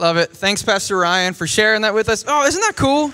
Love 0.00 0.16
it. 0.16 0.30
Thanks, 0.30 0.62
Pastor 0.62 0.96
Ryan, 0.96 1.34
for 1.34 1.46
sharing 1.46 1.82
that 1.82 1.92
with 1.92 2.08
us. 2.08 2.24
Oh, 2.26 2.46
isn't 2.46 2.60
that 2.62 2.74
cool? 2.74 3.12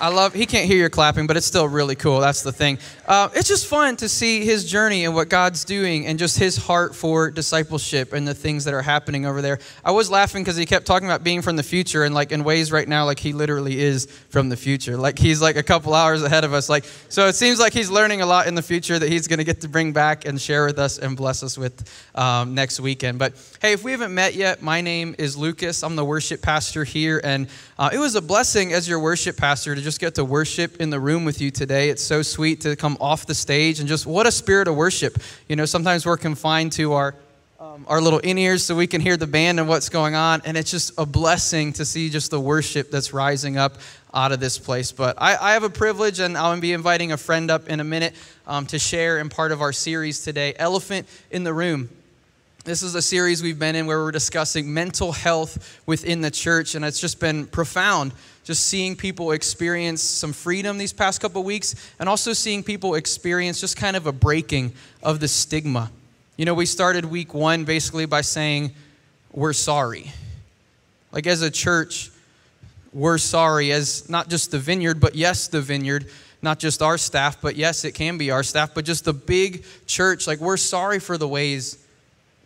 I 0.00 0.08
love, 0.10 0.32
he 0.32 0.46
can't 0.46 0.66
hear 0.66 0.76
your 0.76 0.90
clapping, 0.90 1.26
but 1.26 1.36
it's 1.36 1.46
still 1.46 1.66
really 1.66 1.96
cool. 1.96 2.20
That's 2.20 2.42
the 2.42 2.52
thing. 2.52 2.78
Uh, 3.06 3.30
it's 3.34 3.48
just 3.48 3.66
fun 3.66 3.96
to 3.96 4.08
see 4.08 4.44
his 4.44 4.64
journey 4.64 5.04
and 5.04 5.12
what 5.12 5.28
God's 5.28 5.64
doing 5.64 6.06
and 6.06 6.18
just 6.20 6.38
his 6.38 6.56
heart 6.56 6.94
for 6.94 7.32
discipleship 7.32 8.12
and 8.12 8.26
the 8.26 8.34
things 8.34 8.64
that 8.66 8.74
are 8.74 8.82
happening 8.82 9.26
over 9.26 9.42
there. 9.42 9.58
I 9.84 9.90
was 9.90 10.08
laughing 10.08 10.44
because 10.44 10.56
he 10.56 10.66
kept 10.66 10.86
talking 10.86 11.08
about 11.08 11.24
being 11.24 11.42
from 11.42 11.56
the 11.56 11.64
future 11.64 12.04
and 12.04 12.14
like 12.14 12.30
in 12.30 12.44
ways 12.44 12.70
right 12.70 12.86
now, 12.86 13.06
like 13.06 13.18
he 13.18 13.32
literally 13.32 13.80
is 13.80 14.06
from 14.30 14.48
the 14.50 14.56
future. 14.56 14.96
Like 14.96 15.18
he's 15.18 15.42
like 15.42 15.56
a 15.56 15.64
couple 15.64 15.94
hours 15.94 16.22
ahead 16.22 16.44
of 16.44 16.52
us. 16.52 16.68
Like, 16.68 16.84
so 17.08 17.26
it 17.26 17.34
seems 17.34 17.58
like 17.58 17.72
he's 17.72 17.90
learning 17.90 18.20
a 18.20 18.26
lot 18.26 18.46
in 18.46 18.54
the 18.54 18.62
future 18.62 19.00
that 19.00 19.08
he's 19.08 19.26
going 19.26 19.38
to 19.38 19.44
get 19.44 19.62
to 19.62 19.68
bring 19.68 19.92
back 19.92 20.26
and 20.26 20.40
share 20.40 20.64
with 20.66 20.78
us 20.78 20.98
and 20.98 21.16
bless 21.16 21.42
us 21.42 21.58
with 21.58 21.90
um, 22.14 22.54
next 22.54 22.78
weekend. 22.78 23.18
But 23.18 23.34
hey, 23.60 23.72
if 23.72 23.82
we 23.82 23.90
haven't 23.90 24.14
met 24.14 24.34
yet, 24.34 24.62
my 24.62 24.80
name 24.80 25.16
is 25.18 25.36
Lucas. 25.36 25.82
I'm 25.82 25.96
the 25.96 26.04
worship 26.04 26.40
pastor 26.40 26.84
here. 26.84 27.20
And 27.24 27.48
uh, 27.78 27.90
it 27.92 27.98
was 27.98 28.14
a 28.14 28.22
blessing 28.22 28.72
as 28.72 28.88
your 28.88 29.00
worship 29.00 29.36
pastor 29.36 29.74
to 29.74 29.87
just 29.88 30.00
get 30.00 30.16
to 30.16 30.22
worship 30.22 30.82
in 30.82 30.90
the 30.90 31.00
room 31.00 31.24
with 31.24 31.40
you 31.40 31.50
today. 31.50 31.88
It's 31.88 32.02
so 32.02 32.20
sweet 32.20 32.60
to 32.60 32.76
come 32.76 32.98
off 33.00 33.24
the 33.24 33.34
stage 33.34 33.80
and 33.80 33.88
just 33.88 34.04
what 34.04 34.26
a 34.26 34.30
spirit 34.30 34.68
of 34.68 34.76
worship. 34.76 35.16
You 35.48 35.56
know, 35.56 35.64
sometimes 35.64 36.04
we're 36.04 36.18
confined 36.18 36.72
to 36.72 36.92
our 36.92 37.14
um, 37.58 37.86
our 37.88 37.98
little 37.98 38.18
in 38.18 38.36
ears 38.36 38.62
so 38.62 38.76
we 38.76 38.86
can 38.86 39.00
hear 39.00 39.16
the 39.16 39.26
band 39.26 39.58
and 39.58 39.66
what's 39.66 39.88
going 39.88 40.14
on, 40.14 40.42
and 40.44 40.58
it's 40.58 40.70
just 40.70 40.92
a 40.98 41.06
blessing 41.06 41.72
to 41.72 41.86
see 41.86 42.10
just 42.10 42.30
the 42.30 42.38
worship 42.38 42.90
that's 42.90 43.14
rising 43.14 43.56
up 43.56 43.78
out 44.12 44.30
of 44.30 44.40
this 44.40 44.58
place. 44.58 44.92
But 44.92 45.16
I, 45.18 45.36
I 45.36 45.52
have 45.54 45.62
a 45.62 45.70
privilege, 45.70 46.20
and 46.20 46.36
I'll 46.36 46.60
be 46.60 46.74
inviting 46.74 47.12
a 47.12 47.16
friend 47.16 47.50
up 47.50 47.70
in 47.70 47.80
a 47.80 47.84
minute 47.84 48.14
um, 48.46 48.66
to 48.66 48.78
share 48.78 49.18
in 49.18 49.30
part 49.30 49.52
of 49.52 49.62
our 49.62 49.72
series 49.72 50.22
today, 50.22 50.52
Elephant 50.58 51.08
in 51.30 51.44
the 51.44 51.54
Room. 51.54 51.88
This 52.64 52.82
is 52.82 52.94
a 52.94 53.00
series 53.00 53.42
we've 53.42 53.58
been 53.58 53.74
in 53.74 53.86
where 53.86 54.04
we're 54.04 54.12
discussing 54.12 54.74
mental 54.74 55.12
health 55.12 55.80
within 55.86 56.20
the 56.20 56.30
church, 56.30 56.74
and 56.74 56.84
it's 56.84 57.00
just 57.00 57.18
been 57.18 57.46
profound 57.46 58.12
just 58.48 58.66
seeing 58.66 58.96
people 58.96 59.32
experience 59.32 60.02
some 60.02 60.32
freedom 60.32 60.78
these 60.78 60.94
past 60.94 61.20
couple 61.20 61.44
weeks, 61.44 61.74
and 61.98 62.08
also 62.08 62.32
seeing 62.32 62.62
people 62.62 62.94
experience 62.94 63.60
just 63.60 63.76
kind 63.76 63.94
of 63.94 64.06
a 64.06 64.12
breaking 64.12 64.72
of 65.02 65.20
the 65.20 65.28
stigma. 65.28 65.90
You 66.38 66.46
know, 66.46 66.54
we 66.54 66.64
started 66.64 67.04
week 67.04 67.34
one 67.34 67.64
basically 67.64 68.06
by 68.06 68.22
saying, 68.22 68.72
We're 69.34 69.52
sorry. 69.52 70.14
Like, 71.12 71.26
as 71.26 71.42
a 71.42 71.50
church, 71.50 72.10
we're 72.94 73.18
sorry, 73.18 73.70
as 73.70 74.08
not 74.08 74.30
just 74.30 74.50
the 74.50 74.58
vineyard, 74.58 74.98
but 74.98 75.14
yes, 75.14 75.48
the 75.48 75.60
vineyard 75.60 76.06
not 76.40 76.58
just 76.58 76.80
our 76.80 76.96
staff, 76.96 77.42
but 77.42 77.54
yes, 77.54 77.84
it 77.84 77.92
can 77.92 78.16
be 78.16 78.30
our 78.30 78.42
staff, 78.42 78.72
but 78.72 78.86
just 78.86 79.04
the 79.04 79.12
big 79.12 79.62
church. 79.86 80.26
Like, 80.26 80.38
we're 80.38 80.56
sorry 80.56 81.00
for 81.00 81.18
the 81.18 81.28
ways 81.28 81.84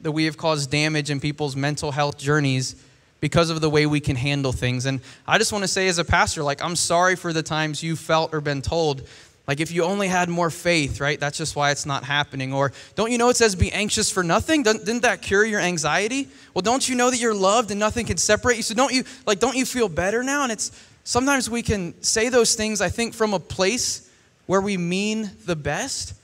that 0.00 0.10
we 0.10 0.24
have 0.24 0.36
caused 0.36 0.68
damage 0.68 1.10
in 1.10 1.20
people's 1.20 1.54
mental 1.54 1.92
health 1.92 2.18
journeys 2.18 2.74
because 3.22 3.50
of 3.50 3.60
the 3.60 3.70
way 3.70 3.86
we 3.86 4.00
can 4.00 4.16
handle 4.16 4.52
things. 4.52 4.84
And 4.84 5.00
I 5.28 5.38
just 5.38 5.52
want 5.52 5.62
to 5.62 5.68
say, 5.68 5.86
as 5.86 5.98
a 5.98 6.04
pastor, 6.04 6.42
like, 6.42 6.60
I'm 6.60 6.74
sorry 6.74 7.14
for 7.14 7.32
the 7.32 7.42
times 7.42 7.80
you 7.80 7.94
felt 7.94 8.34
or 8.34 8.40
been 8.40 8.62
told, 8.62 9.06
like, 9.46 9.60
if 9.60 9.70
you 9.70 9.84
only 9.84 10.08
had 10.08 10.28
more 10.28 10.50
faith, 10.50 11.00
right? 11.00 11.20
That's 11.20 11.38
just 11.38 11.54
why 11.54 11.70
it's 11.70 11.86
not 11.86 12.02
happening. 12.02 12.52
Or 12.52 12.72
don't 12.96 13.12
you 13.12 13.18
know 13.18 13.28
it 13.28 13.36
says 13.36 13.54
be 13.54 13.70
anxious 13.70 14.10
for 14.10 14.24
nothing? 14.24 14.64
Didn't 14.64 15.02
that 15.02 15.22
cure 15.22 15.44
your 15.44 15.60
anxiety? 15.60 16.28
Well, 16.52 16.62
don't 16.62 16.86
you 16.88 16.96
know 16.96 17.10
that 17.10 17.18
you're 17.18 17.32
loved 17.32 17.70
and 17.70 17.78
nothing 17.78 18.06
can 18.06 18.16
separate 18.16 18.56
you? 18.56 18.64
So 18.64 18.74
don't 18.74 18.92
you, 18.92 19.04
like, 19.24 19.38
don't 19.38 19.56
you 19.56 19.66
feel 19.66 19.88
better 19.88 20.24
now? 20.24 20.42
And 20.42 20.50
it's 20.50 20.72
sometimes 21.04 21.48
we 21.48 21.62
can 21.62 21.94
say 22.02 22.28
those 22.28 22.56
things, 22.56 22.80
I 22.80 22.88
think, 22.88 23.14
from 23.14 23.34
a 23.34 23.40
place 23.40 24.10
where 24.46 24.60
we 24.60 24.76
mean 24.76 25.30
the 25.46 25.54
best. 25.54 26.14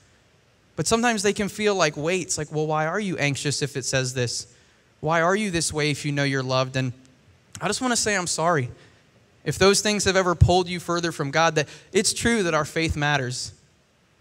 But 0.75 0.85
sometimes 0.85 1.23
they 1.23 1.33
can 1.33 1.47
feel 1.47 1.75
like 1.75 1.95
weights, 1.95 2.37
like, 2.37 2.51
well, 2.51 2.67
why 2.67 2.87
are 2.87 2.99
you 2.99 3.17
anxious 3.17 3.61
if 3.61 3.77
it 3.77 3.85
says 3.85 4.13
this? 4.13 4.53
Why 5.01 5.21
are 5.21 5.35
you 5.35 5.51
this 5.51 5.71
way 5.71 5.91
if 5.91 6.05
you 6.05 6.11
know 6.11 6.23
you're 6.23 6.43
loved? 6.43 6.75
And 6.75 6.93
I 7.61 7.67
just 7.67 7.81
want 7.81 7.91
to 7.91 7.97
say 7.97 8.15
I'm 8.15 8.27
sorry. 8.27 8.69
If 9.45 9.57
those 9.57 9.81
things 9.81 10.03
have 10.03 10.15
ever 10.15 10.35
pulled 10.35 10.67
you 10.67 10.79
further 10.79 11.11
from 11.11 11.31
God, 11.31 11.55
that 11.55 11.67
it's 11.91 12.13
true 12.13 12.43
that 12.43 12.53
our 12.53 12.65
faith 12.65 12.95
matters. 12.95 13.53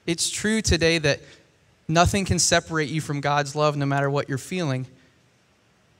It's 0.06 0.30
true 0.30 0.62
today 0.62 0.98
that 0.98 1.20
nothing 1.88 2.24
can 2.24 2.38
separate 2.38 2.88
you 2.88 3.00
from 3.00 3.20
God's 3.20 3.54
love 3.54 3.76
no 3.76 3.86
matter 3.86 4.08
what 4.08 4.28
you're 4.28 4.38
feeling. 4.38 4.86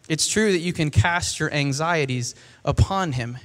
It's 0.08 0.26
true 0.26 0.52
that 0.52 0.60
you 0.60 0.72
can 0.72 0.90
cast 0.90 1.38
your 1.38 1.52
anxieties 1.52 2.34
upon 2.64 3.12
Him. 3.12 3.38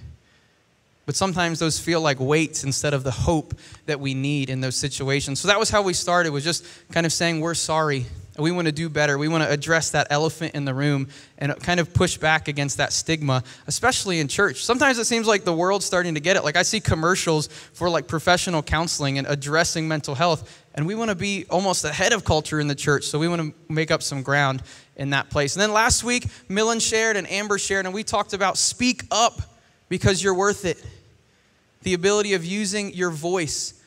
But 1.06 1.16
sometimes 1.16 1.60
those 1.60 1.80
feel 1.80 2.00
like 2.00 2.20
weights 2.20 2.64
instead 2.64 2.94
of 2.94 3.04
the 3.04 3.12
hope 3.12 3.54
that 3.86 4.00
we 4.00 4.14
need 4.14 4.50
in 4.50 4.62
those 4.62 4.78
situations. 4.78 5.42
So 5.42 5.50
that 5.50 5.60
was 5.60 5.70
how 5.70 5.82
we 5.82 5.94
started, 5.94 6.32
was 6.32 6.46
just 6.46 6.66
kind 6.92 7.06
of 7.06 7.12
saying, 7.12 7.42
We're 7.42 7.56
sorry. 7.56 8.06
We 8.38 8.52
want 8.52 8.66
to 8.66 8.72
do 8.72 8.90
better. 8.90 9.20
We 9.20 9.28
want 9.28 9.44
to 9.44 9.50
address 9.50 9.92
that 9.92 10.08
elephant 10.10 10.56
in 10.56 10.66
the 10.66 10.74
room 10.74 11.08
and 11.38 11.56
kind 11.62 11.80
of 11.80 11.94
push 11.94 12.18
back 12.18 12.48
against 12.48 12.78
that 12.78 12.92
stigma, 12.92 13.44
especially 13.68 14.20
in 14.20 14.28
church. 14.28 14.66
Sometimes 14.66 14.98
it 14.98 15.06
seems 15.06 15.28
like 15.28 15.44
the 15.44 15.54
world's 15.54 15.86
starting 15.86 16.16
to 16.16 16.20
get 16.20 16.36
it. 16.36 16.44
Like 16.44 16.56
I 16.56 16.64
see 16.64 16.80
commercials 16.80 17.48
for 17.48 17.92
like 17.92 18.08
professional 18.08 18.64
counseling 18.64 19.20
and 19.20 19.28
addressing 19.28 19.88
mental 19.88 20.16
health, 20.16 20.64
and 20.74 20.88
we 20.88 20.96
want 20.96 21.10
to 21.10 21.16
be 21.16 21.46
almost 21.52 21.86
ahead 21.86 22.12
of 22.12 22.26
culture 22.26 22.60
in 22.60 22.68
the 22.68 22.74
church. 22.74 23.04
So 23.04 23.20
we 23.20 23.28
want 23.28 23.42
to 23.42 23.54
make 23.72 23.92
up 23.92 24.02
some 24.02 24.24
ground 24.24 24.64
in 24.96 25.12
that 25.12 25.30
place. 25.30 25.56
And 25.56 25.62
then 25.62 25.72
last 25.72 26.04
week, 26.04 26.26
Millen 26.50 26.80
shared 26.80 27.18
and 27.18 27.30
Amber 27.30 27.60
shared, 27.60 27.86
and 27.86 27.94
we 27.94 28.04
talked 28.04 28.34
about 28.34 28.58
speak 28.58 29.04
up 29.12 29.42
because 29.90 30.24
you're 30.24 30.34
worth 30.34 30.66
it. 30.66 30.84
The 31.84 31.94
ability 31.94 32.34
of 32.34 32.44
using 32.44 32.96
your 32.96 33.12
voice. 33.12 33.80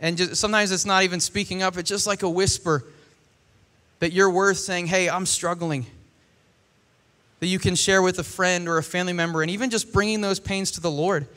And 0.00 0.16
just, 0.16 0.36
sometimes 0.36 0.72
it's 0.72 0.84
not 0.84 1.04
even 1.04 1.20
speaking 1.20 1.62
up, 1.62 1.76
it's 1.76 1.88
just 1.88 2.08
like 2.08 2.24
a 2.24 2.28
whisper 2.28 2.84
that 4.02 4.12
you're 4.12 4.30
worth 4.30 4.58
saying, 4.58 4.88
hey, 4.88 5.08
I'm 5.08 5.24
struggling. 5.24 5.86
That 7.38 7.46
you 7.46 7.60
can 7.60 7.76
share 7.76 8.02
with 8.02 8.18
a 8.18 8.24
friend 8.24 8.68
or 8.68 8.78
a 8.78 8.82
family 8.82 9.12
member, 9.12 9.42
and 9.42 9.50
even 9.52 9.70
just 9.70 9.92
bringing 9.92 10.20
those 10.20 10.40
pains 10.40 10.72
to 10.72 10.80
the 10.80 10.90
Lord. 10.90 11.28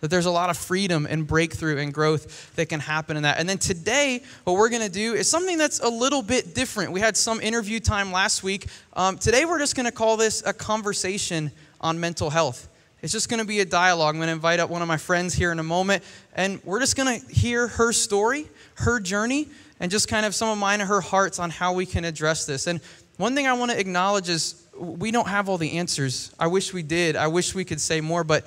That 0.00 0.08
there's 0.08 0.26
a 0.26 0.30
lot 0.30 0.48
of 0.48 0.56
freedom 0.56 1.08
and 1.10 1.26
breakthrough 1.26 1.78
and 1.78 1.92
growth 1.92 2.54
that 2.54 2.68
can 2.68 2.78
happen 2.78 3.16
in 3.16 3.24
that. 3.24 3.40
And 3.40 3.48
then 3.48 3.58
today, 3.58 4.22
what 4.44 4.52
we're 4.52 4.68
going 4.68 4.82
to 4.82 4.88
do 4.88 5.14
is 5.14 5.28
something 5.28 5.58
that's 5.58 5.80
a 5.80 5.88
little 5.88 6.22
bit 6.22 6.54
different. 6.54 6.92
We 6.92 7.00
had 7.00 7.16
some 7.16 7.40
interview 7.40 7.80
time 7.80 8.12
last 8.12 8.44
week. 8.44 8.68
Um, 8.92 9.18
today, 9.18 9.44
we're 9.44 9.58
just 9.58 9.74
going 9.74 9.86
to 9.86 9.90
call 9.90 10.16
this 10.16 10.40
a 10.46 10.52
conversation 10.52 11.50
on 11.80 11.98
mental 11.98 12.30
health. 12.30 12.68
It's 13.02 13.12
just 13.12 13.28
going 13.28 13.40
to 13.40 13.46
be 13.46 13.58
a 13.58 13.64
dialogue. 13.64 14.14
I'm 14.14 14.20
going 14.20 14.28
to 14.28 14.34
invite 14.34 14.60
up 14.60 14.70
one 14.70 14.82
of 14.82 14.88
my 14.88 14.98
friends 14.98 15.34
here 15.34 15.50
in 15.50 15.58
a 15.58 15.64
moment, 15.64 16.04
and 16.36 16.60
we're 16.62 16.78
just 16.78 16.94
going 16.94 17.20
to 17.20 17.26
hear 17.26 17.66
her 17.66 17.92
story, 17.92 18.46
her 18.74 19.00
journey, 19.00 19.48
and 19.80 19.90
just 19.90 20.08
kind 20.08 20.26
of 20.26 20.34
some 20.34 20.48
of 20.48 20.58
mine 20.58 20.80
and 20.80 20.88
her 20.88 21.00
hearts 21.00 21.38
on 21.38 21.50
how 21.50 21.72
we 21.72 21.86
can 21.86 22.04
address 22.04 22.46
this. 22.46 22.66
And 22.66 22.80
one 23.16 23.34
thing 23.34 23.46
I 23.46 23.52
want 23.52 23.70
to 23.70 23.78
acknowledge 23.78 24.28
is 24.28 24.62
we 24.78 25.10
don't 25.10 25.28
have 25.28 25.48
all 25.48 25.58
the 25.58 25.78
answers. 25.78 26.32
I 26.38 26.46
wish 26.46 26.72
we 26.72 26.82
did. 26.82 27.16
I 27.16 27.26
wish 27.26 27.54
we 27.54 27.64
could 27.64 27.80
say 27.80 28.00
more, 28.00 28.24
but 28.24 28.46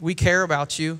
we 0.00 0.14
care 0.14 0.42
about 0.42 0.78
you. 0.78 0.98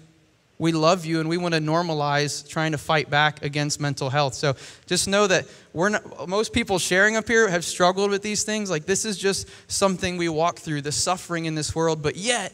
We 0.58 0.72
love 0.72 1.06
you, 1.06 1.20
and 1.20 1.28
we 1.30 1.38
want 1.38 1.54
to 1.54 1.60
normalize 1.60 2.46
trying 2.46 2.72
to 2.72 2.78
fight 2.78 3.08
back 3.08 3.42
against 3.42 3.80
mental 3.80 4.10
health. 4.10 4.34
So 4.34 4.56
just 4.86 5.08
know 5.08 5.26
that 5.26 5.46
we're 5.72 5.88
not, 5.88 6.28
most 6.28 6.52
people 6.52 6.78
sharing 6.78 7.16
up 7.16 7.26
here 7.26 7.48
have 7.48 7.64
struggled 7.64 8.10
with 8.10 8.20
these 8.20 8.42
things. 8.42 8.70
Like 8.70 8.84
this 8.84 9.06
is 9.06 9.16
just 9.16 9.48
something 9.68 10.18
we 10.18 10.28
walk 10.28 10.58
through, 10.58 10.82
the 10.82 10.92
suffering 10.92 11.46
in 11.46 11.54
this 11.54 11.74
world, 11.74 12.02
but 12.02 12.16
yet 12.16 12.52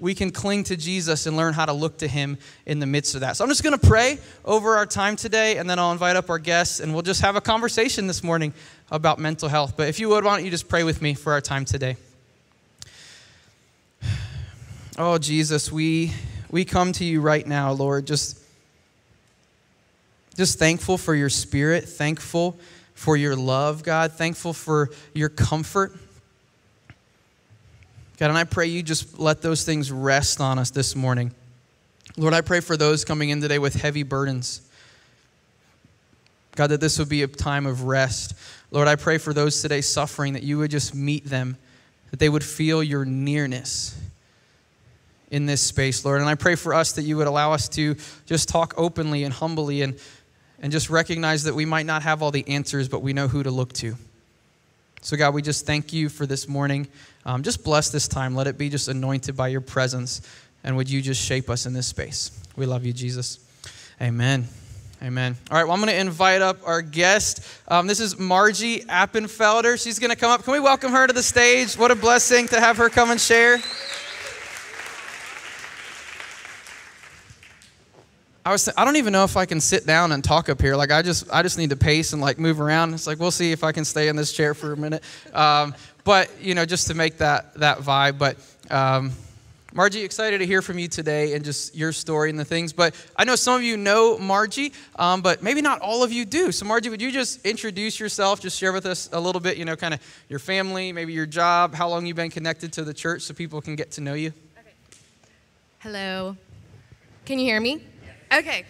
we 0.00 0.14
can 0.14 0.30
cling 0.30 0.64
to 0.64 0.76
Jesus 0.76 1.26
and 1.26 1.36
learn 1.36 1.54
how 1.54 1.66
to 1.66 1.72
look 1.72 1.98
to 1.98 2.08
Him 2.08 2.38
in 2.66 2.78
the 2.78 2.86
midst 2.86 3.14
of 3.14 3.22
that. 3.22 3.36
So 3.36 3.44
I'm 3.44 3.50
just 3.50 3.64
going 3.64 3.78
to 3.78 3.86
pray 3.86 4.18
over 4.44 4.76
our 4.76 4.86
time 4.86 5.16
today, 5.16 5.56
and 5.56 5.68
then 5.68 5.78
I'll 5.78 5.92
invite 5.92 6.16
up 6.16 6.30
our 6.30 6.38
guests, 6.38 6.80
and 6.80 6.92
we'll 6.92 7.02
just 7.02 7.20
have 7.22 7.36
a 7.36 7.40
conversation 7.40 8.06
this 8.06 8.22
morning 8.22 8.52
about 8.90 9.18
mental 9.18 9.48
health. 9.48 9.76
But 9.76 9.88
if 9.88 9.98
you 9.98 10.08
would, 10.10 10.24
why 10.24 10.36
don't 10.36 10.44
you 10.44 10.50
just 10.50 10.68
pray 10.68 10.84
with 10.84 11.02
me 11.02 11.14
for 11.14 11.32
our 11.32 11.40
time 11.40 11.64
today? 11.64 11.96
Oh, 15.00 15.16
Jesus, 15.16 15.70
we, 15.70 16.12
we 16.50 16.64
come 16.64 16.90
to 16.94 17.04
you 17.04 17.20
right 17.20 17.46
now, 17.46 17.70
Lord, 17.70 18.04
just, 18.04 18.42
just 20.36 20.58
thankful 20.58 20.98
for 20.98 21.14
your 21.14 21.28
spirit, 21.28 21.84
thankful 21.84 22.58
for 22.94 23.16
your 23.16 23.36
love, 23.36 23.84
God, 23.84 24.10
thankful 24.10 24.52
for 24.52 24.90
your 25.14 25.28
comfort. 25.28 25.96
God, 28.18 28.30
and 28.30 28.38
I 28.38 28.42
pray 28.42 28.66
you 28.66 28.82
just 28.82 29.18
let 29.20 29.42
those 29.42 29.62
things 29.64 29.92
rest 29.92 30.40
on 30.40 30.58
us 30.58 30.70
this 30.70 30.96
morning. 30.96 31.32
Lord, 32.16 32.34
I 32.34 32.40
pray 32.40 32.58
for 32.58 32.76
those 32.76 33.04
coming 33.04 33.30
in 33.30 33.40
today 33.40 33.60
with 33.60 33.74
heavy 33.74 34.02
burdens. 34.02 34.60
God, 36.56 36.66
that 36.68 36.80
this 36.80 36.98
would 36.98 37.08
be 37.08 37.22
a 37.22 37.28
time 37.28 37.64
of 37.64 37.84
rest. 37.84 38.34
Lord, 38.72 38.88
I 38.88 38.96
pray 38.96 39.18
for 39.18 39.32
those 39.32 39.62
today 39.62 39.80
suffering 39.80 40.32
that 40.32 40.42
you 40.42 40.58
would 40.58 40.72
just 40.72 40.96
meet 40.96 41.26
them, 41.26 41.56
that 42.10 42.18
they 42.18 42.28
would 42.28 42.42
feel 42.42 42.82
your 42.82 43.04
nearness 43.04 43.96
in 45.30 45.46
this 45.46 45.62
space, 45.62 46.04
Lord. 46.04 46.20
And 46.20 46.28
I 46.28 46.34
pray 46.34 46.56
for 46.56 46.74
us 46.74 46.92
that 46.92 47.02
you 47.02 47.16
would 47.18 47.28
allow 47.28 47.52
us 47.52 47.68
to 47.70 47.94
just 48.26 48.48
talk 48.48 48.74
openly 48.76 49.22
and 49.22 49.32
humbly 49.32 49.82
and, 49.82 49.96
and 50.60 50.72
just 50.72 50.90
recognize 50.90 51.44
that 51.44 51.54
we 51.54 51.64
might 51.64 51.86
not 51.86 52.02
have 52.02 52.20
all 52.20 52.32
the 52.32 52.48
answers, 52.48 52.88
but 52.88 53.00
we 53.00 53.12
know 53.12 53.28
who 53.28 53.44
to 53.44 53.50
look 53.52 53.72
to. 53.74 53.94
So, 55.00 55.16
God, 55.16 55.32
we 55.32 55.42
just 55.42 55.64
thank 55.64 55.92
you 55.92 56.08
for 56.08 56.26
this 56.26 56.48
morning. 56.48 56.88
Um, 57.24 57.42
just 57.42 57.62
bless 57.62 57.90
this 57.90 58.08
time. 58.08 58.34
Let 58.34 58.46
it 58.46 58.58
be 58.58 58.68
just 58.68 58.88
anointed 58.88 59.36
by 59.36 59.48
your 59.48 59.60
presence. 59.60 60.22
And 60.64 60.76
would 60.76 60.90
you 60.90 61.00
just 61.00 61.22
shape 61.22 61.48
us 61.48 61.66
in 61.66 61.72
this 61.72 61.86
space? 61.86 62.30
We 62.56 62.66
love 62.66 62.84
you, 62.84 62.92
Jesus. 62.92 63.38
Amen. 64.00 64.46
Amen. 65.00 65.36
All 65.50 65.56
right, 65.56 65.64
well, 65.64 65.74
I'm 65.74 65.80
going 65.80 65.92
to 65.92 66.00
invite 66.00 66.42
up 66.42 66.58
our 66.66 66.82
guest. 66.82 67.46
Um, 67.68 67.86
this 67.86 68.00
is 68.00 68.16
Marjie 68.16 68.84
Appenfelder. 68.86 69.80
She's 69.80 70.00
going 70.00 70.10
to 70.10 70.16
come 70.16 70.32
up. 70.32 70.42
Can 70.42 70.52
we 70.52 70.60
welcome 70.60 70.90
her 70.90 71.06
to 71.06 71.12
the 71.12 71.22
stage? 71.22 71.74
What 71.74 71.92
a 71.92 71.94
blessing 71.94 72.48
to 72.48 72.58
have 72.58 72.78
her 72.78 72.88
come 72.88 73.12
and 73.12 73.20
share. 73.20 73.58
I 78.48 78.52
was 78.52 78.66
I 78.78 78.86
don't 78.86 78.96
even 78.96 79.12
know 79.12 79.24
if 79.24 79.36
I 79.36 79.44
can 79.44 79.60
sit 79.60 79.86
down 79.86 80.10
and 80.10 80.24
talk 80.24 80.48
up 80.48 80.62
here. 80.62 80.74
Like 80.74 80.90
I 80.90 81.02
just 81.02 81.30
I 81.30 81.42
just 81.42 81.58
need 81.58 81.68
to 81.68 81.76
pace 81.76 82.14
and 82.14 82.22
like 82.22 82.38
move 82.38 82.62
around. 82.62 82.94
It's 82.94 83.06
like 83.06 83.18
we'll 83.18 83.30
see 83.30 83.52
if 83.52 83.62
I 83.62 83.72
can 83.72 83.84
stay 83.84 84.08
in 84.08 84.16
this 84.16 84.32
chair 84.32 84.54
for 84.54 84.72
a 84.72 84.76
minute. 84.76 85.04
Um, 85.34 85.74
but 86.02 86.30
you 86.40 86.54
know, 86.54 86.64
just 86.64 86.86
to 86.86 86.94
make 86.94 87.18
that 87.18 87.52
that 87.56 87.80
vibe. 87.80 88.16
But 88.16 88.38
um, 88.70 89.12
Marjie, 89.74 90.02
excited 90.02 90.38
to 90.38 90.46
hear 90.46 90.62
from 90.62 90.78
you 90.78 90.88
today 90.88 91.34
and 91.34 91.44
just 91.44 91.76
your 91.76 91.92
story 91.92 92.30
and 92.30 92.38
the 92.38 92.44
things. 92.46 92.72
But 92.72 92.94
I 93.18 93.24
know 93.24 93.36
some 93.36 93.56
of 93.56 93.62
you 93.62 93.76
know 93.76 94.16
Marjie, 94.16 94.72
um, 94.96 95.20
but 95.20 95.42
maybe 95.42 95.60
not 95.60 95.82
all 95.82 96.02
of 96.02 96.10
you 96.10 96.24
do. 96.24 96.50
So 96.50 96.64
Marjie, 96.64 96.88
would 96.88 97.02
you 97.02 97.12
just 97.12 97.44
introduce 97.44 98.00
yourself? 98.00 98.40
Just 98.40 98.58
share 98.58 98.72
with 98.72 98.86
us 98.86 99.10
a 99.12 99.20
little 99.20 99.42
bit. 99.42 99.58
You 99.58 99.66
know, 99.66 99.76
kind 99.76 99.92
of 99.92 100.00
your 100.30 100.38
family, 100.38 100.90
maybe 100.92 101.12
your 101.12 101.26
job, 101.26 101.74
how 101.74 101.90
long 101.90 102.06
you've 102.06 102.16
been 102.16 102.30
connected 102.30 102.72
to 102.72 102.82
the 102.82 102.94
church, 102.94 103.24
so 103.24 103.34
people 103.34 103.60
can 103.60 103.76
get 103.76 103.90
to 103.90 104.00
know 104.00 104.14
you. 104.14 104.32
Okay. 104.58 104.70
Hello. 105.80 106.34
Can 107.26 107.38
you 107.38 107.44
hear 107.44 107.60
me? 107.60 107.82
Okay. 108.32 108.64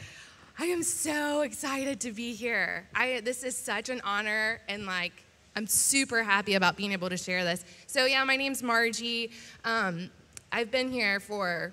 I 0.59 0.67
am 0.67 0.83
so 0.83 1.43
excited 1.43 2.01
to 2.01 2.13
be 2.13 2.33
here. 2.33 2.87
I, 2.95 3.21
this 3.25 3.43
is 3.43 3.57
such 3.57 3.89
an 3.89 4.01
honor, 4.05 4.61
and 4.69 4.87
like, 4.87 5.13
I'm 5.57 5.67
super 5.67 6.23
happy 6.23 6.55
about 6.55 6.77
being 6.77 6.93
able 6.93 7.09
to 7.09 7.17
share 7.17 7.45
this. 7.45 7.65
So, 7.87 8.05
yeah, 8.05 8.23
my 8.25 8.37
name's 8.37 8.63
Marjie. 8.63 9.31
Um, 9.65 10.11
I've 10.53 10.71
been 10.71 10.91
here 10.91 11.21
for 11.21 11.73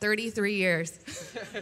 33 0.00 0.54
years. 0.54 0.98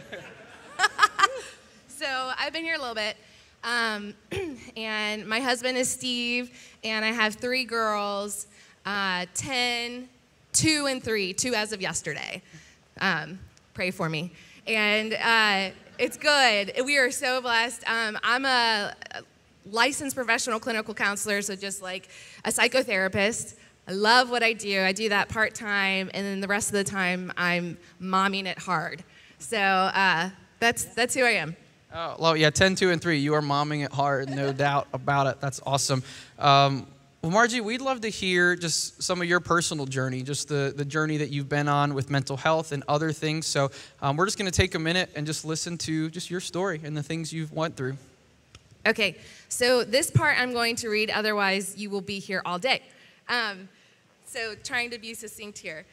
so, 1.87 2.31
I've 2.37 2.53
been 2.53 2.63
here 2.63 2.75
a 2.75 2.79
little 2.79 2.95
bit. 2.95 3.15
Um, 3.63 4.13
and 4.77 5.27
my 5.27 5.39
husband 5.39 5.77
is 5.77 5.89
Steve, 5.89 6.51
and 6.83 7.03
I 7.03 7.11
have 7.11 7.35
three 7.35 7.63
girls 7.63 8.47
uh, 8.85 9.25
10, 9.35 10.09
2, 10.53 10.87
and 10.89 11.03
3, 11.03 11.33
2 11.33 11.53
as 11.53 11.71
of 11.71 11.81
yesterday. 11.81 12.41
Um, 12.99 13.39
pray 13.73 13.91
for 13.91 14.09
me 14.09 14.31
and 14.69 15.13
uh, 15.15 15.75
it's 15.97 16.15
good. 16.15 16.73
We 16.85 16.97
are 16.97 17.11
so 17.11 17.41
blessed. 17.41 17.83
Um, 17.89 18.17
I'm 18.23 18.45
a 18.45 18.93
licensed 19.65 20.15
professional 20.15 20.59
clinical 20.59 20.93
counselor, 20.93 21.41
so 21.41 21.55
just 21.55 21.81
like 21.81 22.07
a 22.45 22.49
psychotherapist. 22.49 23.55
I 23.87 23.93
love 23.93 24.29
what 24.29 24.43
I 24.43 24.53
do. 24.53 24.81
I 24.81 24.91
do 24.91 25.09
that 25.09 25.29
part 25.29 25.55
time, 25.55 26.11
and 26.13 26.23
then 26.25 26.39
the 26.39 26.47
rest 26.47 26.69
of 26.69 26.73
the 26.73 26.83
time, 26.83 27.33
I'm 27.35 27.77
momming 27.99 28.45
it 28.45 28.59
hard. 28.59 29.03
So 29.39 29.57
uh, 29.57 30.29
that's 30.59 30.85
that's 30.85 31.15
who 31.15 31.23
I 31.23 31.31
am. 31.31 31.55
Oh, 31.91 32.15
well, 32.19 32.37
yeah, 32.37 32.51
10, 32.51 32.75
2, 32.75 32.91
and 32.91 33.01
3. 33.01 33.17
You 33.17 33.33
are 33.33 33.41
momming 33.41 33.83
it 33.83 33.91
hard, 33.91 34.29
no 34.29 34.53
doubt 34.67 34.87
about 34.93 35.25
it. 35.25 35.41
That's 35.41 35.59
awesome. 35.65 36.03
Um, 36.37 36.85
well, 37.21 37.33
Marjie, 37.33 37.61
we'd 37.61 37.81
love 37.81 38.01
to 38.01 38.09
hear 38.09 38.55
just 38.55 39.03
some 39.03 39.21
of 39.21 39.27
your 39.27 39.41
personal 39.41 39.85
journey, 39.85 40.23
just 40.23 40.47
the, 40.47 40.73
the 40.75 40.85
journey 40.85 41.17
that 41.17 41.29
you've 41.29 41.49
been 41.49 41.67
on 41.67 41.93
with 41.93 42.09
mental 42.09 42.37
health 42.37 42.71
and 42.71 42.81
other 42.87 43.11
things. 43.11 43.45
So 43.45 43.71
um, 44.01 44.15
we're 44.15 44.25
just 44.25 44.37
going 44.37 44.49
to 44.49 44.55
take 44.55 44.73
a 44.75 44.79
minute 44.79 45.09
and 45.15 45.27
just 45.27 45.43
listen 45.43 45.77
to 45.79 46.09
just 46.09 46.29
your 46.29 46.39
story 46.39 46.79
and 46.81 46.95
the 46.95 47.03
things 47.03 47.33
you've 47.33 47.51
went 47.51 47.75
through. 47.75 47.97
Okay, 48.85 49.17
so 49.49 49.83
this 49.83 50.09
part 50.09 50.39
I'm 50.39 50.53
going 50.53 50.77
to 50.77 50.87
read, 50.87 51.09
otherwise 51.09 51.77
you 51.77 51.89
will 51.89 51.99
be 51.99 52.19
here 52.19 52.41
all 52.45 52.57
day. 52.57 52.81
Um, 53.27 53.67
so 54.25 54.55
trying 54.63 54.89
to 54.91 54.99
be 54.99 55.13
succinct 55.13 55.57
here. 55.57 55.85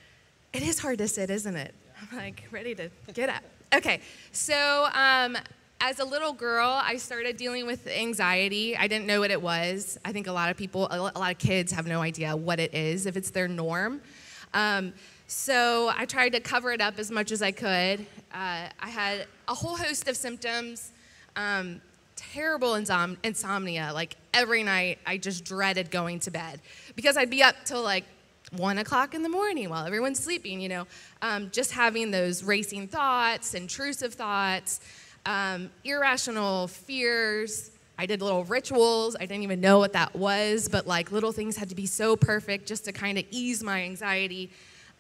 It 0.53 0.63
is 0.63 0.79
hard 0.79 0.99
to 0.99 1.09
sit, 1.09 1.29
isn't 1.29 1.57
it? 1.57 1.75
I'm 2.01 2.17
like 2.17 2.45
ready 2.53 2.77
to 2.77 2.89
get 3.13 3.31
up. 3.31 3.43
Okay, 3.75 4.01
so 4.31 4.89
um, 4.95 5.37
as 5.81 5.99
a 5.99 6.05
little 6.05 6.33
girl, 6.33 6.81
I 6.83 6.97
started 6.97 7.37
dealing 7.37 7.67
with 7.67 7.87
anxiety. 7.87 8.77
I 8.77 8.89
didn't 8.89 9.07
know 9.07 9.21
what 9.21 9.31
it 9.31 9.41
was. 9.41 9.99
I 10.05 10.13
think 10.13 10.27
a 10.27 10.33
lot 10.33 10.51
of 10.51 10.57
people, 10.57 10.89
a 10.91 10.99
lot 10.99 11.31
of 11.31 11.39
kids 11.39 11.71
have 11.73 11.87
no 11.87 12.01
idea 12.01 12.35
what 12.35 12.59
it 12.59 12.75
is, 12.75 13.07
if 13.07 13.17
it's 13.17 13.31
their 13.31 13.47
norm. 13.47 14.01
Um, 14.55 14.95
so 15.27 15.93
I 15.95 16.07
tried 16.07 16.31
to 16.31 16.41
cover 16.41 16.73
it 16.73 16.81
up 16.81 16.99
as 16.99 17.11
much 17.11 17.31
as 17.31 17.43
I 17.43 17.51
could. 17.51 18.01
Uh, 18.33 18.69
I 18.81 18.89
had 18.89 19.27
a 19.49 19.55
whole 19.55 19.77
host 19.77 20.09
of 20.09 20.17
symptoms, 20.17 20.93
um, 21.35 21.81
terrible 22.15 22.73
insom- 22.73 23.19
insomnia. 23.23 23.91
Like 23.93 24.17
every 24.33 24.63
night, 24.63 24.99
I 25.05 25.19
just 25.19 25.45
dreaded 25.45 25.91
going 25.91 26.21
to 26.21 26.31
bed 26.31 26.61
because 26.95 27.17
I'd 27.17 27.31
be 27.31 27.43
up 27.43 27.57
till 27.65 27.83
like 27.83 28.05
one 28.57 28.79
o'clock 28.79 29.15
in 29.15 29.23
the 29.23 29.29
morning 29.29 29.69
while 29.69 29.85
everyone's 29.85 30.21
sleeping, 30.21 30.61
you 30.61 30.69
know, 30.69 30.87
um, 31.21 31.51
just 31.51 31.73
having 31.73 32.13
those 32.13 32.45
racing 32.45 32.89
thoughts, 32.89 33.53
intrusive 33.53 34.15
thoughts 34.15 34.81
um, 35.27 35.71
irrational 35.85 36.69
fears. 36.69 37.73
I 37.99 38.07
did 38.07 38.23
little 38.23 38.45
rituals. 38.45 39.17
I 39.17 39.21
didn't 39.21 39.43
even 39.43 39.61
know 39.61 39.79
what 39.79 39.93
that 39.95 40.15
was, 40.15 40.69
but 40.69 40.87
like 40.87 41.13
little 41.13 41.33
things 41.33 41.57
had 41.57 41.69
to 41.71 41.75
be 41.75 41.87
so 41.87 42.17
perfect 42.17 42.67
just 42.67 42.85
to 42.85 42.93
kind 42.93 43.19
of 43.19 43.25
ease 43.31 43.63
my 43.63 43.83
anxiety. 43.83 44.51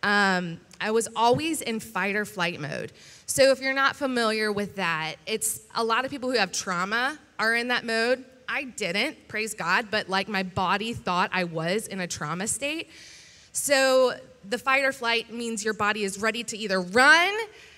Um, 0.02 0.61
I 0.81 0.90
was 0.90 1.08
always 1.17 1.62
in 1.62 1.81
fight 1.81 2.17
or 2.17 2.25
flight 2.25 2.61
mode. 2.61 2.93
So 3.26 3.50
if 3.50 3.61
you're 3.61 3.75
not 3.75 3.96
familiar 3.96 4.52
with 4.52 4.76
that, 4.76 5.17
it's 5.26 5.61
a 5.75 5.84
lot 5.84 6.05
of 6.05 6.11
people 6.11 6.31
who 6.31 6.38
have 6.38 6.52
trauma 6.52 7.19
are 7.38 7.55
in 7.55 7.69
that 7.69 7.84
mode. 7.84 8.25
I 8.49 8.64
didn't, 8.64 9.28
praise 9.28 9.55
God, 9.55 9.88
but 9.90 10.08
like 10.08 10.28
my 10.28 10.43
body 10.43 10.93
thought 10.93 11.31
I 11.32 11.44
was 11.44 11.88
in 11.88 12.00
a 12.00 12.06
trauma 12.06 12.46
state. 12.46 12.88
So 13.52 14.14
the 14.49 14.58
fight 14.58 14.84
or 14.84 14.93
flight 14.93 15.32
means 15.32 15.64
your 15.64 15.75
body 15.75 16.05
is 16.05 16.20
ready 16.20 16.44
to 16.44 16.56
either 16.56 16.81
run 16.81 17.34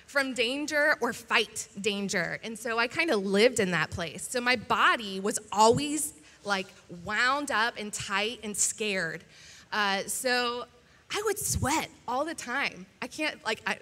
from 0.09 0.33
danger 0.33 0.97
or 1.03 1.13
fight 1.13 1.69
danger. 1.83 2.41
And 2.43 2.59
so 2.59 2.79
I 2.79 2.89
kind 2.89 3.11
of 3.11 3.25
lived 3.25 3.61
in 3.61 3.71
that 3.73 3.91
place. 3.91 4.27
So 4.27 4.41
my 4.41 4.57
body 4.57 5.21
was 5.21 5.39
always 5.53 6.15
like 6.45 6.67
wound 7.05 7.51
up 7.51 7.75
and 7.79 7.93
tight 7.93 8.41
and 8.43 8.57
scared. 8.57 9.23
Uh, 9.71 10.01
so 10.07 10.65
I 11.15 11.23
would 11.27 11.39
sweat 11.39 11.91
all 12.09 12.25
the 12.25 12.35
time. 12.35 12.87
I 13.03 13.07
can't, 13.07 13.45
like, 13.45 13.61
I 13.67 13.77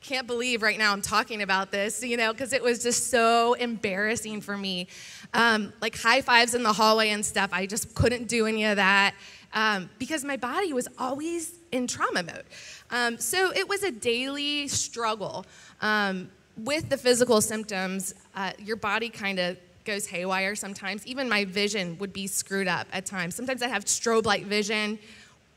can't 0.00 0.28
believe 0.28 0.62
right 0.62 0.78
now 0.78 0.92
I'm 0.92 1.02
talking 1.02 1.42
about 1.42 1.72
this, 1.72 2.00
you 2.04 2.16
know, 2.16 2.32
because 2.32 2.52
it 2.52 2.62
was 2.62 2.84
just 2.84 3.10
so 3.10 3.54
embarrassing 3.54 4.40
for 4.40 4.56
me. 4.56 4.86
Um, 5.34 5.72
like 5.80 5.98
high 5.98 6.20
fives 6.20 6.54
in 6.54 6.62
the 6.62 6.72
hallway 6.72 7.10
and 7.10 7.26
stuff, 7.26 7.50
I 7.52 7.66
just 7.66 7.92
couldn't 7.96 8.28
do 8.28 8.46
any 8.46 8.64
of 8.66 8.76
that 8.76 9.14
um, 9.52 9.90
because 9.98 10.24
my 10.24 10.36
body 10.36 10.72
was 10.72 10.86
always 10.96 11.54
in 11.72 11.86
trauma 11.86 12.22
mode. 12.22 12.44
Um, 12.90 13.18
so 13.18 13.50
it 13.52 13.68
was 13.68 13.82
a 13.82 13.90
daily 13.90 14.68
struggle. 14.68 15.46
Um, 15.82 16.30
with 16.56 16.88
the 16.88 16.96
physical 16.96 17.40
symptoms, 17.40 18.14
uh, 18.34 18.52
your 18.58 18.76
body 18.76 19.08
kind 19.08 19.38
of 19.38 19.56
goes 19.84 20.06
haywire 20.06 20.54
sometimes. 20.54 21.06
Even 21.06 21.28
my 21.28 21.44
vision 21.44 21.98
would 21.98 22.12
be 22.12 22.26
screwed 22.26 22.68
up 22.68 22.86
at 22.92 23.04
times. 23.04 23.34
Sometimes 23.34 23.62
I 23.62 23.68
have 23.68 23.84
strobe 23.84 24.24
light 24.24 24.46
vision 24.46 24.98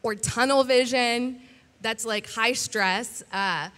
or 0.03 0.15
tunnel 0.15 0.63
vision. 0.63 1.39
That's 1.81 2.05
like 2.05 2.29
high 2.29 2.53
stress. 2.53 3.23
Uh, 3.31 3.69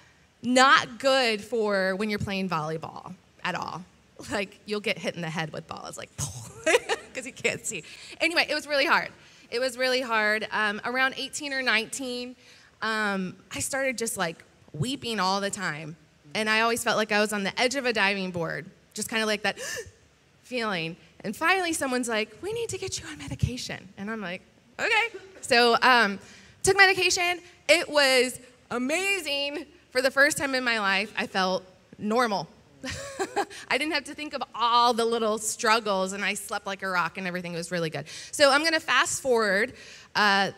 not 0.42 1.00
good 1.00 1.42
for 1.42 1.96
when 1.96 2.10
you're 2.10 2.20
playing 2.20 2.50
volleyball 2.50 3.14
at 3.44 3.56
all. 3.56 3.84
Like 4.32 4.60
you'll 4.66 4.80
get 4.80 4.98
hit 4.98 5.14
in 5.14 5.22
the 5.22 5.30
head 5.30 5.54
with 5.54 5.68
balls, 5.68 5.96
like 5.96 6.10
because 7.08 7.28
you 7.28 7.32
can't 7.32 7.64
see. 7.64 7.84
Anyway, 8.20 8.48
it 8.50 8.56
was 8.56 8.66
really 8.66 8.88
hard. 8.88 9.10
It 9.52 9.60
was 9.60 9.78
really 9.78 10.02
hard. 10.02 10.48
Um, 10.50 10.82
around 10.86 11.14
18 11.18 11.54
or 11.54 11.62
19, 11.62 12.36
um, 12.82 13.36
I 13.54 13.60
started 13.60 13.96
just 13.96 14.18
like 14.18 14.44
weeping 14.74 15.20
all 15.20 15.40
the 15.40 15.52
time. 15.52 15.98
And 16.34 16.50
I 16.50 16.62
always 16.62 16.84
felt 16.84 16.98
like 16.98 17.12
I 17.12 17.20
was 17.20 17.34
on 17.34 17.44
the 17.44 17.60
edge 17.60 17.76
of 17.76 17.86
a 17.86 17.94
diving 17.94 18.32
board, 18.32 18.66
just 18.94 19.10
kind 19.10 19.22
of 19.22 19.28
like 19.28 19.44
that 19.44 19.60
feeling. 20.44 20.96
And 21.22 21.36
finally, 21.36 21.74
someone's 21.74 22.08
like, 22.08 22.36
We 22.42 22.54
need 22.54 22.70
to 22.70 22.78
get 22.78 23.00
you 23.00 23.08
on 23.08 23.18
medication. 23.18 23.88
And 23.98 24.10
I'm 24.10 24.22
like, 24.22 24.42
Okay. 24.80 25.18
So, 25.42 25.76
um, 25.82 26.20
took 26.64 26.78
medication. 26.78 27.40
It 27.68 27.90
was 27.90 28.40
amazing. 28.70 29.66
For 29.92 30.02
the 30.02 30.12
first 30.12 30.38
time 30.38 30.54
in 30.54 30.64
my 30.64 30.80
life, 30.80 31.12
I 31.18 31.26
felt 31.26 31.64
normal. 31.98 32.48
I 33.70 33.78
didn't 33.78 33.94
have 33.94 34.04
to 34.06 34.14
think 34.14 34.34
of 34.36 34.44
all 34.54 34.94
the 34.94 35.06
little 35.06 35.40
struggles, 35.40 36.14
and 36.14 36.24
I 36.24 36.36
slept 36.36 36.68
like 36.68 36.84
a 36.84 36.88
rock, 36.88 37.18
and 37.18 37.26
everything 37.26 37.54
was 37.54 37.72
really 37.72 37.90
good. 37.90 38.06
So, 38.32 38.52
I'm 38.52 38.62
going 38.62 38.74
to 38.74 38.80
fast 38.80 39.22
forward 39.22 39.74
uh, 40.16 40.52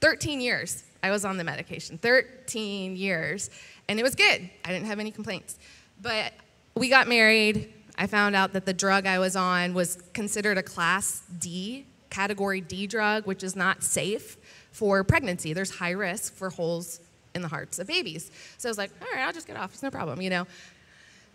13 0.00 0.40
years. 0.40 0.84
I 1.02 1.10
was 1.10 1.24
on 1.24 1.36
the 1.36 1.44
medication, 1.44 1.98
13 1.98 2.96
years, 2.96 3.50
and 3.90 3.98
it 3.98 4.04
was 4.04 4.14
good. 4.14 4.48
I 4.64 4.72
didn't 4.72 4.86
have 4.86 5.00
any 5.00 5.10
complaints. 5.10 5.58
But 6.00 6.32
we 6.76 6.88
got 6.88 7.08
married. 7.08 7.74
I 7.98 8.06
found 8.06 8.36
out 8.36 8.52
that 8.52 8.64
the 8.64 8.72
drug 8.72 9.04
I 9.04 9.18
was 9.18 9.34
on 9.34 9.74
was 9.74 9.98
considered 10.14 10.56
a 10.56 10.62
class 10.62 11.22
D, 11.40 11.84
category 12.08 12.60
D 12.60 12.86
drug, 12.86 13.26
which 13.26 13.42
is 13.42 13.56
not 13.56 13.82
safe 13.82 14.36
for 14.70 15.02
pregnancy. 15.02 15.52
There's 15.52 15.72
high 15.72 15.90
risk 15.90 16.34
for 16.34 16.50
holes 16.50 17.00
in 17.34 17.42
the 17.42 17.48
hearts 17.48 17.80
of 17.80 17.88
babies. 17.88 18.30
So 18.58 18.68
I 18.68 18.70
was 18.70 18.78
like, 18.78 18.92
all 19.02 19.08
right, 19.12 19.26
I'll 19.26 19.32
just 19.32 19.48
get 19.48 19.56
off. 19.56 19.72
It's 19.72 19.82
no 19.82 19.90
problem, 19.90 20.22
you 20.22 20.30
know. 20.30 20.46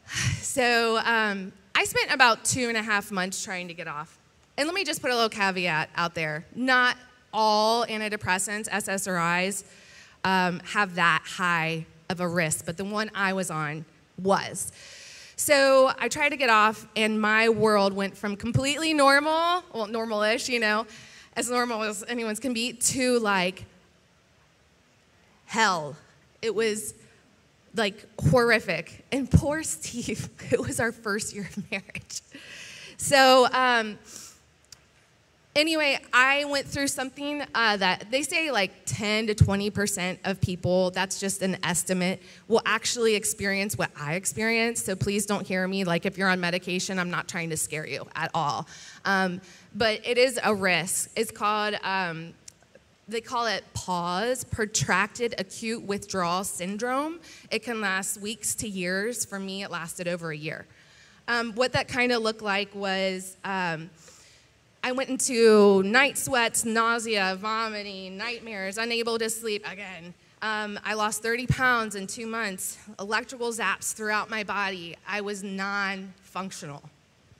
So 0.39 0.97
um, 0.99 1.51
I 1.75 1.83
spent 1.83 2.13
about 2.13 2.45
two 2.45 2.69
and 2.69 2.77
a 2.77 2.81
half 2.81 3.11
months 3.11 3.43
trying 3.43 3.67
to 3.67 3.73
get 3.73 3.89
off. 3.89 4.17
And 4.57 4.65
let 4.65 4.73
me 4.73 4.85
just 4.85 5.01
put 5.01 5.11
a 5.11 5.13
little 5.13 5.27
caveat 5.27 5.89
out 5.97 6.15
there. 6.15 6.45
Not 6.55 6.95
all 7.33 7.85
antidepressants, 7.87 8.69
SSRIs, 8.69 9.65
um, 10.23 10.61
have 10.61 10.95
that 10.95 11.23
high 11.25 11.85
of 12.09 12.19
a 12.19 12.27
risk, 12.27 12.65
but 12.65 12.77
the 12.77 12.85
one 12.85 13.11
I 13.15 13.33
was 13.33 13.49
on 13.49 13.85
was. 14.21 14.71
So 15.35 15.91
I 15.99 16.07
tried 16.07 16.29
to 16.29 16.37
get 16.37 16.49
off, 16.49 16.87
and 16.95 17.19
my 17.19 17.49
world 17.49 17.93
went 17.93 18.15
from 18.17 18.35
completely 18.37 18.93
normal, 18.93 19.63
well, 19.73 19.87
normal 19.87 20.21
ish, 20.21 20.47
you 20.47 20.59
know, 20.59 20.85
as 21.35 21.49
normal 21.49 21.83
as 21.83 22.03
anyone's 22.07 22.39
can 22.39 22.53
be, 22.53 22.73
to 22.73 23.19
like 23.19 23.65
hell. 25.45 25.95
It 26.41 26.55
was 26.55 26.93
like 27.75 28.05
horrific. 28.29 29.05
And 29.11 29.29
poor 29.29 29.63
Steve, 29.63 30.29
it 30.51 30.59
was 30.59 30.79
our 30.79 30.91
first 30.91 31.33
year 31.33 31.49
of 31.55 31.71
marriage. 31.71 32.21
So, 32.97 33.47
um, 33.51 33.97
anyway, 35.55 35.99
I 36.13 36.45
went 36.45 36.67
through 36.67 36.87
something 36.87 37.43
uh, 37.55 37.77
that 37.77 38.11
they 38.11 38.23
say 38.23 38.51
like 38.51 38.71
10 38.85 39.27
to 39.27 39.35
20% 39.35 40.19
of 40.25 40.41
people, 40.41 40.91
that's 40.91 41.19
just 41.19 41.41
an 41.41 41.57
estimate, 41.63 42.21
will 42.47 42.61
actually 42.65 43.15
experience 43.15 43.77
what 43.77 43.91
I 43.99 44.15
experienced. 44.15 44.85
So 44.85 44.95
please 44.95 45.25
don't 45.25 45.47
hear 45.47 45.67
me 45.67 45.83
like 45.83 46.05
if 46.05 46.17
you're 46.17 46.29
on 46.29 46.39
medication, 46.39 46.99
I'm 46.99 47.09
not 47.09 47.27
trying 47.27 47.49
to 47.51 47.57
scare 47.57 47.87
you 47.87 48.05
at 48.15 48.31
all. 48.33 48.67
Um, 49.05 49.41
but 49.73 50.01
it 50.05 50.17
is 50.17 50.39
a 50.43 50.53
risk. 50.53 51.11
It's 51.15 51.31
called, 51.31 51.75
um, 51.83 52.33
they 53.07 53.21
call 53.21 53.45
it 53.45 53.63
PAWS, 53.73 54.45
protracted 54.45 55.35
acute 55.37 55.83
withdrawal 55.83 56.43
syndrome. 56.43 57.19
It 57.51 57.63
can 57.63 57.79
last 57.79 58.19
weeks 58.19 58.55
to 58.55 58.67
years. 58.67 59.25
For 59.25 59.39
me, 59.39 59.63
it 59.63 59.71
lasted 59.71 60.07
over 60.07 60.31
a 60.31 60.37
year. 60.37 60.65
Um, 61.27 61.53
what 61.53 61.73
that 61.73 61.87
kind 61.87 62.11
of 62.11 62.21
looked 62.21 62.41
like 62.41 62.73
was, 62.75 63.37
um, 63.43 63.89
I 64.85 64.91
went 64.91 65.09
into 65.09 65.81
night 65.81 66.15
sweats, 66.15 66.63
nausea, 66.63 67.35
vomiting, 67.41 68.17
nightmares, 68.17 68.77
unable 68.77 69.17
to 69.17 69.31
sleep 69.31 69.65
again. 69.67 70.13
Um, 70.43 70.79
I 70.85 70.93
lost 70.93 71.23
30 71.23 71.47
pounds 71.47 71.95
in 71.95 72.05
two 72.05 72.27
months, 72.27 72.77
electrical 72.99 73.51
zaps 73.51 73.95
throughout 73.95 74.29
my 74.29 74.43
body. 74.43 74.95
I 75.07 75.21
was 75.21 75.43
non 75.43 76.13
functional. 76.21 76.83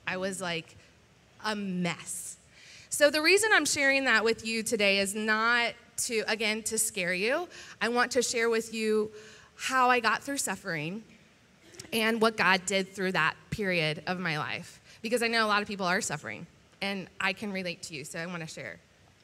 I 0.08 0.16
was 0.16 0.40
like 0.40 0.76
a 1.44 1.54
mess. 1.54 2.36
So, 2.90 3.10
the 3.10 3.22
reason 3.22 3.50
I'm 3.54 3.64
sharing 3.64 4.06
that 4.06 4.24
with 4.24 4.44
you 4.44 4.64
today 4.64 4.98
is 4.98 5.14
not 5.14 5.74
to, 5.98 6.24
again, 6.26 6.64
to 6.64 6.76
scare 6.76 7.14
you. 7.14 7.48
I 7.80 7.90
want 7.90 8.10
to 8.12 8.22
share 8.22 8.50
with 8.50 8.74
you 8.74 9.12
how 9.54 9.88
I 9.88 10.00
got 10.00 10.24
through 10.24 10.38
suffering 10.38 11.04
and 11.92 12.20
what 12.20 12.36
God 12.36 12.66
did 12.66 12.92
through 12.92 13.12
that 13.12 13.36
period 13.50 14.02
of 14.08 14.18
my 14.18 14.36
life. 14.36 14.80
Because 15.00 15.22
I 15.22 15.28
know 15.28 15.46
a 15.46 15.46
lot 15.46 15.62
of 15.62 15.68
people 15.68 15.86
are 15.86 16.00
suffering 16.00 16.48
and 16.86 17.08
I 17.20 17.32
can 17.32 17.52
relate 17.52 17.82
to 17.82 17.94
you, 17.94 18.04
so 18.04 18.18
I 18.18 18.26
want 18.26 18.42
to 18.42 18.46
share. 18.46 18.78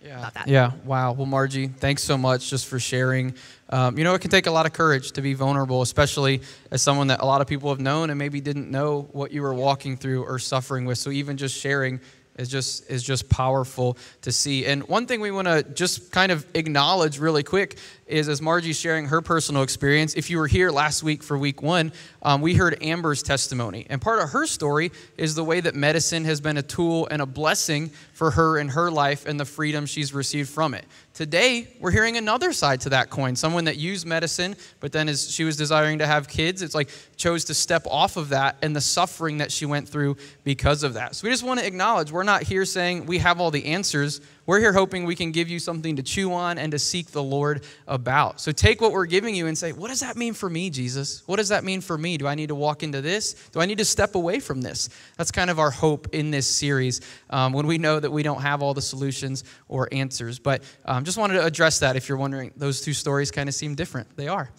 Yeah. 0.04 0.30
Yeah. 0.46 0.72
Wow. 0.84 1.12
Well, 1.12 1.28
Marjie, 1.28 1.72
thanks 1.76 2.02
so 2.02 2.18
much 2.18 2.50
just 2.50 2.66
for 2.66 2.80
sharing. 2.80 3.34
Um, 3.68 3.96
you 3.96 4.02
know, 4.02 4.14
it 4.14 4.20
can 4.20 4.32
take 4.32 4.48
a 4.48 4.50
lot 4.50 4.66
of 4.66 4.72
courage 4.72 5.12
to 5.12 5.22
be 5.22 5.34
vulnerable, 5.34 5.80
especially 5.80 6.40
as 6.72 6.82
someone 6.82 7.06
that 7.06 7.20
a 7.20 7.24
lot 7.24 7.40
of 7.40 7.46
people 7.46 7.68
have 7.70 7.78
known 7.78 8.10
and 8.10 8.18
maybe 8.18 8.40
didn't 8.40 8.68
know 8.68 9.08
what 9.12 9.30
you 9.30 9.42
were 9.42 9.54
walking 9.54 9.96
through 9.96 10.24
or 10.24 10.40
suffering 10.40 10.86
with. 10.86 10.98
So 10.98 11.10
even 11.10 11.36
just 11.36 11.56
sharing 11.56 12.00
is 12.38 12.48
just 12.48 12.90
is 12.90 13.02
just 13.02 13.28
powerful 13.28 13.96
to 14.22 14.32
see. 14.32 14.66
And 14.66 14.82
one 14.88 15.06
thing 15.06 15.20
we 15.20 15.30
want 15.30 15.48
to 15.48 15.62
just 15.62 16.10
kind 16.10 16.32
of 16.32 16.46
acknowledge 16.54 17.18
really 17.18 17.42
quick 17.42 17.78
is 18.06 18.28
as 18.28 18.40
Marjie's 18.40 18.78
sharing 18.78 19.06
her 19.06 19.20
personal 19.20 19.62
experience. 19.62 20.14
If 20.14 20.30
you 20.30 20.38
were 20.38 20.46
here 20.46 20.70
last 20.70 21.02
week 21.02 21.22
for 21.22 21.36
week 21.38 21.62
one, 21.62 21.92
um, 22.22 22.40
we 22.40 22.54
heard 22.54 22.82
Amber's 22.82 23.22
testimony, 23.22 23.86
and 23.88 24.00
part 24.00 24.22
of 24.22 24.30
her 24.30 24.46
story 24.46 24.92
is 25.16 25.34
the 25.34 25.44
way 25.44 25.60
that 25.60 25.74
medicine 25.74 26.24
has 26.24 26.40
been 26.40 26.56
a 26.58 26.62
tool 26.62 27.08
and 27.10 27.22
a 27.22 27.26
blessing 27.26 27.90
for 28.12 28.30
her 28.32 28.58
in 28.58 28.68
her 28.68 28.90
life 28.90 29.26
and 29.26 29.38
the 29.38 29.44
freedom 29.44 29.86
she's 29.86 30.12
received 30.12 30.48
from 30.48 30.74
it. 30.74 30.84
Today, 31.14 31.68
we're 31.78 31.90
hearing 31.90 32.16
another 32.16 32.54
side 32.54 32.80
to 32.82 32.88
that 32.90 33.10
coin. 33.10 33.36
Someone 33.36 33.64
that 33.64 33.76
used 33.76 34.06
medicine, 34.06 34.56
but 34.80 34.92
then 34.92 35.10
as 35.10 35.30
she 35.30 35.44
was 35.44 35.58
desiring 35.58 35.98
to 35.98 36.06
have 36.06 36.26
kids, 36.26 36.62
it's 36.62 36.74
like 36.74 36.88
chose 37.16 37.44
to 37.44 37.54
step 37.54 37.86
off 37.86 38.16
of 38.16 38.30
that 38.30 38.56
and 38.62 38.74
the 38.74 38.80
suffering 38.80 39.38
that 39.38 39.52
she 39.52 39.66
went 39.66 39.86
through 39.86 40.16
because 40.42 40.82
of 40.82 40.94
that. 40.94 41.14
So 41.14 41.26
we 41.26 41.30
just 41.30 41.44
want 41.44 41.60
to 41.60 41.66
acknowledge 41.66 42.10
we're 42.10 42.22
not 42.22 42.42
here 42.42 42.64
saying 42.64 43.04
we 43.04 43.18
have 43.18 43.40
all 43.40 43.50
the 43.50 43.66
answers. 43.66 44.22
We're 44.44 44.58
here 44.58 44.72
hoping 44.72 45.04
we 45.04 45.14
can 45.14 45.30
give 45.30 45.48
you 45.48 45.60
something 45.60 45.96
to 45.96 46.02
chew 46.02 46.32
on 46.32 46.58
and 46.58 46.72
to 46.72 46.78
seek 46.78 47.12
the 47.12 47.22
Lord 47.22 47.64
about. 47.86 48.40
So 48.40 48.50
take 48.50 48.80
what 48.80 48.90
we're 48.90 49.06
giving 49.06 49.36
you 49.36 49.46
and 49.46 49.56
say, 49.56 49.72
what 49.72 49.88
does 49.88 50.00
that 50.00 50.16
mean 50.16 50.34
for 50.34 50.50
me, 50.50 50.68
Jesus? 50.68 51.22
What 51.26 51.36
does 51.36 51.50
that 51.50 51.62
mean 51.62 51.80
for 51.80 51.96
me? 51.96 52.16
Do 52.16 52.26
I 52.26 52.34
need 52.34 52.48
to 52.48 52.54
walk 52.56 52.82
into 52.82 53.00
this? 53.00 53.34
Do 53.50 53.60
I 53.60 53.66
need 53.66 53.78
to 53.78 53.84
step 53.84 54.16
away 54.16 54.40
from 54.40 54.60
this? 54.60 54.88
That's 55.16 55.30
kind 55.30 55.48
of 55.48 55.60
our 55.60 55.70
hope 55.70 56.08
in 56.12 56.32
this 56.32 56.48
series 56.48 57.02
um, 57.30 57.52
when 57.52 57.68
we 57.68 57.78
know 57.78 58.00
that 58.00 58.10
we 58.10 58.24
don't 58.24 58.40
have 58.40 58.62
all 58.62 58.74
the 58.74 58.82
solutions 58.82 59.44
or 59.68 59.88
answers. 59.92 60.40
But 60.40 60.64
um, 60.86 61.01
just 61.04 61.18
wanted 61.18 61.34
to 61.34 61.44
address 61.44 61.78
that 61.80 61.96
if 61.96 62.08
you're 62.08 62.18
wondering, 62.18 62.52
those 62.56 62.80
two 62.80 62.92
stories 62.92 63.30
kind 63.30 63.48
of 63.48 63.54
seem 63.54 63.74
different. 63.74 64.16
They 64.16 64.28
are. 64.28 64.50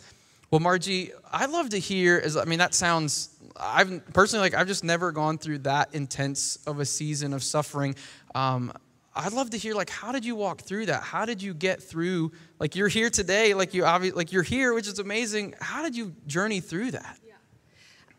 Well, 0.51 0.61
Marjie, 0.61 1.11
I'd 1.31 1.49
love 1.49 1.69
to 1.69 1.79
hear, 1.79 2.17
is, 2.17 2.37
I 2.37 2.45
mean, 2.45 2.59
that 2.59 2.73
sounds 2.73 3.33
I've 3.59 4.13
personally 4.13 4.41
like 4.41 4.53
I've 4.53 4.67
just 4.67 4.83
never 4.83 5.11
gone 5.11 5.37
through 5.37 5.59
that 5.59 5.93
intense 5.93 6.57
of 6.67 6.79
a 6.79 6.85
season 6.85 7.33
of 7.33 7.43
suffering. 7.43 7.95
Um, 8.33 8.73
I'd 9.15 9.33
love 9.33 9.51
to 9.51 9.57
hear 9.57 9.75
like 9.75 9.89
how 9.89 10.11
did 10.11 10.25
you 10.25 10.35
walk 10.35 10.61
through 10.61 10.87
that? 10.87 11.03
How 11.03 11.25
did 11.25 11.41
you 11.41 11.53
get 11.53 11.81
through 11.81 12.31
like 12.59 12.75
you're 12.75 12.87
here 12.87 13.09
today, 13.09 13.53
like 13.53 13.73
you 13.73 13.85
obviously 13.85 14.17
like 14.17 14.31
you're 14.31 14.43
here, 14.43 14.73
which 14.73 14.87
is 14.87 14.99
amazing. 14.99 15.55
How 15.59 15.83
did 15.83 15.95
you 15.95 16.15
journey 16.25 16.59
through 16.59 16.91
that? 16.91 17.19
Yeah. 17.25 17.33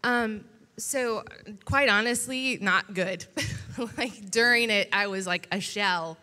Um, 0.05 0.45
so 0.77 1.25
quite 1.65 1.89
honestly, 1.89 2.59
not 2.61 2.95
good. 2.95 3.27
like 3.97 4.31
during 4.31 4.71
it, 4.71 4.89
I 4.93 5.09
was 5.09 5.27
like 5.27 5.49
a 5.51 5.61
shell 5.61 6.17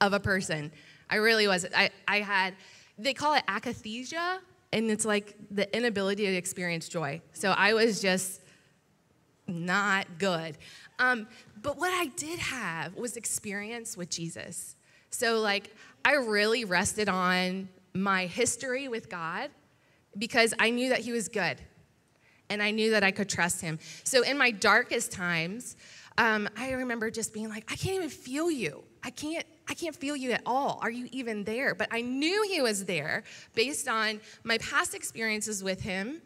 of 0.00 0.12
a 0.12 0.20
person. 0.20 0.72
I 1.10 1.16
really 1.16 1.48
was. 1.48 1.66
I, 1.74 1.90
I 2.06 2.20
had 2.20 2.54
they 2.98 3.14
call 3.14 3.34
it 3.34 3.44
akathisia, 3.46 4.38
and 4.72 4.90
it's 4.90 5.04
like 5.04 5.34
the 5.50 5.74
inability 5.76 6.26
to 6.26 6.34
experience 6.34 6.88
joy. 6.88 7.20
So 7.32 7.50
I 7.50 7.74
was 7.74 8.02
just 8.02 8.42
not 9.46 10.18
good. 10.18 10.58
Um, 10.98 11.26
but 11.62 11.78
what 11.78 11.92
I 11.92 12.06
did 12.06 12.38
have 12.38 12.94
was 12.94 13.16
experience 13.16 13.96
with 13.96 14.10
Jesus. 14.10 14.76
So, 15.10 15.40
like, 15.40 15.74
I 16.04 16.14
really 16.14 16.64
rested 16.64 17.08
on 17.08 17.68
my 17.94 18.26
history 18.26 18.88
with 18.88 19.08
God 19.08 19.50
because 20.16 20.52
I 20.58 20.70
knew 20.70 20.90
that 20.90 21.00
He 21.00 21.12
was 21.12 21.28
good 21.28 21.58
and 22.50 22.62
I 22.62 22.70
knew 22.70 22.90
that 22.90 23.04
I 23.04 23.10
could 23.10 23.28
trust 23.28 23.60
Him. 23.60 23.78
So, 24.04 24.22
in 24.22 24.36
my 24.36 24.50
darkest 24.50 25.12
times, 25.12 25.76
um, 26.18 26.48
I 26.56 26.72
remember 26.72 27.10
just 27.10 27.32
being 27.32 27.48
like, 27.48 27.64
I 27.70 27.76
can't 27.76 27.96
even 27.96 28.10
feel 28.10 28.50
you. 28.50 28.82
I 29.02 29.10
can't. 29.10 29.46
I 29.68 29.74
can't 29.74 29.94
feel 29.94 30.16
you 30.16 30.32
at 30.32 30.42
all. 30.46 30.78
Are 30.82 30.90
you 30.90 31.08
even 31.12 31.44
there? 31.44 31.74
But 31.74 31.88
I 31.90 32.00
knew 32.00 32.42
he 32.48 32.62
was 32.62 32.86
there 32.86 33.24
based 33.54 33.88
on 33.88 34.20
my 34.44 34.58
past 34.58 34.94
experiences 34.94 35.62
with 35.62 35.82
him 35.82 36.22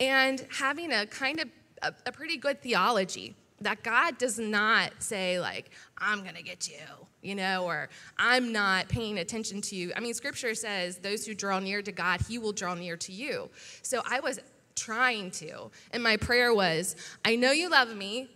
and 0.00 0.46
having 0.50 0.92
a 0.92 1.06
kind 1.06 1.40
of 1.40 1.48
a, 1.82 1.92
a 2.06 2.12
pretty 2.12 2.36
good 2.36 2.62
theology 2.62 3.34
that 3.60 3.82
God 3.82 4.18
does 4.18 4.38
not 4.38 4.92
say, 4.98 5.40
like, 5.40 5.70
I'm 5.98 6.22
going 6.22 6.34
to 6.34 6.42
get 6.42 6.68
you, 6.68 7.06
you 7.22 7.34
know, 7.34 7.64
or 7.64 7.88
I'm 8.18 8.52
not 8.52 8.88
paying 8.88 9.18
attention 9.18 9.60
to 9.62 9.76
you. 9.76 9.92
I 9.96 10.00
mean, 10.00 10.14
scripture 10.14 10.54
says, 10.54 10.98
those 10.98 11.24
who 11.24 11.34
draw 11.34 11.60
near 11.60 11.80
to 11.82 11.92
God, 11.92 12.20
he 12.28 12.38
will 12.38 12.52
draw 12.52 12.74
near 12.74 12.96
to 12.98 13.12
you. 13.12 13.50
So 13.82 14.02
I 14.08 14.20
was 14.20 14.40
trying 14.74 15.30
to. 15.32 15.70
And 15.92 16.02
my 16.02 16.16
prayer 16.16 16.52
was, 16.52 16.96
I 17.24 17.36
know 17.36 17.52
you 17.52 17.70
love 17.70 17.94
me, 17.94 18.28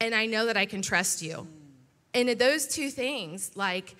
and 0.00 0.14
I 0.14 0.26
know 0.26 0.46
that 0.46 0.56
I 0.56 0.66
can 0.66 0.82
trust 0.82 1.22
you. 1.22 1.46
And 2.14 2.28
those 2.30 2.66
two 2.66 2.90
things, 2.90 3.52
like, 3.54 3.96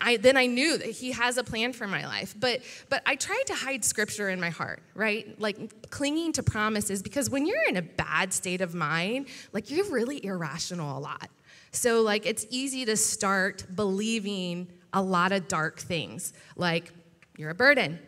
I, 0.00 0.16
then 0.16 0.36
I 0.36 0.46
knew 0.46 0.76
that 0.76 0.90
he 0.90 1.12
has 1.12 1.38
a 1.38 1.44
plan 1.44 1.72
for 1.72 1.86
my 1.86 2.04
life. 2.04 2.34
But, 2.38 2.60
but 2.90 3.02
I 3.06 3.16
tried 3.16 3.44
to 3.46 3.54
hide 3.54 3.84
scripture 3.84 4.28
in 4.28 4.40
my 4.40 4.50
heart, 4.50 4.82
right? 4.94 5.40
Like 5.40 5.90
clinging 5.90 6.32
to 6.32 6.42
promises, 6.42 7.02
because 7.02 7.30
when 7.30 7.46
you're 7.46 7.64
in 7.68 7.76
a 7.76 7.82
bad 7.82 8.32
state 8.32 8.60
of 8.60 8.74
mind, 8.74 9.28
like 9.52 9.70
you're 9.70 9.90
really 9.90 10.24
irrational 10.24 10.98
a 10.98 11.00
lot. 11.00 11.30
So, 11.70 12.02
like, 12.02 12.26
it's 12.26 12.46
easy 12.50 12.84
to 12.84 12.96
start 12.96 13.64
believing 13.74 14.68
a 14.92 15.02
lot 15.02 15.32
of 15.32 15.48
dark 15.48 15.80
things, 15.80 16.32
like 16.56 16.92
you're 17.36 17.50
a 17.50 17.54
burden, 17.54 17.98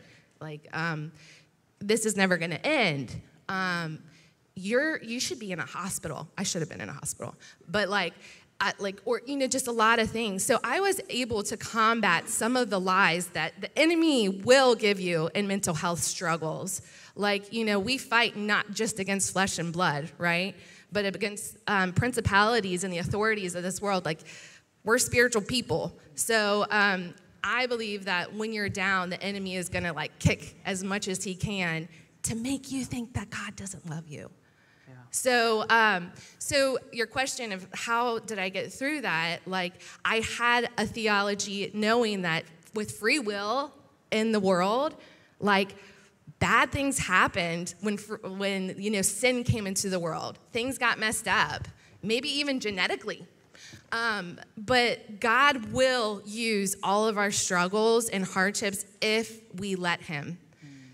like 0.41 0.69
um, 0.73 1.11
this 1.81 2.07
is 2.07 2.17
never 2.17 2.39
to 2.39 2.65
end. 2.65 3.21
Um, 3.49 3.99
you're 4.55 5.03
you 5.03 5.21
should 5.21 5.39
be 5.39 5.53
in 5.53 5.59
a 5.59 5.67
hospital. 5.67 6.29
I 6.39 6.45
should 6.45 6.63
have 6.63 6.69
been 6.69 6.81
in 6.81 6.89
a 6.89 6.93
hospital, 6.93 7.35
but 7.69 7.89
like 7.89 8.15
like 8.79 9.01
or 9.05 9.21
you 9.27 9.37
know 9.37 9.47
just 9.47 9.67
a 9.67 9.73
lot 9.73 9.99
of 9.99 10.11
things. 10.11 10.45
So 10.45 10.59
i 10.65 10.81
was 10.81 11.01
able 11.09 11.43
to 11.45 11.57
combat 11.57 12.29
some 12.29 12.57
of 12.57 12.71
the 12.71 12.81
lies 12.81 13.29
that 13.29 13.61
the 13.61 13.79
enemy 13.79 14.29
will 14.29 14.75
give 14.75 14.99
you 14.99 15.31
in 15.35 15.47
mental 15.47 15.75
health 15.75 16.03
struggles. 16.03 16.83
Like 17.15 17.53
you 17.53 17.65
know 17.65 17.79
we 17.79 17.99
fight 17.99 18.37
not 18.37 18.73
just 18.73 18.99
against 18.99 19.33
flesh 19.33 19.59
and 19.59 19.73
blood 19.73 20.11
right? 20.19 20.55
But 20.93 21.05
against 21.05 21.59
um, 21.67 21.93
principalities 21.93 22.85
and 22.85 22.93
the 22.93 22.99
authorities 22.99 23.55
of 23.55 23.63
this 23.63 23.83
world. 23.83 24.05
Like 24.05 24.21
we're 24.85 24.99
spiritual 24.99 25.43
people. 25.43 25.99
So 26.15 26.65
um, 26.71 27.15
i 27.47 27.67
believe 27.67 28.05
that 28.05 28.35
when 28.35 28.53
you're 28.53 28.69
down 28.69 29.09
the 29.09 29.23
enemy 29.23 29.55
is 29.55 29.69
going 29.69 29.85
to 29.85 29.93
like 29.93 30.19
kick 30.19 30.57
as 30.65 30.83
much 30.83 31.07
as 31.07 31.23
he 31.23 31.35
can 31.35 31.89
to 32.23 32.35
make 32.35 32.73
you 32.73 32.85
think 32.85 33.15
that 33.15 33.31
god 33.31 33.55
doesn't 33.55 33.89
love 33.89 34.09
you 34.09 34.29
so, 35.11 35.65
um, 35.71 36.13
so 36.39 36.79
your 36.93 37.07
question 37.07 37.53
of 37.53 37.67
how 37.73 38.19
did 38.19 38.39
I 38.39 38.49
get 38.49 38.73
through 38.73 39.01
that? 39.01 39.41
Like, 39.47 39.73
I 40.05 40.21
had 40.21 40.69
a 40.77 40.87
theology 40.87 41.71
knowing 41.73 42.23
that 42.23 42.45
with 42.75 42.93
free 42.93 43.19
will 43.19 43.73
in 44.11 44.33
the 44.33 44.41
world, 44.41 44.95
like 45.41 45.75
bad 46.39 46.71
things 46.71 46.99
happened 46.99 47.75
when, 47.81 47.97
when 48.39 48.75
you 48.79 48.91
know, 48.91 49.03
sin 49.03 49.43
came 49.43 49.67
into 49.67 49.89
the 49.89 49.99
world. 49.99 50.39
Things 50.53 50.79
got 50.79 50.99
messed 50.99 51.29
up, 51.29 51.67
maybe 52.03 52.29
even 52.29 52.61
genetically. 52.61 53.27
Um, 53.93 54.39
but 54.57 55.21
God 55.21 55.73
will 55.73 56.23
use 56.27 56.77
all 56.83 57.09
of 57.09 57.17
our 57.17 57.31
struggles 57.31 58.09
and 58.09 58.25
hardships 58.25 58.85
if 59.01 59.41
we 59.55 59.77
let 59.77 60.03
Him. 60.03 60.39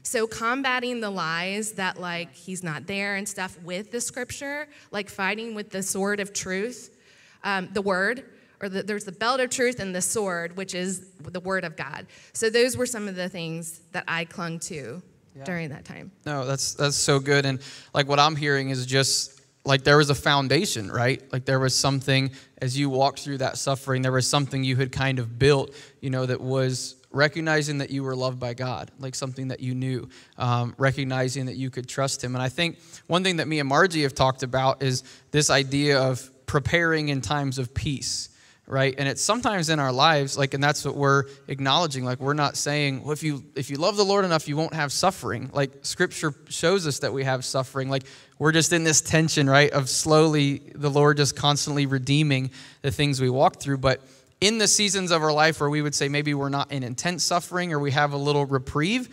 So, 0.03 0.27
combating 0.27 1.01
the 1.01 1.11
lies 1.11 1.73
that, 1.73 2.01
like, 2.01 2.35
He's 2.35 2.63
not 2.63 2.87
there 2.87 3.17
and 3.17 3.29
stuff 3.29 3.59
with 3.63 3.93
the 3.93 4.01
scripture, 4.01 4.69
like 4.91 5.09
fighting 5.09 5.55
with 5.55 5.71
the 5.71 5.83
sword 5.83 6.21
of 6.21 6.33
truth, 6.33 6.97
um, 7.45 7.69
the 7.73 7.83
word, 7.83 8.25
or 8.61 8.69
the, 8.69 8.83
there's 8.83 9.05
the 9.05 9.13
belt 9.13 9.41
of 9.41 9.51
truth 9.51 9.79
and 9.81 9.95
the 9.95 10.03
sword, 10.03 10.57
which 10.57 10.75
is 10.75 11.11
the 11.21 11.41
word 11.41 11.65
of 11.65 11.77
God. 11.77 12.07
So, 12.33 12.51
those 12.51 12.77
were 12.77 12.87
some 12.87 13.07
of 13.07 13.15
the 13.15 13.29
things 13.29 13.81
that 13.93 14.05
I 14.09 14.25
clung 14.25 14.59
to 14.61 15.03
yeah. 15.37 15.45
during 15.45 15.71
that 15.71 15.85
time. 15.85 16.11
No, 16.27 16.47
that's 16.47 16.75
that's 16.75 16.97
so 16.97 17.19
good. 17.19 17.47
And 17.47 17.61
like 17.95 18.09
what 18.09 18.19
I'm 18.19 18.37
hearing 18.37 18.71
is 18.71 18.87
just 18.87 19.41
like 19.65 19.85
there 19.85 19.97
was 19.97 20.11
a 20.11 20.15
foundation, 20.15 20.91
right? 20.91 21.23
Like 21.33 21.45
there 21.45 21.61
was 21.61 21.77
something 21.77 22.33
as 22.59 22.79
you 22.79 22.91
walked 22.91 23.21
through 23.21 23.39
that 23.39 23.59
suffering, 23.59 24.03
there 24.03 24.13
was 24.13 24.27
something 24.27 24.65
you 24.65 24.77
had 24.77 24.93
kind 24.93 25.19
of 25.19 25.39
built, 25.39 25.75
you 26.01 26.11
know, 26.11 26.27
that 26.27 26.41
was 26.41 26.97
recognizing 27.13 27.79
that 27.79 27.91
you 27.91 28.03
were 28.03 28.17
loved 28.17 28.39
by 28.41 28.55
God, 28.55 28.91
like 28.99 29.15
something 29.15 29.49
that 29.49 29.61
you 29.61 29.75
knew, 29.75 30.09
um, 30.39 30.75
recognizing 30.79 31.47
that 31.47 31.57
you 31.57 31.71
could 31.71 31.89
trust 31.89 32.23
Him. 32.23 32.35
And 32.35 32.43
I 32.43 32.49
think 32.49 32.79
one 33.07 33.23
thing 33.23 33.37
that 33.37 33.49
me 33.49 33.61
and 33.61 33.71
Marjie 33.71 34.03
have 34.03 34.15
talked 34.15 34.43
about 34.43 34.83
is 34.83 35.05
this 35.31 35.51
idea 35.51 36.01
of 36.01 36.31
preparing 36.47 37.09
in 37.09 37.21
times 37.21 37.59
of 37.59 37.75
peace 37.75 38.29
right? 38.67 38.95
And 38.97 39.09
it's 39.09 39.23
sometimes 39.23 39.69
in 39.69 39.79
our 39.79 39.93
lives 39.93 40.39
like 40.39 40.55
and 40.55 40.63
that's 40.63 40.85
what 40.85 40.97
we're 40.97 41.25
acknowledging. 41.49 42.05
Like 42.05 42.21
we're 42.21 42.33
not 42.33 42.57
saying 42.57 43.03
well 43.03 43.13
if 43.13 43.23
you 43.23 43.45
if 43.55 43.71
you 43.71 43.77
love 43.77 43.97
the 43.97 44.05
lord 44.05 44.25
enough 44.25 44.49
you 44.49 44.57
won't 44.57 44.75
have 44.75 44.93
suffering. 44.93 45.51
Like 45.53 45.71
scripture 45.83 46.35
shows 46.49 46.87
us 46.87 47.01
that 47.01 47.13
we 47.13 47.25
have 47.25 47.45
suffering. 47.45 47.89
Like 47.89 48.05
we're 48.39 48.53
just 48.53 48.73
in 48.73 48.85
this 48.85 49.01
tension 49.01 49.49
right 49.49 49.71
of 49.73 49.89
slowly 49.89 50.63
the 50.75 50.91
lord 50.91 51.17
just 51.17 51.37
constantly 51.37 51.87
redeeming 51.87 52.51
the 52.83 52.91
things 52.91 53.21
we 53.21 53.31
walk 53.31 53.61
through. 53.61 53.79
But 53.79 54.01
in 54.43 54.59
the 54.59 54.67
seasons 54.67 55.13
of 55.13 55.23
our 55.23 55.33
life 55.33 55.61
where 55.61 55.71
we 55.71 55.81
would 55.81 55.95
say 55.95 56.09
maybe 56.09 56.35
we're 56.35 56.49
not 56.49 56.73
in 56.73 56.83
intense 56.83 57.23
suffering 57.23 57.73
or 57.73 57.79
we 57.79 57.93
have 57.93 58.13
a 58.13 58.17
little 58.17 58.45
reprieve 58.45 59.09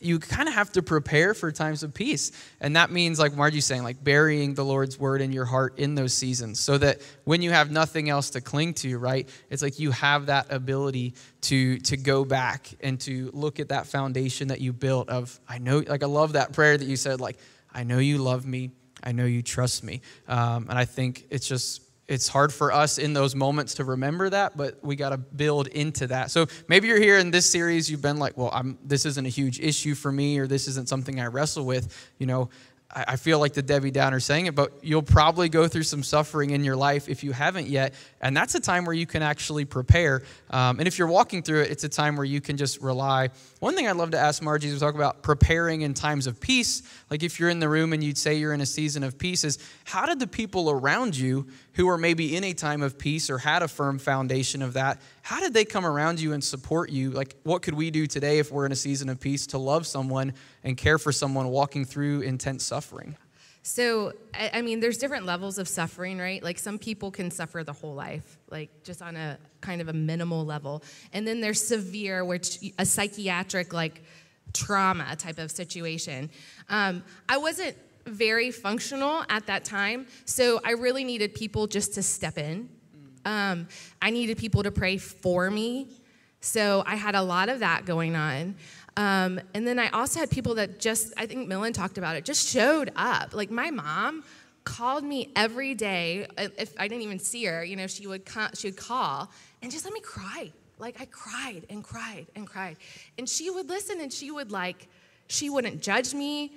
you 0.00 0.20
kind 0.20 0.48
of 0.48 0.54
have 0.54 0.70
to 0.70 0.80
prepare 0.80 1.34
for 1.34 1.50
times 1.50 1.82
of 1.82 1.92
peace. 1.92 2.30
And 2.60 2.76
that 2.76 2.92
means, 2.92 3.18
like 3.18 3.34
Marjie's 3.34 3.64
saying, 3.64 3.82
like 3.82 4.02
burying 4.02 4.54
the 4.54 4.64
Lord's 4.64 4.96
word 4.96 5.20
in 5.20 5.32
your 5.32 5.44
heart 5.44 5.76
in 5.78 5.96
those 5.96 6.14
seasons 6.14 6.60
so 6.60 6.78
that 6.78 7.00
when 7.24 7.42
you 7.42 7.50
have 7.50 7.72
nothing 7.72 8.08
else 8.08 8.30
to 8.30 8.40
cling 8.40 8.74
to, 8.74 8.96
right, 8.98 9.28
it's 9.50 9.60
like 9.60 9.80
you 9.80 9.90
have 9.90 10.26
that 10.26 10.52
ability 10.52 11.14
to, 11.40 11.78
to 11.78 11.96
go 11.96 12.24
back 12.24 12.70
and 12.80 13.00
to 13.00 13.32
look 13.34 13.58
at 13.58 13.70
that 13.70 13.88
foundation 13.88 14.48
that 14.48 14.60
you 14.60 14.72
built 14.72 15.08
of, 15.08 15.40
I 15.48 15.58
know, 15.58 15.82
like 15.84 16.04
I 16.04 16.06
love 16.06 16.34
that 16.34 16.52
prayer 16.52 16.78
that 16.78 16.86
you 16.86 16.96
said, 16.96 17.20
like, 17.20 17.38
I 17.72 17.82
know 17.82 17.98
you 17.98 18.18
love 18.18 18.46
me. 18.46 18.70
I 19.02 19.10
know 19.10 19.24
you 19.24 19.42
trust 19.42 19.82
me. 19.82 20.00
Um, 20.28 20.66
and 20.68 20.78
I 20.78 20.84
think 20.84 21.26
it's 21.30 21.48
just 21.48 21.82
it's 22.08 22.26
hard 22.26 22.52
for 22.52 22.72
us 22.72 22.98
in 22.98 23.12
those 23.12 23.34
moments 23.34 23.74
to 23.74 23.84
remember 23.84 24.30
that, 24.30 24.56
but 24.56 24.82
we 24.82 24.96
got 24.96 25.10
to 25.10 25.18
build 25.18 25.66
into 25.68 26.06
that. 26.06 26.30
So 26.30 26.46
maybe 26.66 26.88
you're 26.88 27.00
here 27.00 27.18
in 27.18 27.30
this 27.30 27.48
series, 27.48 27.90
you've 27.90 28.02
been 28.02 28.16
like, 28.16 28.36
well, 28.36 28.50
I'm, 28.52 28.78
this 28.82 29.04
isn't 29.04 29.26
a 29.26 29.28
huge 29.28 29.60
issue 29.60 29.94
for 29.94 30.10
me, 30.10 30.38
or 30.38 30.46
this 30.46 30.68
isn't 30.68 30.88
something 30.88 31.20
I 31.20 31.26
wrestle 31.26 31.66
with. 31.66 32.10
You 32.18 32.26
know, 32.26 32.48
I 32.90 33.16
feel 33.16 33.38
like 33.38 33.52
the 33.52 33.60
Debbie 33.60 33.90
Downer 33.90 34.18
saying 34.18 34.46
it, 34.46 34.54
but 34.54 34.72
you'll 34.82 35.02
probably 35.02 35.50
go 35.50 35.68
through 35.68 35.82
some 35.82 36.02
suffering 36.02 36.50
in 36.50 36.64
your 36.64 36.74
life 36.74 37.10
if 37.10 37.22
you 37.22 37.32
haven't 37.32 37.66
yet. 37.66 37.92
And 38.22 38.34
that's 38.34 38.54
a 38.54 38.60
time 38.60 38.86
where 38.86 38.94
you 38.94 39.04
can 39.04 39.22
actually 39.22 39.66
prepare. 39.66 40.22
Um, 40.48 40.78
and 40.78 40.88
if 40.88 40.98
you're 40.98 41.08
walking 41.08 41.42
through 41.42 41.62
it, 41.62 41.70
it's 41.70 41.84
a 41.84 41.88
time 41.90 42.16
where 42.16 42.24
you 42.24 42.40
can 42.40 42.56
just 42.56 42.80
rely. 42.80 43.28
One 43.60 43.74
thing 43.74 43.86
I'd 43.86 43.96
love 43.96 44.12
to 44.12 44.18
ask 44.18 44.42
Marjie 44.42 44.64
is 44.64 44.80
talk 44.80 44.94
about 44.94 45.22
preparing 45.22 45.82
in 45.82 45.92
times 45.92 46.26
of 46.26 46.40
peace. 46.40 46.82
Like 47.10 47.22
if 47.22 47.38
you're 47.38 47.50
in 47.50 47.60
the 47.60 47.68
room 47.68 47.92
and 47.92 48.02
you'd 48.02 48.16
say 48.16 48.36
you're 48.36 48.54
in 48.54 48.62
a 48.62 48.66
season 48.66 49.04
of 49.04 49.18
peace, 49.18 49.44
is 49.44 49.58
how 49.84 50.06
did 50.06 50.18
the 50.18 50.26
people 50.26 50.70
around 50.70 51.14
you 51.14 51.46
who 51.78 51.88
are 51.88 51.96
maybe 51.96 52.36
in 52.36 52.42
a 52.42 52.52
time 52.52 52.82
of 52.82 52.98
peace 52.98 53.30
or 53.30 53.38
had 53.38 53.62
a 53.62 53.68
firm 53.68 54.00
foundation 54.00 54.62
of 54.62 54.72
that, 54.72 55.00
how 55.22 55.38
did 55.38 55.54
they 55.54 55.64
come 55.64 55.86
around 55.86 56.20
you 56.20 56.32
and 56.32 56.42
support 56.42 56.90
you? 56.90 57.10
Like, 57.10 57.36
what 57.44 57.62
could 57.62 57.74
we 57.74 57.92
do 57.92 58.08
today 58.08 58.40
if 58.40 58.50
we're 58.50 58.66
in 58.66 58.72
a 58.72 58.76
season 58.76 59.08
of 59.08 59.20
peace 59.20 59.46
to 59.46 59.58
love 59.58 59.86
someone 59.86 60.34
and 60.64 60.76
care 60.76 60.98
for 60.98 61.12
someone 61.12 61.46
walking 61.50 61.84
through 61.84 62.22
intense 62.22 62.64
suffering? 62.64 63.16
So, 63.62 64.12
I 64.34 64.60
mean, 64.60 64.80
there's 64.80 64.98
different 64.98 65.24
levels 65.24 65.56
of 65.58 65.68
suffering, 65.68 66.18
right? 66.18 66.42
Like, 66.42 66.58
some 66.58 66.80
people 66.80 67.12
can 67.12 67.30
suffer 67.30 67.62
the 67.62 67.72
whole 67.72 67.94
life, 67.94 68.38
like 68.50 68.82
just 68.82 69.00
on 69.00 69.14
a 69.14 69.38
kind 69.60 69.80
of 69.80 69.86
a 69.86 69.92
minimal 69.92 70.44
level. 70.44 70.82
And 71.12 71.28
then 71.28 71.40
there's 71.40 71.64
severe, 71.64 72.24
which 72.24 72.58
a 72.78 72.84
psychiatric, 72.84 73.72
like, 73.72 74.02
trauma 74.52 75.14
type 75.14 75.38
of 75.38 75.52
situation. 75.52 76.30
Um, 76.68 77.04
I 77.28 77.36
wasn't 77.36 77.76
very 78.08 78.50
functional 78.50 79.24
at 79.28 79.46
that 79.46 79.64
time, 79.64 80.06
so 80.24 80.60
I 80.64 80.72
really 80.72 81.04
needed 81.04 81.34
people 81.34 81.66
just 81.66 81.94
to 81.94 82.02
step 82.02 82.38
in. 82.38 82.68
Um, 83.24 83.68
I 84.00 84.10
needed 84.10 84.38
people 84.38 84.62
to 84.62 84.70
pray 84.70 84.96
for 84.96 85.50
me. 85.50 85.88
So 86.40 86.82
I 86.86 86.94
had 86.94 87.14
a 87.14 87.22
lot 87.22 87.48
of 87.48 87.60
that 87.60 87.84
going 87.84 88.16
on. 88.16 88.54
Um, 88.96 89.40
and 89.54 89.66
then 89.66 89.78
I 89.78 89.88
also 89.90 90.20
had 90.20 90.30
people 90.30 90.54
that 90.54 90.80
just, 90.80 91.12
I 91.16 91.26
think 91.26 91.48
Millen 91.48 91.72
talked 91.72 91.98
about 91.98 92.16
it, 92.16 92.24
just 92.24 92.48
showed 92.48 92.90
up. 92.96 93.34
Like 93.34 93.50
my 93.50 93.70
mom 93.70 94.24
called 94.64 95.04
me 95.04 95.32
every 95.36 95.74
day. 95.74 96.26
If 96.36 96.74
I 96.78 96.88
didn't 96.88 97.02
even 97.02 97.18
see 97.18 97.44
her, 97.44 97.64
you 97.64 97.76
know, 97.76 97.86
she 97.86 98.06
would, 98.06 98.22
she 98.54 98.68
would 98.68 98.76
call 98.76 99.30
and 99.62 99.70
just 99.70 99.84
let 99.84 99.92
me 99.94 100.00
cry. 100.00 100.52
Like 100.78 101.00
I 101.00 101.06
cried 101.06 101.66
and 101.70 101.82
cried 101.82 102.26
and 102.36 102.46
cried. 102.46 102.76
And 103.18 103.28
she 103.28 103.50
would 103.50 103.68
listen 103.68 104.00
and 104.00 104.12
she 104.12 104.30
would 104.30 104.52
like, 104.52 104.88
she 105.26 105.50
wouldn't 105.50 105.82
judge 105.82 106.14
me. 106.14 106.52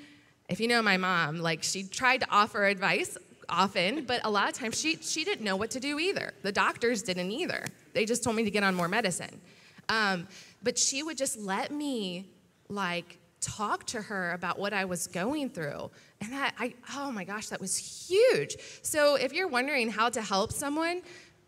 If 0.51 0.59
you 0.59 0.67
know 0.67 0.81
my 0.81 0.97
mom, 0.97 1.37
like 1.37 1.63
she 1.63 1.83
tried 1.83 2.19
to 2.19 2.27
offer 2.29 2.65
advice 2.65 3.17
often, 3.47 4.03
but 4.03 4.19
a 4.25 4.29
lot 4.29 4.49
of 4.49 4.53
times 4.53 4.77
she, 4.77 4.97
she 4.97 5.23
didn't 5.23 5.45
know 5.45 5.55
what 5.55 5.71
to 5.71 5.79
do 5.79 5.97
either. 5.97 6.33
The 6.41 6.51
doctors 6.51 7.01
didn't 7.01 7.31
either. 7.31 7.65
They 7.93 8.03
just 8.03 8.21
told 8.21 8.35
me 8.35 8.43
to 8.43 8.51
get 8.51 8.61
on 8.61 8.75
more 8.75 8.89
medicine. 8.89 9.39
Um, 9.87 10.27
but 10.61 10.77
she 10.77 11.03
would 11.03 11.17
just 11.17 11.39
let 11.39 11.71
me 11.71 12.27
like 12.67 13.17
talk 13.39 13.85
to 13.87 14.01
her 14.01 14.33
about 14.33 14.59
what 14.59 14.73
I 14.73 14.83
was 14.83 15.07
going 15.07 15.49
through. 15.51 15.89
And 16.19 16.35
I, 16.35 16.51
I, 16.59 16.73
oh 16.95 17.13
my 17.13 17.23
gosh, 17.23 17.47
that 17.47 17.61
was 17.61 17.77
huge. 17.77 18.57
So 18.81 19.15
if 19.15 19.31
you're 19.31 19.47
wondering 19.47 19.89
how 19.89 20.09
to 20.09 20.21
help 20.21 20.51
someone, 20.51 21.01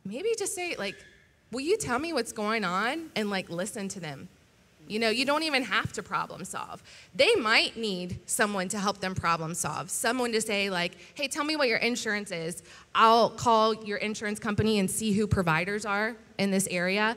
maybe 0.05 0.29
just 0.39 0.55
say, 0.55 0.77
like, 0.77 0.95
will 1.51 1.59
you 1.59 1.77
tell 1.77 1.99
me 1.99 2.13
what's 2.13 2.31
going 2.31 2.63
on? 2.63 3.09
And 3.17 3.29
like 3.29 3.49
listen 3.49 3.89
to 3.89 3.99
them. 3.99 4.29
You 4.87 4.99
know, 4.99 5.09
you 5.09 5.25
don't 5.25 5.43
even 5.43 5.63
have 5.63 5.93
to 5.93 6.03
problem 6.03 6.43
solve. 6.45 6.83
They 7.15 7.35
might 7.35 7.77
need 7.77 8.19
someone 8.25 8.67
to 8.69 8.79
help 8.79 8.99
them 8.99 9.15
problem 9.15 9.53
solve. 9.53 9.89
Someone 9.89 10.31
to 10.33 10.41
say, 10.41 10.69
like, 10.69 10.93
hey, 11.15 11.27
tell 11.27 11.43
me 11.43 11.55
what 11.55 11.67
your 11.67 11.77
insurance 11.77 12.31
is. 12.31 12.63
I'll 12.93 13.29
call 13.29 13.73
your 13.73 13.97
insurance 13.97 14.39
company 14.39 14.79
and 14.79 14.89
see 14.89 15.13
who 15.13 15.25
providers 15.25 15.85
are 15.85 16.15
in 16.37 16.51
this 16.51 16.67
area. 16.69 17.15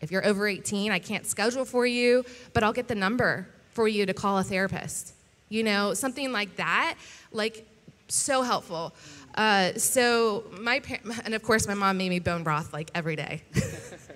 If 0.00 0.10
you're 0.10 0.26
over 0.26 0.48
18, 0.48 0.90
I 0.90 0.98
can't 0.98 1.26
schedule 1.26 1.64
for 1.64 1.86
you, 1.86 2.24
but 2.52 2.62
I'll 2.62 2.72
get 2.72 2.88
the 2.88 2.94
number 2.94 3.46
for 3.72 3.88
you 3.88 4.06
to 4.06 4.14
call 4.14 4.38
a 4.38 4.44
therapist. 4.44 5.14
You 5.48 5.62
know, 5.62 5.94
something 5.94 6.32
like 6.32 6.56
that, 6.56 6.96
like 7.30 7.66
so 8.08 8.42
helpful. 8.42 8.94
Uh, 9.34 9.72
so 9.74 10.44
my 10.60 10.80
parents, 10.80 11.20
and 11.24 11.34
of 11.34 11.42
course 11.42 11.66
my 11.66 11.74
mom 11.74 11.98
made 11.98 12.10
me 12.10 12.18
bone 12.18 12.42
broth 12.42 12.72
like 12.72 12.90
every 12.94 13.16
day. 13.16 13.42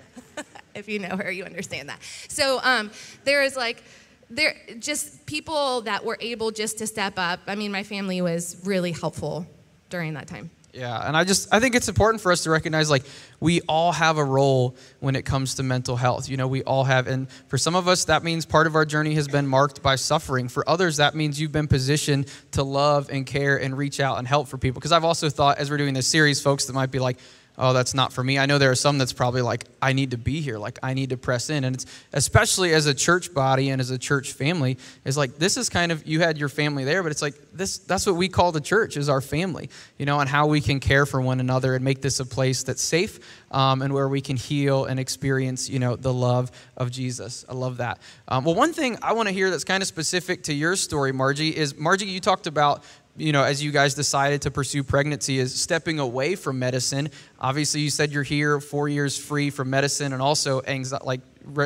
if 0.77 0.87
you 0.87 0.99
know 0.99 1.17
her, 1.17 1.31
you 1.31 1.43
understand 1.43 1.89
that. 1.89 1.99
So 2.27 2.59
um, 2.63 2.91
there 3.23 3.43
is 3.43 3.55
like, 3.55 3.83
there 4.29 4.55
just 4.79 5.25
people 5.25 5.81
that 5.81 6.03
were 6.03 6.17
able 6.19 6.51
just 6.51 6.77
to 6.79 6.87
step 6.87 7.13
up. 7.17 7.39
I 7.47 7.55
mean, 7.55 7.71
my 7.71 7.83
family 7.83 8.21
was 8.21 8.61
really 8.65 8.91
helpful 8.91 9.47
during 9.89 10.13
that 10.15 10.27
time. 10.27 10.49
Yeah, 10.77 11.07
and 11.07 11.17
I 11.17 11.23
just 11.23 11.51
I 11.51 11.59
think 11.59 11.73
it's 11.73 11.87
important 11.87 12.21
for 12.21 12.31
us 12.31 12.43
to 12.43 12.51
recognize 12.51 12.87
like 12.87 13.03
we 13.39 13.61
all 13.61 13.91
have 13.91 14.19
a 14.19 14.23
role 14.23 14.75
when 14.99 15.15
it 15.15 15.23
comes 15.23 15.55
to 15.55 15.63
mental 15.63 15.95
health. 15.95 16.29
You 16.29 16.37
know, 16.37 16.47
we 16.47 16.61
all 16.63 16.83
have 16.83 17.07
and 17.07 17.27
for 17.47 17.57
some 17.57 17.75
of 17.75 17.87
us 17.87 18.05
that 18.05 18.23
means 18.23 18.45
part 18.45 18.67
of 18.67 18.75
our 18.75 18.85
journey 18.85 19.15
has 19.15 19.27
been 19.27 19.47
marked 19.47 19.81
by 19.81 19.95
suffering. 19.95 20.49
For 20.49 20.69
others 20.69 20.97
that 20.97 21.15
means 21.15 21.41
you've 21.41 21.51
been 21.51 21.67
positioned 21.67 22.31
to 22.51 22.61
love 22.61 23.09
and 23.09 23.25
care 23.25 23.57
and 23.57 23.75
reach 23.75 23.99
out 23.99 24.19
and 24.19 24.27
help 24.27 24.49
for 24.49 24.59
people 24.59 24.79
because 24.79 24.91
I've 24.91 25.05
also 25.05 25.29
thought 25.29 25.57
as 25.57 25.71
we're 25.71 25.77
doing 25.77 25.95
this 25.95 26.07
series 26.07 26.41
folks 26.41 26.65
that 26.65 26.73
might 26.73 26.91
be 26.91 26.99
like 26.99 27.17
oh, 27.57 27.73
that's 27.73 27.93
not 27.93 28.13
for 28.13 28.23
me. 28.23 28.37
I 28.37 28.45
know 28.45 28.57
there 28.57 28.69
are 28.69 28.75
some 28.75 28.97
that's 28.97 29.13
probably 29.13 29.41
like, 29.41 29.65
I 29.81 29.93
need 29.93 30.11
to 30.11 30.17
be 30.17 30.41
here, 30.41 30.57
like 30.59 30.77
I 30.83 30.93
need 30.93 31.09
to 31.09 31.17
press 31.17 31.49
in. 31.49 31.63
And 31.63 31.75
it's 31.75 31.85
especially 32.13 32.73
as 32.73 32.85
a 32.85 32.93
church 32.93 33.33
body 33.33 33.69
and 33.69 33.81
as 33.81 33.89
a 33.89 33.97
church 33.97 34.33
family, 34.33 34.77
is 35.05 35.17
like 35.17 35.37
this 35.37 35.57
is 35.57 35.69
kind 35.69 35.91
of 35.91 36.05
you 36.05 36.19
had 36.19 36.37
your 36.37 36.49
family 36.49 36.83
there, 36.83 37.01
but 37.01 37.11
it's 37.11 37.21
like 37.21 37.35
this 37.53 37.79
that's 37.79 38.05
what 38.05 38.15
we 38.15 38.29
call 38.29 38.51
the 38.51 38.61
church 38.61 38.95
is 38.95 39.09
our 39.09 39.21
family, 39.21 39.69
you 39.97 40.05
know, 40.05 40.19
and 40.19 40.29
how 40.29 40.47
we 40.47 40.61
can 40.61 40.79
care 40.79 41.05
for 41.05 41.19
one 41.19 41.39
another 41.39 41.75
and 41.75 41.83
make 41.83 42.01
this 42.01 42.19
a 42.19 42.25
place 42.25 42.63
that's 42.63 42.81
safe 42.81 43.19
um, 43.51 43.81
and 43.81 43.93
where 43.93 44.07
we 44.07 44.21
can 44.21 44.37
heal 44.37 44.85
and 44.85 44.99
experience, 44.99 45.69
you 45.69 45.79
know, 45.79 45.95
the 45.95 46.13
love 46.13 46.51
of 46.75 46.91
Jesus. 46.91 47.45
I 47.49 47.53
love 47.53 47.77
that. 47.77 47.99
Um, 48.27 48.43
well, 48.43 48.55
one 48.55 48.73
thing 48.73 48.97
I 49.01 49.13
want 49.13 49.29
to 49.29 49.33
hear 49.33 49.49
that's 49.49 49.63
kind 49.63 49.81
of 49.81 49.87
specific 49.87 50.43
to 50.43 50.53
your 50.53 50.75
story, 50.75 51.11
Marjie, 51.11 51.53
is 51.53 51.73
Marjie, 51.73 52.07
you 52.07 52.19
talked 52.19 52.45
about 52.45 52.83
you 53.17 53.31
know, 53.31 53.43
as 53.43 53.63
you 53.63 53.71
guys 53.71 53.95
decided 53.95 54.43
to 54.43 54.51
pursue 54.51 54.83
pregnancy 54.83 55.39
is 55.39 55.59
stepping 55.59 55.99
away 55.99 56.35
from 56.35 56.59
medicine. 56.59 57.09
Obviously, 57.39 57.81
you 57.81 57.89
said 57.89 58.11
you're 58.11 58.23
here 58.23 58.59
four 58.59 58.87
years 58.87 59.17
free 59.17 59.49
from 59.49 59.69
medicine 59.69 60.13
and 60.13 60.21
also 60.21 60.61
anxiety, 60.67 61.05
like, 61.05 61.21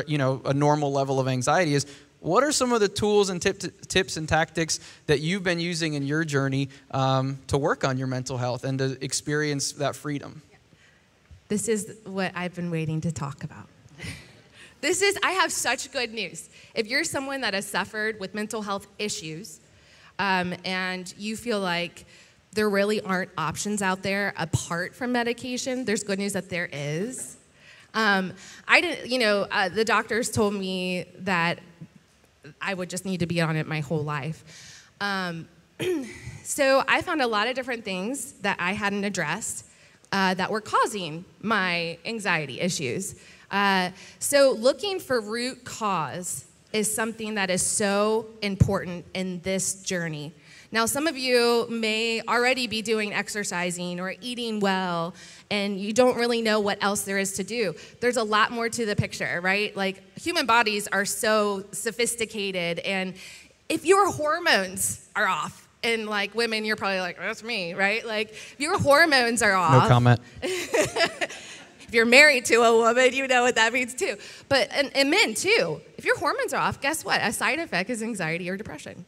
you 0.06 0.18
know, 0.18 0.40
a 0.44 0.54
normal 0.54 0.92
level 0.92 1.20
of 1.20 1.28
anxiety 1.28 1.74
is 1.74 1.86
what 2.20 2.44
are 2.44 2.52
some 2.52 2.72
of 2.72 2.80
the 2.80 2.88
tools 2.88 3.30
and 3.30 3.42
tip, 3.42 3.60
tips 3.88 4.16
and 4.16 4.28
tactics 4.28 4.80
that 5.06 5.20
you've 5.20 5.42
been 5.42 5.58
using 5.58 5.94
in 5.94 6.04
your 6.04 6.24
journey 6.24 6.68
um, 6.92 7.38
to 7.48 7.58
work 7.58 7.84
on 7.84 7.98
your 7.98 8.06
mental 8.06 8.38
health 8.38 8.64
and 8.64 8.78
to 8.78 8.96
experience 9.04 9.72
that 9.72 9.96
freedom? 9.96 10.40
This 11.48 11.68
is 11.68 11.96
what 12.04 12.32
I've 12.34 12.54
been 12.54 12.70
waiting 12.70 13.00
to 13.02 13.12
talk 13.12 13.44
about. 13.44 13.68
this 14.80 15.02
is, 15.02 15.18
I 15.22 15.32
have 15.32 15.52
such 15.52 15.92
good 15.92 16.14
news. 16.14 16.48
If 16.74 16.86
you're 16.86 17.04
someone 17.04 17.42
that 17.42 17.54
has 17.54 17.66
suffered 17.66 18.18
with 18.20 18.34
mental 18.34 18.62
health 18.62 18.86
issues 18.98 19.60
um, 20.18 20.54
and 20.64 21.12
you 21.18 21.36
feel 21.36 21.60
like 21.60 22.04
there 22.52 22.68
really 22.68 23.00
aren't 23.00 23.30
options 23.38 23.82
out 23.82 24.02
there 24.02 24.34
apart 24.36 24.94
from 24.94 25.12
medication, 25.12 25.84
there's 25.84 26.02
good 26.02 26.18
news 26.18 26.34
that 26.34 26.50
there 26.50 26.68
is. 26.72 27.36
Um, 27.94 28.32
I 28.68 28.80
didn't, 28.80 29.10
you 29.10 29.18
know, 29.18 29.46
uh, 29.50 29.68
the 29.68 29.84
doctors 29.84 30.30
told 30.30 30.54
me 30.54 31.06
that 31.20 31.60
I 32.60 32.74
would 32.74 32.90
just 32.90 33.04
need 33.04 33.20
to 33.20 33.26
be 33.26 33.40
on 33.40 33.56
it 33.56 33.66
my 33.66 33.80
whole 33.80 34.02
life. 34.02 34.88
Um, 35.00 35.48
so 36.42 36.82
I 36.88 37.02
found 37.02 37.22
a 37.22 37.26
lot 37.26 37.48
of 37.48 37.54
different 37.54 37.84
things 37.84 38.32
that 38.42 38.56
I 38.58 38.72
hadn't 38.72 39.04
addressed 39.04 39.66
uh, 40.10 40.34
that 40.34 40.50
were 40.50 40.60
causing 40.60 41.24
my 41.40 41.98
anxiety 42.04 42.60
issues. 42.60 43.14
Uh, 43.50 43.90
so 44.18 44.56
looking 44.58 44.98
for 44.98 45.20
root 45.20 45.64
cause 45.64 46.46
is 46.72 46.92
something 46.92 47.34
that 47.34 47.50
is 47.50 47.62
so 47.62 48.26
important 48.40 49.04
in 49.14 49.40
this 49.40 49.82
journey. 49.82 50.32
Now, 50.70 50.86
some 50.86 51.06
of 51.06 51.18
you 51.18 51.66
may 51.68 52.22
already 52.22 52.66
be 52.66 52.80
doing 52.80 53.12
exercising 53.12 54.00
or 54.00 54.14
eating 54.22 54.58
well, 54.58 55.14
and 55.50 55.78
you 55.78 55.92
don't 55.92 56.16
really 56.16 56.40
know 56.40 56.60
what 56.60 56.82
else 56.82 57.02
there 57.02 57.18
is 57.18 57.34
to 57.34 57.44
do. 57.44 57.74
There's 58.00 58.16
a 58.16 58.22
lot 58.22 58.52
more 58.52 58.70
to 58.70 58.86
the 58.86 58.96
picture, 58.96 59.40
right? 59.42 59.76
Like, 59.76 60.02
human 60.18 60.46
bodies 60.46 60.88
are 60.88 61.04
so 61.04 61.64
sophisticated, 61.72 62.78
and 62.78 63.14
if 63.68 63.84
your 63.84 64.10
hormones 64.10 65.06
are 65.14 65.26
off, 65.26 65.68
and 65.84 66.06
like 66.06 66.34
women, 66.34 66.64
you're 66.64 66.76
probably 66.76 67.00
like, 67.00 67.18
that's 67.18 67.42
me, 67.42 67.74
right? 67.74 68.06
Like, 68.06 68.30
if 68.30 68.56
your 68.58 68.78
hormones 68.78 69.42
are 69.42 69.52
off. 69.52 69.82
No 69.82 69.88
comment. 69.88 70.20
if 71.92 71.96
you're 71.96 72.06
married 72.06 72.46
to 72.46 72.62
a 72.62 72.74
woman, 72.74 73.12
you 73.12 73.28
know 73.28 73.42
what 73.42 73.54
that 73.56 73.70
means 73.70 73.92
too. 73.92 74.16
But, 74.48 74.70
and, 74.72 74.90
and 74.96 75.10
men 75.10 75.34
too. 75.34 75.78
If 75.98 76.06
your 76.06 76.16
hormones 76.16 76.54
are 76.54 76.56
off, 76.58 76.80
guess 76.80 77.04
what? 77.04 77.20
A 77.22 77.30
side 77.34 77.58
effect 77.58 77.90
is 77.90 78.02
anxiety 78.02 78.48
or 78.48 78.56
depression. 78.56 79.04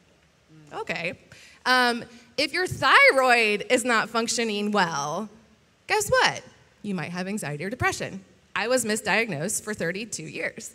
Okay. 0.71 1.19
Um, 1.65 2.05
if 2.37 2.53
your 2.53 2.67
thyroid 2.67 3.65
is 3.71 3.87
not 3.87 4.11
functioning 4.11 4.71
well, 4.71 5.31
guess 5.87 6.11
what? 6.11 6.43
You 6.83 6.95
might 6.95 7.11
have 7.11 7.27
anxiety 7.27 7.65
or 7.65 7.71
depression. 7.71 8.23
I 8.55 8.69
was 8.69 8.85
misdiagnosed 8.85 9.63
for 9.63 9.73
32 9.73 10.23
years. 10.23 10.75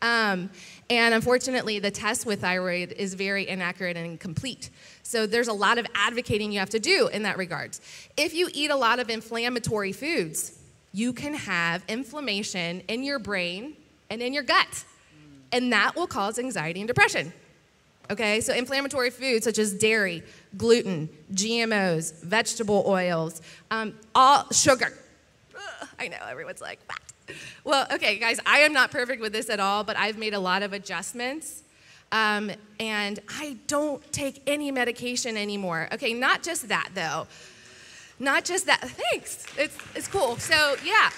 Um, 0.00 0.48
and 0.88 1.14
unfortunately, 1.14 1.80
the 1.80 1.90
test 1.90 2.24
with 2.24 2.40
thyroid 2.40 2.92
is 2.92 3.12
very 3.12 3.46
inaccurate 3.46 3.98
and 3.98 4.06
incomplete. 4.06 4.70
So 5.02 5.26
there's 5.26 5.48
a 5.48 5.52
lot 5.52 5.76
of 5.76 5.86
advocating 5.94 6.50
you 6.50 6.60
have 6.60 6.70
to 6.70 6.80
do 6.80 7.08
in 7.08 7.24
that 7.24 7.36
regards. 7.36 7.82
If 8.16 8.32
you 8.32 8.48
eat 8.54 8.70
a 8.70 8.76
lot 8.76 9.00
of 9.00 9.10
inflammatory 9.10 9.92
foods, 9.92 10.56
you 10.96 11.12
can 11.12 11.34
have 11.34 11.84
inflammation 11.88 12.80
in 12.88 13.04
your 13.04 13.18
brain 13.18 13.76
and 14.08 14.22
in 14.22 14.32
your 14.32 14.42
gut. 14.42 14.84
And 15.52 15.70
that 15.70 15.94
will 15.94 16.06
cause 16.06 16.38
anxiety 16.38 16.80
and 16.80 16.88
depression. 16.88 17.34
Okay, 18.10 18.40
so 18.40 18.54
inflammatory 18.54 19.10
foods 19.10 19.44
such 19.44 19.58
as 19.58 19.74
dairy, 19.74 20.22
gluten, 20.56 21.10
GMOs, 21.34 22.22
vegetable 22.22 22.82
oils, 22.86 23.42
um, 23.70 23.92
all 24.14 24.50
sugar. 24.52 24.96
Ugh, 25.54 25.88
I 25.98 26.08
know 26.08 26.16
everyone's 26.30 26.62
like, 26.62 26.78
what? 26.86 27.36
Well, 27.62 27.86
okay, 27.92 28.18
guys, 28.18 28.40
I 28.46 28.60
am 28.60 28.72
not 28.72 28.90
perfect 28.90 29.20
with 29.20 29.34
this 29.34 29.50
at 29.50 29.60
all, 29.60 29.84
but 29.84 29.98
I've 29.98 30.16
made 30.16 30.32
a 30.32 30.40
lot 30.40 30.62
of 30.62 30.72
adjustments. 30.72 31.62
Um, 32.10 32.50
and 32.80 33.20
I 33.28 33.58
don't 33.66 34.02
take 34.12 34.40
any 34.46 34.70
medication 34.70 35.36
anymore. 35.36 35.88
Okay, 35.92 36.14
not 36.14 36.42
just 36.42 36.68
that 36.68 36.88
though. 36.94 37.26
Not 38.18 38.44
just 38.44 38.66
that. 38.66 38.80
Thanks. 39.10 39.44
It's, 39.58 39.76
it's 39.94 40.08
cool. 40.08 40.36
So, 40.36 40.76
yeah. 40.84 41.10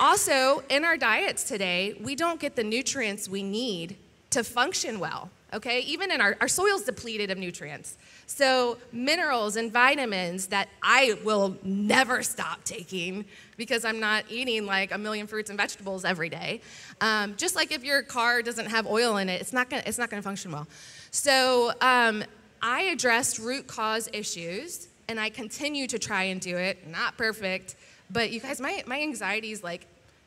Also, 0.00 0.62
in 0.68 0.84
our 0.84 0.96
diets 0.96 1.44
today, 1.44 1.96
we 2.00 2.14
don't 2.14 2.40
get 2.40 2.54
the 2.56 2.64
nutrients 2.64 3.28
we 3.28 3.42
need 3.42 3.96
to 4.30 4.44
function 4.44 4.98
well 5.00 5.30
okay? 5.52 5.80
Even 5.80 6.10
in 6.10 6.20
our, 6.20 6.36
our 6.40 6.48
soil's 6.48 6.82
depleted 6.82 7.30
of 7.30 7.38
nutrients. 7.38 7.96
So, 8.26 8.78
minerals 8.92 9.56
and 9.56 9.72
vitamins 9.72 10.48
that 10.48 10.68
I 10.82 11.18
will 11.24 11.56
never 11.62 12.22
stop 12.22 12.64
taking 12.64 13.24
because 13.56 13.84
I'm 13.84 14.00
not 14.00 14.24
eating 14.28 14.66
like 14.66 14.92
a 14.92 14.98
million 14.98 15.26
fruits 15.26 15.50
and 15.50 15.58
vegetables 15.58 16.04
every 16.04 16.28
day. 16.28 16.60
Um, 17.00 17.34
just 17.36 17.56
like 17.56 17.72
if 17.72 17.84
your 17.84 18.02
car 18.02 18.42
doesn't 18.42 18.66
have 18.66 18.86
oil 18.86 19.16
in 19.16 19.28
it, 19.28 19.40
it's 19.40 19.52
not 19.52 19.70
gonna, 19.70 19.82
it's 19.86 19.98
not 19.98 20.10
gonna 20.10 20.22
function 20.22 20.52
well. 20.52 20.66
So, 21.10 21.72
um, 21.80 22.24
I 22.60 22.82
addressed 22.82 23.38
root 23.38 23.66
cause 23.66 24.08
issues 24.12 24.88
and 25.08 25.18
I 25.18 25.30
continue 25.30 25.86
to 25.86 25.98
try 25.98 26.24
and 26.24 26.40
do 26.40 26.56
it. 26.56 26.86
Not 26.86 27.16
perfect, 27.16 27.76
but 28.10 28.30
you 28.30 28.40
guys, 28.40 28.60
my, 28.60 28.82
my 28.86 29.00
anxiety 29.00 29.52
is 29.52 29.62
like 29.62 29.86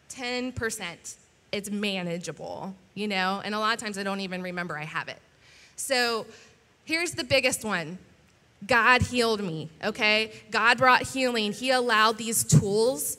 10% 0.10 1.16
it's 1.52 1.70
manageable, 1.70 2.74
you 2.94 3.08
know? 3.08 3.42
And 3.44 3.54
a 3.54 3.60
lot 3.60 3.74
of 3.74 3.80
times 3.80 3.98
I 3.98 4.04
don't 4.04 4.22
even 4.22 4.42
remember 4.42 4.78
I 4.78 4.86
have 4.86 5.08
it. 5.08 5.20
So 5.76 6.26
here's 6.86 7.12
the 7.12 7.24
biggest 7.24 7.66
one 7.66 7.98
God 8.66 9.02
healed 9.02 9.42
me, 9.42 9.70
okay? 9.84 10.32
God 10.52 10.78
brought 10.78 11.02
healing. 11.04 11.52
He 11.52 11.72
allowed 11.72 12.18
these 12.18 12.44
tools 12.44 13.18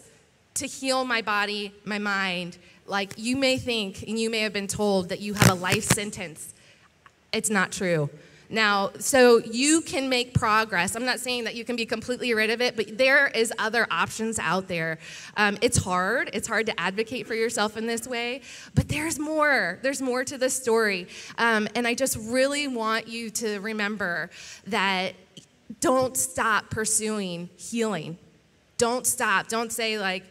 to 0.55 0.67
heal 0.67 1.05
my 1.05 1.21
body, 1.21 1.73
my 1.85 1.99
mind. 1.99 2.59
Like 2.87 3.15
you 3.17 3.37
may 3.37 3.59
think, 3.59 4.03
and 4.03 4.19
you 4.19 4.31
may 4.31 4.41
have 4.41 4.53
been 4.53 4.67
told 4.67 5.09
that 5.09 5.21
you 5.21 5.35
have 5.35 5.51
a 5.51 5.55
life 5.55 5.85
sentence. 5.85 6.55
It's 7.33 7.51
not 7.51 7.73
true. 7.73 8.11
Now, 8.53 8.91
so 8.99 9.39
you 9.39 9.81
can 9.81 10.11
make 10.11 10.35
progress. 10.35 10.95
I'm 10.95 11.07
not 11.07 11.21
saying 11.21 11.45
that 11.45 11.55
you 11.55 11.65
can 11.65 11.75
be 11.75 11.87
completely 11.87 12.35
rid 12.35 12.51
of 12.51 12.61
it, 12.61 12.77
but 12.77 12.99
there 12.99 13.29
is 13.29 13.51
other 13.59 13.87
options 13.91 14.39
out 14.39 14.69
there. 14.69 14.99
Um, 15.39 15.57
it's 15.63 15.79
hard. 15.79 16.29
It's 16.35 16.47
hard 16.47 16.67
to 16.67 16.79
advocate 16.79 17.27
for 17.27 17.35
yourself 17.35 17.79
in 17.79 17.87
this 17.87 18.07
way, 18.07 18.43
but 18.75 18.91
there's 18.91 19.19
more. 19.19 19.79
There's 19.81 20.03
more 20.03 20.23
to 20.25 20.37
the 20.37 20.51
story. 20.51 21.09
Um, 21.39 21.67
and 21.75 21.87
I 21.87 21.95
just 21.95 22.19
really 22.19 22.69
want 22.69 23.09
you 23.09 23.31
to 23.31 23.59
remember 23.61 24.29
that 24.67 25.15
don't 25.81 26.15
stop 26.15 26.69
pursuing 26.69 27.49
healing. 27.57 28.19
Don't 28.77 29.07
stop. 29.07 29.49
Don't 29.49 29.73
say, 29.73 29.99
like, 29.99 30.25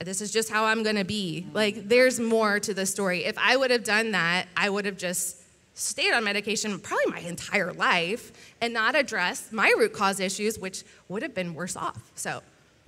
this 0.00 0.20
is 0.20 0.30
just 0.30 0.50
how 0.50 0.66
I'm 0.66 0.82
going 0.82 0.96
to 0.96 1.04
be. 1.04 1.46
Like, 1.54 1.88
there's 1.88 2.20
more 2.20 2.60
to 2.60 2.74
the 2.74 2.84
story. 2.84 3.24
If 3.24 3.38
I 3.38 3.56
would 3.56 3.70
have 3.70 3.84
done 3.84 4.12
that, 4.12 4.48
I 4.54 4.68
would 4.68 4.84
have 4.84 4.98
just 4.98 5.37
stayed 5.78 6.12
on 6.12 6.24
medication 6.24 6.78
probably 6.80 7.06
my 7.06 7.20
entire 7.20 7.72
life 7.72 8.32
and 8.60 8.74
not 8.74 8.94
address 8.94 9.52
my 9.52 9.72
root 9.78 9.92
cause 9.92 10.20
issues, 10.20 10.58
which 10.58 10.84
would 11.08 11.22
have 11.22 11.34
been 11.34 11.54
worse 11.54 11.76
off. 11.76 12.10
So, 12.14 12.42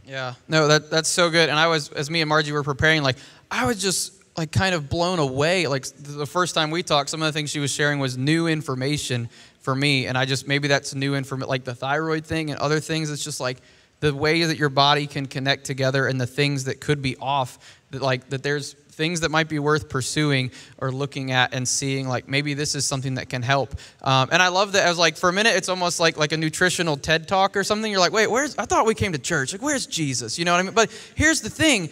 yeah, 0.05 0.35
no, 0.49 0.69
that 0.69 0.91
that's 0.91 1.09
so 1.09 1.31
good. 1.31 1.49
And 1.49 1.59
I 1.59 1.69
was, 1.69 1.91
as 1.91 2.11
me 2.11 2.21
and 2.21 2.31
Marjie 2.31 2.53
were 2.53 2.63
preparing, 2.63 3.03
like 3.03 3.17
I 3.51 3.67
was 3.67 3.81
just 3.81 4.15
like 4.37 4.53
kind 4.53 4.75
of 4.75 4.89
blown 4.89 5.19
away. 5.19 5.67
Like 5.67 5.87
the 5.87 6.27
first 6.27 6.55
time 6.55 6.71
we 6.71 6.83
talked, 6.83 7.11
some 7.11 7.23
of 7.23 7.27
the 7.27 7.33
things 7.33 7.51
she 7.51 7.61
was 7.61 7.71
sharing 7.71 7.99
was 7.99 8.17
new 8.17 8.47
information 8.49 9.29
for 9.61 9.75
me, 9.75 10.07
and 10.07 10.17
I 10.17 10.25
just 10.25 10.49
maybe 10.49 10.69
that's 10.69 10.95
new 10.95 11.15
information, 11.15 11.49
like 11.49 11.65
the 11.65 11.75
thyroid 11.75 12.25
thing 12.25 12.51
and 12.51 12.59
other 12.59 12.81
things. 12.81 13.11
It's 13.11 13.23
just 13.23 13.41
like 13.41 13.59
the 14.01 14.15
way 14.15 14.45
that 14.45 14.57
your 14.57 14.71
body 14.71 15.07
can 15.07 15.27
connect 15.27 15.65
together 15.65 16.07
and 16.07 16.21
the 16.21 16.27
things 16.27 16.65
that 16.65 16.81
could 16.81 17.03
be 17.03 17.17
off. 17.19 17.59
That 17.91 18.03
like 18.03 18.31
that 18.31 18.43
there's 18.43 18.75
things 19.01 19.21
that 19.21 19.31
might 19.31 19.49
be 19.49 19.59
worth 19.59 19.89
pursuing 19.89 20.51
or 20.77 20.93
looking 20.93 21.33
at 21.33 21.55
and 21.55 21.67
seeing 21.67 22.07
like 22.07 22.29
maybe 22.29 22.53
this 22.53 22.75
is 22.75 22.85
something 22.85 23.15
that 23.15 23.31
can 23.31 23.41
help. 23.41 23.75
Um, 24.03 24.29
and 24.31 24.43
i 24.43 24.49
love 24.49 24.73
that 24.73 24.87
as 24.87 24.99
like 24.99 25.17
for 25.17 25.31
a 25.31 25.33
minute 25.33 25.57
it's 25.57 25.71
almost 25.71 26.01
like 26.01 26.19
like 26.19 26.33
a 26.33 26.37
nutritional 26.37 26.99
ted 26.99 27.27
talk 27.27 27.57
or 27.57 27.65
something. 27.65 27.91
You're 27.91 27.99
like 27.99 28.13
wait 28.13 28.31
where's 28.31 28.55
i 28.59 28.67
thought 28.67 28.85
we 28.85 28.95
came 28.95 29.13
to 29.13 29.19
church. 29.19 29.53
Like 29.53 29.63
where's 29.63 29.87
jesus? 29.87 30.39
You 30.39 30.45
know 30.45 30.53
what 30.53 30.61
i 30.61 30.63
mean? 30.65 30.75
But 30.75 30.91
here's 31.15 31.41
the 31.41 31.49
thing. 31.49 31.89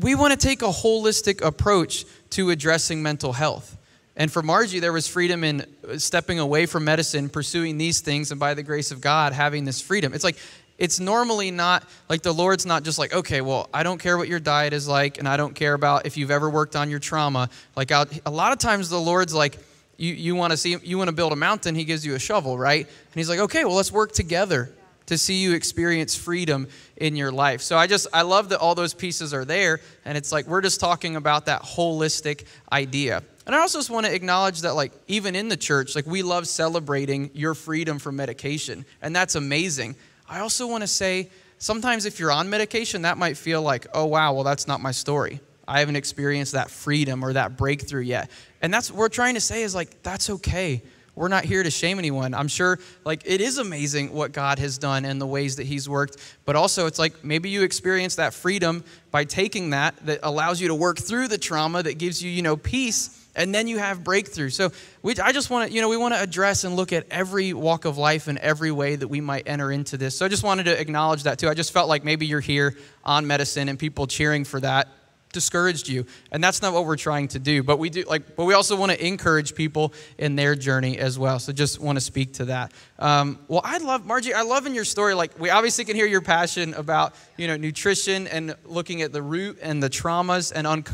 We 0.00 0.16
want 0.16 0.32
to 0.32 0.36
take 0.36 0.62
a 0.62 0.72
holistic 0.82 1.40
approach 1.40 2.04
to 2.30 2.50
addressing 2.50 3.00
mental 3.00 3.32
health. 3.32 3.76
And 4.16 4.30
for 4.30 4.42
Marjie, 4.42 4.80
there 4.80 4.92
was 4.92 5.06
freedom 5.06 5.44
in 5.44 5.66
stepping 5.98 6.40
away 6.40 6.66
from 6.66 6.84
medicine, 6.84 7.28
pursuing 7.28 7.78
these 7.78 8.00
things, 8.00 8.32
and 8.32 8.40
by 8.40 8.54
the 8.54 8.62
grace 8.62 8.90
of 8.90 9.00
God, 9.00 9.32
having 9.32 9.64
this 9.64 9.80
freedom. 9.80 10.14
It's 10.14 10.24
like 10.24 10.36
it's 10.78 10.98
normally 10.98 11.50
not 11.50 11.84
like 12.08 12.22
the 12.22 12.32
Lord's 12.32 12.66
not 12.66 12.82
just 12.82 12.98
like, 12.98 13.14
okay, 13.14 13.40
well, 13.40 13.68
I 13.72 13.82
don't 13.82 13.98
care 13.98 14.18
what 14.18 14.28
your 14.28 14.40
diet 14.40 14.72
is 14.72 14.88
like, 14.88 15.18
and 15.18 15.28
I 15.28 15.36
don't 15.36 15.54
care 15.54 15.74
about 15.74 16.06
if 16.06 16.16
you've 16.16 16.30
ever 16.30 16.50
worked 16.50 16.74
on 16.74 16.90
your 16.90 16.98
trauma. 16.98 17.48
Like, 17.76 17.92
I'll, 17.92 18.06
a 18.26 18.30
lot 18.30 18.52
of 18.52 18.58
times 18.58 18.88
the 18.90 19.00
Lord's 19.00 19.32
like, 19.34 19.58
you, 19.96 20.12
you 20.12 20.34
want 20.34 20.50
to 20.50 20.56
see, 20.56 20.76
you 20.82 20.98
want 20.98 21.08
to 21.08 21.14
build 21.14 21.32
a 21.32 21.36
mountain, 21.36 21.74
He 21.74 21.84
gives 21.84 22.04
you 22.04 22.14
a 22.14 22.18
shovel, 22.18 22.58
right? 22.58 22.84
And 22.84 23.14
He's 23.14 23.28
like, 23.28 23.38
okay, 23.38 23.64
well, 23.64 23.76
let's 23.76 23.92
work 23.92 24.12
together 24.12 24.72
to 25.06 25.18
see 25.18 25.42
you 25.42 25.52
experience 25.52 26.16
freedom 26.16 26.66
in 26.96 27.14
your 27.14 27.30
life. 27.30 27.60
So 27.60 27.76
I 27.76 27.86
just, 27.86 28.06
I 28.12 28.22
love 28.22 28.48
that 28.48 28.58
all 28.58 28.74
those 28.74 28.94
pieces 28.94 29.34
are 29.34 29.44
there, 29.44 29.80
and 30.04 30.16
it's 30.16 30.32
like 30.32 30.46
we're 30.46 30.62
just 30.62 30.80
talking 30.80 31.14
about 31.14 31.46
that 31.46 31.62
holistic 31.62 32.46
idea. 32.72 33.22
And 33.46 33.54
I 33.54 33.60
also 33.60 33.78
just 33.78 33.90
want 33.90 34.06
to 34.06 34.14
acknowledge 34.14 34.62
that, 34.62 34.74
like, 34.74 34.92
even 35.06 35.36
in 35.36 35.48
the 35.48 35.56
church, 35.56 35.94
like, 35.94 36.06
we 36.06 36.22
love 36.22 36.48
celebrating 36.48 37.30
your 37.34 37.54
freedom 37.54 37.98
from 37.98 38.16
medication, 38.16 38.86
and 39.02 39.14
that's 39.14 39.34
amazing. 39.34 39.96
I 40.28 40.40
also 40.40 40.66
want 40.66 40.82
to 40.82 40.86
say 40.86 41.30
sometimes 41.58 42.06
if 42.06 42.18
you're 42.18 42.32
on 42.32 42.48
medication, 42.48 43.02
that 43.02 43.18
might 43.18 43.36
feel 43.36 43.62
like, 43.62 43.86
oh, 43.94 44.06
wow, 44.06 44.32
well, 44.32 44.44
that's 44.44 44.66
not 44.66 44.80
my 44.80 44.90
story. 44.90 45.40
I 45.66 45.80
haven't 45.80 45.96
experienced 45.96 46.52
that 46.52 46.70
freedom 46.70 47.24
or 47.24 47.32
that 47.32 47.56
breakthrough 47.56 48.02
yet. 48.02 48.30
And 48.60 48.72
that's 48.72 48.90
what 48.90 48.98
we're 48.98 49.08
trying 49.08 49.34
to 49.34 49.40
say 49.40 49.62
is 49.62 49.74
like, 49.74 50.02
that's 50.02 50.30
okay. 50.30 50.82
We're 51.14 51.28
not 51.28 51.44
here 51.44 51.62
to 51.62 51.70
shame 51.70 51.98
anyone. 51.98 52.34
I'm 52.34 52.48
sure 52.48 52.78
like 53.04 53.22
it 53.24 53.40
is 53.40 53.58
amazing 53.58 54.12
what 54.12 54.32
God 54.32 54.58
has 54.58 54.78
done 54.78 55.04
and 55.04 55.20
the 55.20 55.26
ways 55.26 55.56
that 55.56 55.66
he's 55.66 55.88
worked, 55.88 56.16
but 56.44 56.56
also 56.56 56.86
it's 56.86 56.98
like 56.98 57.24
maybe 57.24 57.50
you 57.50 57.62
experience 57.62 58.16
that 58.16 58.34
freedom 58.34 58.82
by 59.12 59.24
taking 59.24 59.70
that 59.70 59.94
that 60.06 60.20
allows 60.24 60.60
you 60.60 60.68
to 60.68 60.74
work 60.74 60.98
through 60.98 61.28
the 61.28 61.38
trauma 61.38 61.82
that 61.84 61.98
gives 61.98 62.20
you, 62.22 62.30
you 62.30 62.42
know, 62.42 62.56
peace 62.56 63.23
and 63.34 63.54
then 63.54 63.68
you 63.68 63.78
have 63.78 64.04
breakthrough. 64.04 64.50
So 64.50 64.70
we, 65.02 65.16
I 65.16 65.32
just 65.32 65.50
want 65.50 65.68
to, 65.68 65.74
you 65.74 65.80
know, 65.80 65.88
we 65.88 65.96
want 65.96 66.14
to 66.14 66.20
address 66.20 66.64
and 66.64 66.76
look 66.76 66.92
at 66.92 67.06
every 67.10 67.52
walk 67.52 67.84
of 67.84 67.98
life 67.98 68.28
and 68.28 68.38
every 68.38 68.70
way 68.70 68.96
that 68.96 69.08
we 69.08 69.20
might 69.20 69.48
enter 69.48 69.72
into 69.72 69.96
this. 69.96 70.16
So 70.16 70.24
I 70.24 70.28
just 70.28 70.44
wanted 70.44 70.64
to 70.64 70.80
acknowledge 70.80 71.24
that 71.24 71.38
too. 71.38 71.48
I 71.48 71.54
just 71.54 71.72
felt 71.72 71.88
like 71.88 72.04
maybe 72.04 72.26
you're 72.26 72.40
here 72.40 72.76
on 73.04 73.26
medicine 73.26 73.68
and 73.68 73.78
people 73.78 74.06
cheering 74.06 74.44
for 74.44 74.60
that 74.60 74.88
discouraged 75.34 75.88
you 75.88 76.06
and 76.30 76.42
that's 76.42 76.62
not 76.62 76.72
what 76.72 76.86
we're 76.86 76.96
trying 76.96 77.26
to 77.26 77.40
do 77.40 77.62
but 77.62 77.78
we 77.78 77.90
do 77.90 78.04
like 78.04 78.36
but 78.36 78.44
we 78.44 78.54
also 78.54 78.76
want 78.76 78.92
to 78.92 79.06
encourage 79.06 79.54
people 79.54 79.92
in 80.16 80.36
their 80.36 80.54
journey 80.54 80.96
as 80.96 81.18
well 81.18 81.40
so 81.40 81.52
just 81.52 81.80
want 81.80 81.96
to 81.96 82.00
speak 82.00 82.32
to 82.34 82.44
that 82.46 82.72
um, 83.00 83.36
well 83.48 83.60
i 83.64 83.76
love 83.78 84.02
marjie 84.04 84.32
i 84.32 84.42
love 84.42 84.64
in 84.64 84.76
your 84.76 84.84
story 84.84 85.12
like 85.12 85.36
we 85.40 85.50
obviously 85.50 85.84
can 85.84 85.96
hear 85.96 86.06
your 86.06 86.20
passion 86.20 86.72
about 86.74 87.16
you 87.36 87.48
know 87.48 87.56
nutrition 87.56 88.28
and 88.28 88.54
looking 88.64 89.02
at 89.02 89.12
the 89.12 89.20
root 89.20 89.58
and 89.60 89.82
the 89.82 89.90
traumas 89.90 90.52
and 90.54 90.68
un- 90.68 90.84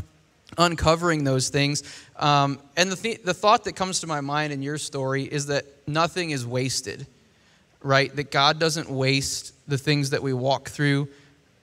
uncovering 0.57 1.23
those 1.23 1.49
things 1.49 1.83
um, 2.17 2.59
and 2.77 2.91
the, 2.91 2.95
th- 2.95 3.23
the 3.23 3.33
thought 3.33 3.63
that 3.63 3.75
comes 3.75 4.01
to 4.01 4.07
my 4.07 4.21
mind 4.21 4.51
in 4.51 4.61
your 4.61 4.77
story 4.77 5.23
is 5.23 5.47
that 5.47 5.65
nothing 5.87 6.31
is 6.31 6.45
wasted 6.45 7.05
right 7.81 8.15
that 8.15 8.31
god 8.31 8.59
doesn't 8.59 8.89
waste 8.89 9.53
the 9.67 9.77
things 9.77 10.09
that 10.09 10.21
we 10.21 10.33
walk 10.33 10.69
through 10.69 11.07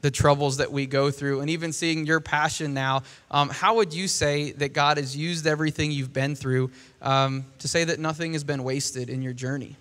the 0.01 0.11
troubles 0.11 0.59
that 0.59 0.71
we 0.71 0.87
go 0.87 1.11
through, 1.11 1.41
and 1.41 1.51
even 1.51 1.73
seeing 1.73 2.07
your 2.07 2.21
passion 2.21 2.73
now, 2.73 3.03
um, 3.31 3.49
how 3.49 3.77
would 3.77 3.93
you 3.93 4.07
say 4.07 4.53
that 4.53 4.73
God 4.73 4.97
has 4.97 5.17
used 5.17 5.47
everything 5.47 5.91
you've 5.91 6.13
been 6.13 6.37
through 6.37 6.71
um, 7.03 7.45
to 7.59 7.69
say 7.69 7.85
that 7.85 7.99
nothing 7.99 8.33
has 8.35 8.45
been 8.45 8.63
wasted 8.63 9.11
in 9.11 9.23
your 9.23 9.33
journey? 9.33 9.77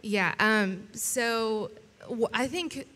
Yeah, 0.00 0.34
um, 0.38 0.88
so 0.94 1.70
I 2.32 2.46
think 2.46 2.86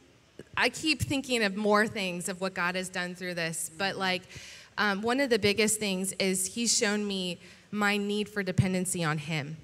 I 0.57 0.71
keep 0.71 1.03
thinking 1.03 1.43
of 1.43 1.57
more 1.57 1.87
things 1.87 2.29
of 2.29 2.41
what 2.41 2.55
God 2.55 2.75
has 2.75 2.89
done 2.89 3.15
through 3.15 3.35
this, 3.35 3.71
but 3.77 3.97
like 3.97 4.23
um, 4.79 5.03
one 5.03 5.21
of 5.21 5.29
the 5.29 5.39
biggest 5.39 5.79
things 5.79 6.13
is 6.15 6.55
He's 6.55 6.77
shown 6.77 7.07
me 7.07 7.39
my 7.71 7.99
need 7.99 8.29
for 8.29 8.43
dependency 8.43 9.05
on 9.05 9.19
Him. 9.19 9.59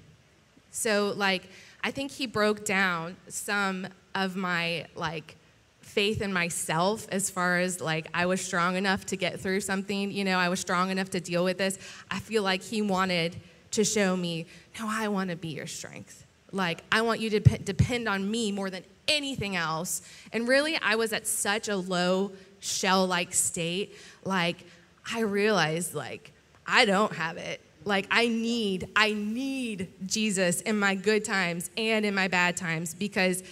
So, 0.69 1.13
like, 1.15 1.49
I 1.83 1.89
think 1.91 2.11
He 2.11 2.27
broke 2.27 2.65
down 2.65 3.15
some 3.27 3.87
of 4.13 4.35
my, 4.35 4.85
like, 4.95 5.37
faith 5.81 6.21
in 6.21 6.33
myself 6.33 7.07
as 7.09 7.29
far 7.29 7.59
as 7.59 7.79
like 7.79 8.07
I 8.13 8.25
was 8.25 8.41
strong 8.41 8.75
enough 8.75 9.05
to 9.05 9.15
get 9.15 9.39
through 9.39 9.61
something, 9.61 10.11
you 10.11 10.25
know, 10.25 10.37
I 10.37 10.49
was 10.49 10.59
strong 10.59 10.89
enough 10.89 11.11
to 11.11 11.21
deal 11.21 11.43
with 11.45 11.57
this. 11.57 11.77
I 12.11 12.19
feel 12.19 12.43
like 12.43 12.61
he 12.61 12.81
wanted 12.81 13.37
to 13.71 13.85
show 13.85 14.17
me, 14.17 14.45
no, 14.77 14.87
I 14.89 15.07
want 15.07 15.29
to 15.29 15.37
be 15.37 15.49
your 15.49 15.67
strength. 15.67 16.25
Like, 16.51 16.83
I 16.91 17.01
want 17.01 17.21
you 17.21 17.29
to 17.29 17.39
depend 17.39 18.09
on 18.09 18.29
me 18.29 18.51
more 18.51 18.69
than 18.69 18.83
anything 19.07 19.55
else. 19.55 20.01
And 20.33 20.47
really, 20.47 20.77
I 20.81 20.95
was 20.95 21.13
at 21.13 21.27
such 21.27 21.69
a 21.69 21.77
low 21.77 22.31
shell 22.59 23.05
like 23.05 23.33
state. 23.33 23.95
Like, 24.23 24.65
I 25.11 25.21
realized, 25.21 25.93
like, 25.93 26.31
I 26.65 26.85
don't 26.85 27.13
have 27.13 27.37
it. 27.37 27.61
Like, 27.83 28.07
I 28.09 28.27
need, 28.27 28.89
I 28.95 29.13
need 29.13 29.89
Jesus 30.05 30.61
in 30.61 30.79
my 30.79 30.95
good 30.95 31.23
times 31.23 31.69
and 31.77 32.05
in 32.05 32.15
my 32.15 32.27
bad 32.27 32.57
times 32.57 32.93
because 32.95 33.43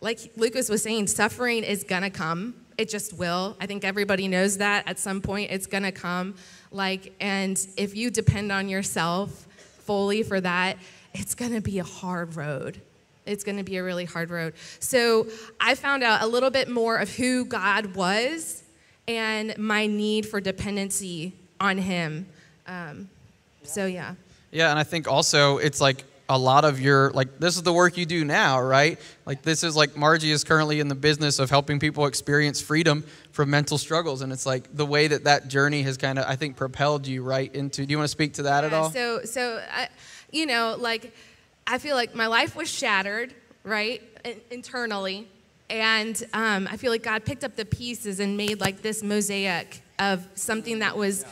like 0.00 0.20
Lucas 0.36 0.68
was 0.68 0.82
saying, 0.82 1.06
suffering 1.06 1.64
is 1.64 1.84
gonna 1.84 2.10
come. 2.10 2.54
It 2.78 2.88
just 2.88 3.14
will. 3.14 3.56
I 3.60 3.66
think 3.66 3.84
everybody 3.84 4.28
knows 4.28 4.58
that 4.58 4.86
at 4.86 4.98
some 4.98 5.20
point 5.20 5.50
it's 5.50 5.66
gonna 5.66 5.92
come. 5.92 6.34
Like, 6.70 7.14
and 7.20 7.58
if 7.76 7.96
you 7.96 8.10
depend 8.10 8.52
on 8.52 8.68
yourself 8.68 9.46
fully 9.56 10.22
for 10.22 10.40
that, 10.40 10.76
it's 11.14 11.34
gonna 11.34 11.62
be 11.62 11.78
a 11.78 11.84
hard 11.84 12.36
road. 12.36 12.80
It's 13.24 13.42
gonna 13.42 13.64
be 13.64 13.78
a 13.78 13.82
really 13.82 14.04
hard 14.04 14.30
road. 14.30 14.54
So 14.78 15.26
I 15.60 15.74
found 15.74 16.04
out 16.04 16.22
a 16.22 16.26
little 16.26 16.50
bit 16.50 16.68
more 16.68 16.96
of 16.96 17.10
who 17.16 17.44
God 17.44 17.96
was 17.96 18.62
and 19.08 19.56
my 19.58 19.86
need 19.86 20.26
for 20.26 20.40
dependency 20.40 21.32
on 21.60 21.78
Him. 21.78 22.26
Um, 22.66 23.08
so, 23.62 23.86
yeah. 23.86 24.14
Yeah, 24.50 24.70
and 24.70 24.78
I 24.78 24.84
think 24.84 25.08
also 25.08 25.58
it's 25.58 25.80
like 25.80 26.04
a 26.28 26.38
lot 26.38 26.64
of 26.64 26.80
your 26.80 27.10
like 27.12 27.38
this 27.38 27.56
is 27.56 27.62
the 27.62 27.72
work 27.72 27.96
you 27.96 28.04
do 28.04 28.24
now 28.24 28.60
right 28.60 28.98
like 29.26 29.42
this 29.42 29.62
is 29.62 29.76
like 29.76 29.90
marjie 29.94 30.30
is 30.30 30.42
currently 30.42 30.80
in 30.80 30.88
the 30.88 30.94
business 30.94 31.38
of 31.38 31.50
helping 31.50 31.78
people 31.78 32.06
experience 32.06 32.60
freedom 32.60 33.04
from 33.30 33.48
mental 33.50 33.78
struggles 33.78 34.22
and 34.22 34.32
it's 34.32 34.44
like 34.44 34.74
the 34.76 34.84
way 34.84 35.06
that 35.06 35.24
that 35.24 35.46
journey 35.46 35.82
has 35.82 35.96
kind 35.96 36.18
of 36.18 36.24
i 36.26 36.34
think 36.34 36.56
propelled 36.56 37.06
you 37.06 37.22
right 37.22 37.54
into 37.54 37.86
do 37.86 37.92
you 37.92 37.96
want 37.96 38.06
to 38.06 38.10
speak 38.10 38.32
to 38.34 38.42
that 38.42 38.62
yeah, 38.62 38.66
at 38.66 38.72
all 38.72 38.90
so 38.90 39.20
so 39.24 39.62
I, 39.72 39.88
you 40.32 40.46
know 40.46 40.76
like 40.78 41.14
i 41.66 41.78
feel 41.78 41.94
like 41.94 42.14
my 42.14 42.26
life 42.26 42.56
was 42.56 42.68
shattered 42.68 43.32
right 43.62 44.02
internally 44.50 45.28
and 45.68 46.24
um, 46.32 46.68
i 46.70 46.76
feel 46.76 46.90
like 46.90 47.02
god 47.02 47.24
picked 47.24 47.44
up 47.44 47.56
the 47.56 47.64
pieces 47.64 48.20
and 48.20 48.36
made 48.36 48.60
like 48.60 48.82
this 48.82 49.02
mosaic 49.02 49.82
of 49.98 50.26
something 50.34 50.78
that 50.80 50.96
was 50.96 51.24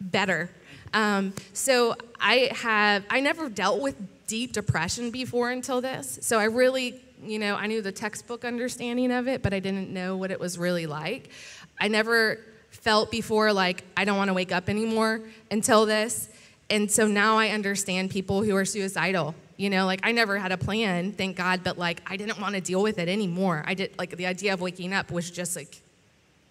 better 0.00 0.50
um, 0.94 1.34
so 1.52 1.96
I 2.20 2.50
have 2.54 3.04
I 3.10 3.20
never 3.20 3.50
dealt 3.50 3.82
with 3.82 3.96
deep 4.26 4.52
depression 4.52 5.10
before 5.10 5.50
until 5.50 5.80
this. 5.80 6.18
So 6.22 6.38
I 6.38 6.44
really, 6.44 7.00
you 7.22 7.38
know, 7.38 7.56
I 7.56 7.66
knew 7.66 7.82
the 7.82 7.92
textbook 7.92 8.44
understanding 8.44 9.12
of 9.12 9.28
it, 9.28 9.42
but 9.42 9.52
I 9.52 9.58
didn't 9.58 9.92
know 9.92 10.16
what 10.16 10.30
it 10.30 10.40
was 10.40 10.56
really 10.56 10.86
like. 10.86 11.30
I 11.78 11.88
never 11.88 12.38
felt 12.70 13.10
before 13.10 13.52
like 13.52 13.82
I 13.96 14.04
don't 14.04 14.16
want 14.16 14.28
to 14.28 14.34
wake 14.34 14.52
up 14.52 14.68
anymore 14.68 15.20
until 15.50 15.84
this. 15.84 16.30
And 16.70 16.90
so 16.90 17.06
now 17.06 17.36
I 17.36 17.48
understand 17.48 18.10
people 18.10 18.42
who 18.42 18.56
are 18.56 18.64
suicidal. 18.64 19.34
You 19.56 19.70
know, 19.70 19.86
like 19.86 20.00
I 20.02 20.12
never 20.12 20.38
had 20.38 20.52
a 20.52 20.56
plan, 20.56 21.12
thank 21.12 21.36
God, 21.36 21.60
but 21.62 21.78
like 21.78 22.02
I 22.06 22.16
didn't 22.16 22.40
want 22.40 22.54
to 22.54 22.60
deal 22.60 22.82
with 22.82 22.98
it 22.98 23.08
anymore. 23.08 23.62
I 23.66 23.74
did 23.74 23.96
like 23.98 24.16
the 24.16 24.26
idea 24.26 24.52
of 24.52 24.60
waking 24.60 24.92
up 24.92 25.10
was 25.10 25.30
just 25.30 25.56
like 25.56 25.80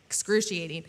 excruciating. 0.06 0.86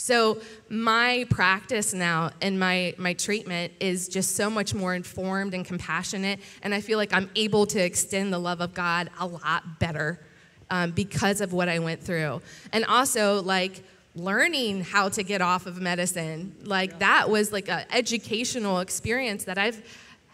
So 0.00 0.40
my 0.68 1.26
practice 1.28 1.92
now 1.92 2.30
and 2.40 2.58
my, 2.58 2.94
my 2.98 3.14
treatment 3.14 3.72
is 3.80 4.08
just 4.08 4.36
so 4.36 4.48
much 4.48 4.72
more 4.72 4.94
informed 4.94 5.54
and 5.54 5.64
compassionate. 5.64 6.38
And 6.62 6.72
I 6.72 6.80
feel 6.80 6.98
like 6.98 7.12
I'm 7.12 7.28
able 7.34 7.66
to 7.66 7.84
extend 7.84 8.32
the 8.32 8.38
love 8.38 8.60
of 8.60 8.74
God 8.74 9.10
a 9.18 9.26
lot 9.26 9.80
better 9.80 10.20
um, 10.70 10.92
because 10.92 11.40
of 11.40 11.52
what 11.52 11.68
I 11.68 11.80
went 11.80 12.00
through. 12.00 12.40
And 12.72 12.84
also, 12.84 13.42
like, 13.42 13.82
learning 14.14 14.84
how 14.84 15.08
to 15.08 15.22
get 15.22 15.40
off 15.40 15.66
of 15.66 15.80
medicine 15.80 16.52
like 16.64 16.90
yeah. 16.92 16.98
that 16.98 17.30
was 17.30 17.52
like 17.52 17.68
an 17.68 17.84
educational 17.92 18.80
experience 18.80 19.44
that 19.44 19.58
i've 19.58 19.80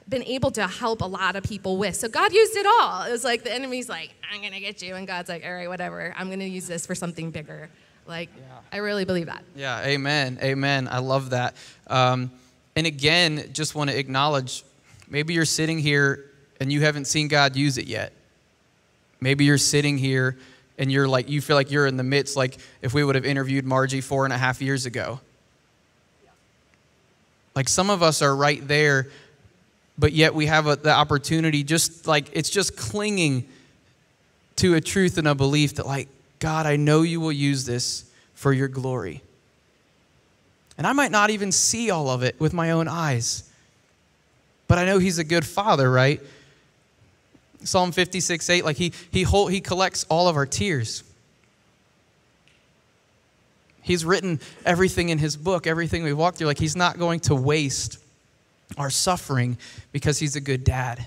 been 0.09 0.23
able 0.25 0.51
to 0.51 0.67
help 0.67 1.01
a 1.01 1.07
lot 1.07 1.35
of 1.35 1.43
people 1.43 1.77
with 1.77 1.97
so 1.97 2.09
god 2.09 2.33
used 2.33 2.57
it 2.57 2.67
all 2.67 3.03
it 3.05 3.11
was 3.11 3.25
like 3.25 3.43
the 3.43 3.53
enemy's 3.53 3.88
like 3.88 4.14
i'm 4.31 4.43
gonna 4.43 4.61
get 4.61 4.83
you 4.83 4.95
and 4.95 5.07
god's 5.07 5.29
like 5.29 5.45
all 5.45 5.55
right 5.55 5.69
whatever 5.69 6.14
i'm 6.17 6.29
gonna 6.29 6.45
use 6.45 6.67
this 6.67 6.87
for 6.87 6.95
something 6.95 7.31
bigger 7.31 7.71
like, 8.07 8.29
yeah. 8.37 8.43
I 8.73 8.79
really 8.79 9.05
believe 9.05 9.27
that. 9.27 9.43
Yeah, 9.57 9.81
amen. 9.83 10.38
Amen. 10.43 10.88
I 10.90 10.99
love 10.99 11.31
that. 11.31 11.55
Um, 11.87 12.31
and 12.77 12.87
again, 12.87 13.51
just 13.53 13.75
want 13.75 13.90
to 13.90 13.99
acknowledge 13.99 14.64
maybe 15.09 15.35
you're 15.35 15.45
sitting 15.45 15.79
here 15.79 16.31
and 16.61 16.73
you 16.73 16.83
haven't 16.83 17.07
seen 17.07 17.29
God 17.29 17.57
use 17.57 17.79
it 17.79 17.87
yet. 17.87 18.12
Maybe 19.21 19.45
you're 19.45 19.59
sitting 19.59 19.97
here 19.97 20.37
and 20.77 20.90
you're 20.93 21.09
like, 21.09 21.31
you 21.31 21.40
feel 21.40 21.57
like 21.57 21.71
you're 21.71 21.87
in 21.87 21.97
the 21.97 22.03
midst, 22.03 22.37
like 22.37 22.59
if 22.83 22.93
we 22.93 23.05
would 23.05 23.14
have 23.14 23.25
interviewed 23.25 23.64
Marjie 23.64 24.03
four 24.03 24.25
and 24.25 24.33
a 24.33 24.38
half 24.38 24.61
years 24.61 24.87
ago. 24.87 25.21
Like 27.55 27.69
some 27.69 27.88
of 27.88 28.03
us 28.03 28.21
are 28.21 28.35
right 28.35 28.67
there, 28.67 29.07
but 29.98 30.12
yet 30.12 30.35
we 30.35 30.46
have 30.46 30.66
a, 30.66 30.76
the 30.76 30.90
opportunity, 30.90 31.62
just 31.62 32.07
like 32.07 32.28
it's 32.33 32.50
just 32.50 32.76
clinging 32.76 33.46
to 34.57 34.74
a 34.74 34.80
truth 34.80 35.18
and 35.18 35.28
a 35.28 35.35
belief 35.35 35.76
that, 35.76 35.87
like, 35.87 36.09
God, 36.38 36.66
I 36.66 36.76
know 36.76 37.02
you 37.02 37.20
will 37.20 37.33
use 37.33 37.64
this 37.64 38.04
for 38.35 38.52
your 38.52 38.68
glory. 38.68 39.22
And 40.76 40.87
I 40.87 40.92
might 40.92 41.12
not 41.12 41.30
even 41.30 41.52
see 41.52 41.90
all 41.90 42.11
of 42.11 42.22
it 42.22 42.38
with 42.40 42.52
my 42.52 42.72
own 42.72 42.88
eyes, 42.88 43.48
but 44.66 44.78
I 44.78 44.85
know 44.85 44.98
He's 44.98 45.18
a 45.18 45.24
good 45.24 45.46
Father, 45.46 45.90
right? 45.90 46.20
Psalm 47.62 47.92
56 47.92 48.50
8, 48.50 48.64
like 48.64 48.76
He, 48.76 48.92
he, 49.11 49.22
hold, 49.22 49.52
he 49.52 49.61
collects 49.61 50.04
all 50.09 50.28
of 50.28 50.37
our 50.37 50.46
tears. 50.46 51.04
He's 53.80 54.04
written 54.04 54.40
everything 54.64 55.11
in 55.11 55.18
His 55.18 55.37
book, 55.37 55.68
everything 55.68 56.02
we've 56.02 56.18
walked 56.18 56.38
through. 56.38 56.48
Like 56.48 56.59
He's 56.59 56.76
not 56.76 56.98
going 56.98 57.20
to 57.20 57.35
waste 57.37 57.98
our 58.77 58.90
suffering 58.90 59.59
because 59.92 60.18
He's 60.18 60.37
a 60.37 60.40
good 60.40 60.64
dad. 60.64 61.07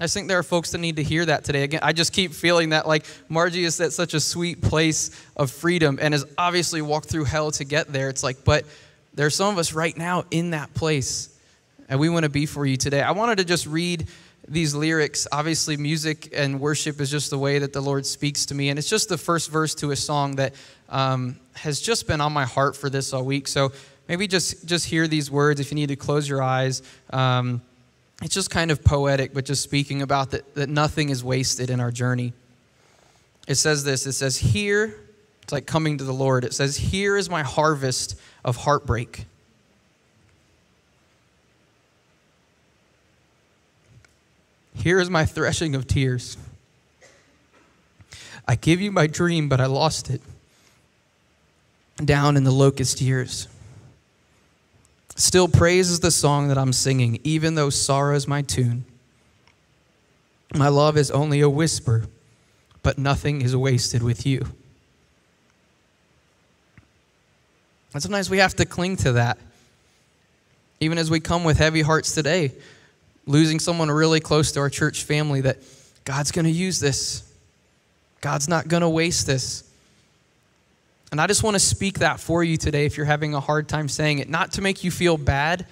I 0.00 0.08
think 0.08 0.26
there 0.26 0.38
are 0.38 0.42
folks 0.42 0.72
that 0.72 0.78
need 0.78 0.96
to 0.96 1.04
hear 1.04 1.24
that 1.24 1.44
today. 1.44 1.62
Again, 1.62 1.80
I 1.82 1.92
just 1.92 2.12
keep 2.12 2.32
feeling 2.32 2.70
that 2.70 2.86
like 2.86 3.04
Marjie 3.30 3.64
is 3.64 3.80
at 3.80 3.92
such 3.92 4.12
a 4.14 4.18
sweet 4.20 4.60
place 4.60 5.10
of 5.36 5.52
freedom 5.52 6.00
and 6.02 6.12
has 6.12 6.24
obviously 6.36 6.82
walked 6.82 7.08
through 7.08 7.24
hell 7.24 7.52
to 7.52 7.64
get 7.64 7.92
there. 7.92 8.08
It's 8.08 8.24
like, 8.24 8.44
but 8.44 8.64
there's 9.14 9.36
some 9.36 9.52
of 9.52 9.58
us 9.58 9.72
right 9.72 9.96
now 9.96 10.24
in 10.32 10.50
that 10.50 10.74
place, 10.74 11.28
and 11.88 12.00
we 12.00 12.08
want 12.08 12.24
to 12.24 12.28
be 12.28 12.44
for 12.46 12.66
you 12.66 12.76
today. 12.76 13.02
I 13.02 13.12
wanted 13.12 13.38
to 13.38 13.44
just 13.44 13.66
read 13.66 14.08
these 14.48 14.74
lyrics. 14.74 15.28
Obviously, 15.30 15.76
music 15.76 16.30
and 16.34 16.60
worship 16.60 17.00
is 17.00 17.10
just 17.10 17.30
the 17.30 17.38
way 17.38 17.60
that 17.60 17.72
the 17.72 17.80
Lord 17.80 18.04
speaks 18.04 18.46
to 18.46 18.54
me. 18.54 18.70
And 18.70 18.78
it's 18.78 18.88
just 18.88 19.08
the 19.08 19.18
first 19.18 19.50
verse 19.50 19.74
to 19.76 19.92
a 19.92 19.96
song 19.96 20.36
that 20.36 20.54
um, 20.88 21.36
has 21.54 21.80
just 21.80 22.08
been 22.08 22.20
on 22.20 22.32
my 22.32 22.44
heart 22.44 22.76
for 22.76 22.90
this 22.90 23.12
all 23.12 23.24
week. 23.24 23.46
So 23.48 23.72
maybe 24.08 24.26
just, 24.26 24.66
just 24.66 24.86
hear 24.86 25.06
these 25.06 25.30
words 25.30 25.60
if 25.60 25.70
you 25.70 25.74
need 25.74 25.88
to 25.88 25.96
close 25.96 26.28
your 26.28 26.42
eyes. 26.42 26.82
Um, 27.10 27.62
it's 28.22 28.34
just 28.34 28.50
kind 28.50 28.70
of 28.70 28.84
poetic, 28.84 29.34
but 29.34 29.44
just 29.44 29.62
speaking 29.62 30.02
about 30.02 30.30
that, 30.30 30.54
that 30.54 30.68
nothing 30.68 31.08
is 31.08 31.24
wasted 31.24 31.70
in 31.70 31.80
our 31.80 31.90
journey. 31.90 32.32
It 33.46 33.56
says 33.56 33.84
this 33.84 34.06
it 34.06 34.12
says, 34.12 34.36
Here, 34.36 34.94
it's 35.42 35.52
like 35.52 35.66
coming 35.66 35.98
to 35.98 36.04
the 36.04 36.12
Lord. 36.12 36.44
It 36.44 36.54
says, 36.54 36.76
Here 36.76 37.16
is 37.16 37.28
my 37.28 37.42
harvest 37.42 38.18
of 38.44 38.56
heartbreak. 38.56 39.26
Here 44.74 45.00
is 45.00 45.08
my 45.08 45.24
threshing 45.24 45.74
of 45.74 45.86
tears. 45.86 46.36
I 48.46 48.56
give 48.56 48.80
you 48.80 48.92
my 48.92 49.06
dream, 49.06 49.48
but 49.48 49.60
I 49.60 49.66
lost 49.66 50.10
it 50.10 50.20
down 52.04 52.36
in 52.36 52.44
the 52.44 52.50
locust 52.50 53.00
years. 53.00 53.48
Still, 55.16 55.46
praise 55.46 55.90
is 55.90 56.00
the 56.00 56.10
song 56.10 56.48
that 56.48 56.58
I'm 56.58 56.72
singing, 56.72 57.20
even 57.22 57.54
though 57.54 57.70
sorrow 57.70 58.16
is 58.16 58.26
my 58.26 58.42
tune. 58.42 58.84
My 60.54 60.68
love 60.68 60.96
is 60.96 61.10
only 61.10 61.40
a 61.40 61.48
whisper, 61.48 62.06
but 62.82 62.98
nothing 62.98 63.42
is 63.42 63.56
wasted 63.56 64.02
with 64.02 64.26
you. 64.26 64.44
And 67.92 68.02
sometimes 68.02 68.28
we 68.28 68.38
have 68.38 68.56
to 68.56 68.66
cling 68.66 68.96
to 68.98 69.12
that. 69.12 69.38
Even 70.80 70.98
as 70.98 71.10
we 71.10 71.20
come 71.20 71.44
with 71.44 71.58
heavy 71.58 71.82
hearts 71.82 72.12
today, 72.12 72.50
losing 73.24 73.60
someone 73.60 73.90
really 73.90 74.20
close 74.20 74.50
to 74.52 74.60
our 74.60 74.68
church 74.68 75.04
family, 75.04 75.40
that 75.42 75.58
God's 76.04 76.32
going 76.32 76.44
to 76.44 76.50
use 76.50 76.80
this. 76.80 77.22
God's 78.20 78.48
not 78.48 78.66
going 78.66 78.80
to 78.80 78.88
waste 78.88 79.26
this. 79.26 79.62
And 81.14 81.20
I 81.20 81.28
just 81.28 81.44
want 81.44 81.54
to 81.54 81.60
speak 81.60 82.00
that 82.00 82.18
for 82.18 82.42
you 82.42 82.56
today 82.56 82.86
if 82.86 82.96
you're 82.96 83.06
having 83.06 83.34
a 83.34 83.40
hard 83.40 83.68
time 83.68 83.88
saying 83.88 84.18
it, 84.18 84.28
not 84.28 84.54
to 84.54 84.62
make 84.62 84.82
you 84.82 84.90
feel 84.90 85.16
bad 85.16 85.64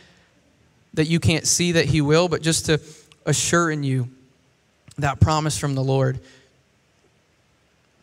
that 0.95 1.07
you 1.07 1.19
can't 1.19 1.49
see 1.49 1.73
that 1.73 1.87
He 1.87 2.01
will, 2.01 2.29
but 2.29 2.43
just 2.43 2.67
to 2.67 2.81
assure 3.27 3.69
in 3.69 3.83
you 3.83 4.09
that 4.99 5.19
promise 5.19 5.59
from 5.59 5.75
the 5.75 5.83
Lord 5.83 6.21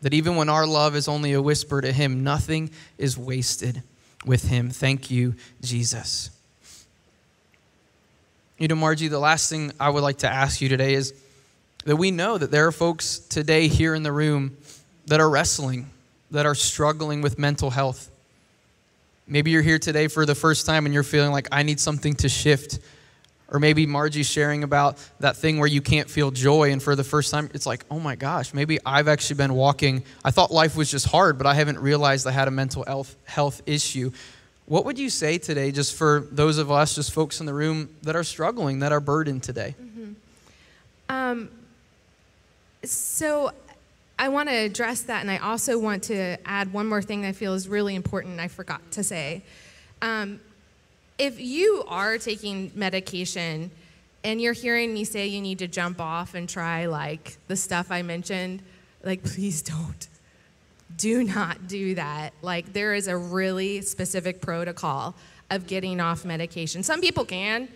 that 0.02 0.12
even 0.12 0.36
when 0.36 0.50
our 0.50 0.66
love 0.66 0.94
is 0.94 1.08
only 1.08 1.32
a 1.32 1.40
whisper 1.40 1.80
to 1.80 1.90
Him, 1.90 2.22
nothing 2.22 2.68
is 2.98 3.16
wasted 3.16 3.82
with 4.26 4.46
Him. 4.48 4.68
Thank 4.68 5.10
you, 5.10 5.34
Jesus. 5.62 6.28
You 8.58 8.68
know, 8.68 8.74
Marjie, 8.74 9.08
the 9.08 9.18
last 9.18 9.48
thing 9.48 9.72
I 9.80 9.88
would 9.88 10.02
like 10.02 10.18
to 10.18 10.28
ask 10.28 10.60
you 10.60 10.68
today 10.68 10.92
is 10.92 11.14
that 11.86 11.96
we 11.96 12.10
know 12.10 12.36
that 12.36 12.50
there 12.50 12.66
are 12.66 12.72
folks 12.72 13.18
today 13.18 13.66
here 13.66 13.94
in 13.94 14.02
the 14.02 14.12
room 14.12 14.58
that 15.06 15.20
are 15.20 15.30
wrestling 15.30 15.88
that 16.30 16.46
are 16.46 16.54
struggling 16.54 17.22
with 17.22 17.38
mental 17.38 17.70
health. 17.70 18.10
Maybe 19.26 19.50
you're 19.50 19.62
here 19.62 19.78
today 19.78 20.08
for 20.08 20.26
the 20.26 20.34
first 20.34 20.66
time 20.66 20.86
and 20.86 20.94
you're 20.94 21.02
feeling 21.02 21.30
like 21.30 21.48
I 21.52 21.62
need 21.62 21.80
something 21.80 22.14
to 22.16 22.28
shift. 22.28 22.78
Or 23.52 23.58
maybe 23.58 23.84
Marjie's 23.84 24.28
sharing 24.28 24.62
about 24.62 24.96
that 25.18 25.36
thing 25.36 25.58
where 25.58 25.66
you 25.66 25.80
can't 25.82 26.08
feel 26.08 26.30
joy, 26.30 26.70
and 26.70 26.80
for 26.80 26.94
the 26.94 27.02
first 27.02 27.32
time, 27.32 27.50
it's 27.52 27.66
like, 27.66 27.84
oh 27.90 27.98
my 27.98 28.14
gosh, 28.14 28.54
maybe 28.54 28.78
I've 28.86 29.08
actually 29.08 29.36
been 29.36 29.54
walking. 29.54 30.04
I 30.24 30.30
thought 30.30 30.52
life 30.52 30.76
was 30.76 30.88
just 30.88 31.08
hard, 31.08 31.36
but 31.36 31.48
I 31.48 31.54
haven't 31.54 31.80
realized 31.80 32.28
I 32.28 32.30
had 32.30 32.46
a 32.46 32.52
mental 32.52 32.84
health, 32.84 33.16
health 33.24 33.60
issue. 33.66 34.12
What 34.66 34.84
would 34.84 35.00
you 35.00 35.10
say 35.10 35.38
today, 35.38 35.72
just 35.72 35.96
for 35.96 36.28
those 36.30 36.58
of 36.58 36.70
us, 36.70 36.94
just 36.94 37.10
folks 37.10 37.40
in 37.40 37.46
the 37.46 37.52
room 37.52 37.88
that 38.02 38.14
are 38.14 38.22
struggling, 38.22 38.78
that 38.80 38.92
are 38.92 39.00
burdened 39.00 39.42
today? 39.42 39.74
Mm-hmm. 39.82 40.12
Um, 41.08 41.48
so 42.84 43.50
I 44.20 44.28
want 44.28 44.50
to 44.50 44.54
address 44.54 45.00
that, 45.02 45.22
and 45.22 45.30
I 45.30 45.38
also 45.38 45.78
want 45.78 46.02
to 46.04 46.36
add 46.44 46.74
one 46.74 46.86
more 46.86 47.00
thing 47.00 47.22
that 47.22 47.28
I 47.28 47.32
feel 47.32 47.54
is 47.54 47.66
really 47.66 47.94
important 47.94 48.38
I 48.38 48.48
forgot 48.48 48.82
to 48.92 49.02
say. 49.02 49.42
Um, 50.02 50.40
if 51.16 51.40
you 51.40 51.84
are 51.88 52.18
taking 52.18 52.70
medication 52.74 53.70
and 54.22 54.38
you're 54.38 54.52
hearing 54.52 54.92
me 54.92 55.04
say 55.04 55.26
you 55.26 55.40
need 55.40 55.58
to 55.60 55.66
jump 55.66 56.02
off 56.02 56.34
and 56.34 56.46
try 56.46 56.84
like 56.84 57.38
the 57.48 57.56
stuff 57.56 57.90
I 57.90 58.02
mentioned, 58.02 58.62
like 59.02 59.24
please 59.24 59.62
don't. 59.62 60.06
Do 60.98 61.24
not 61.24 61.66
do 61.66 61.94
that. 61.94 62.34
Like 62.42 62.74
there 62.74 62.92
is 62.92 63.08
a 63.08 63.16
really 63.16 63.80
specific 63.80 64.42
protocol 64.42 65.14
of 65.48 65.66
getting 65.66 65.98
off 65.98 66.26
medication. 66.26 66.82
Some 66.82 67.00
people 67.00 67.24
can, 67.24 67.68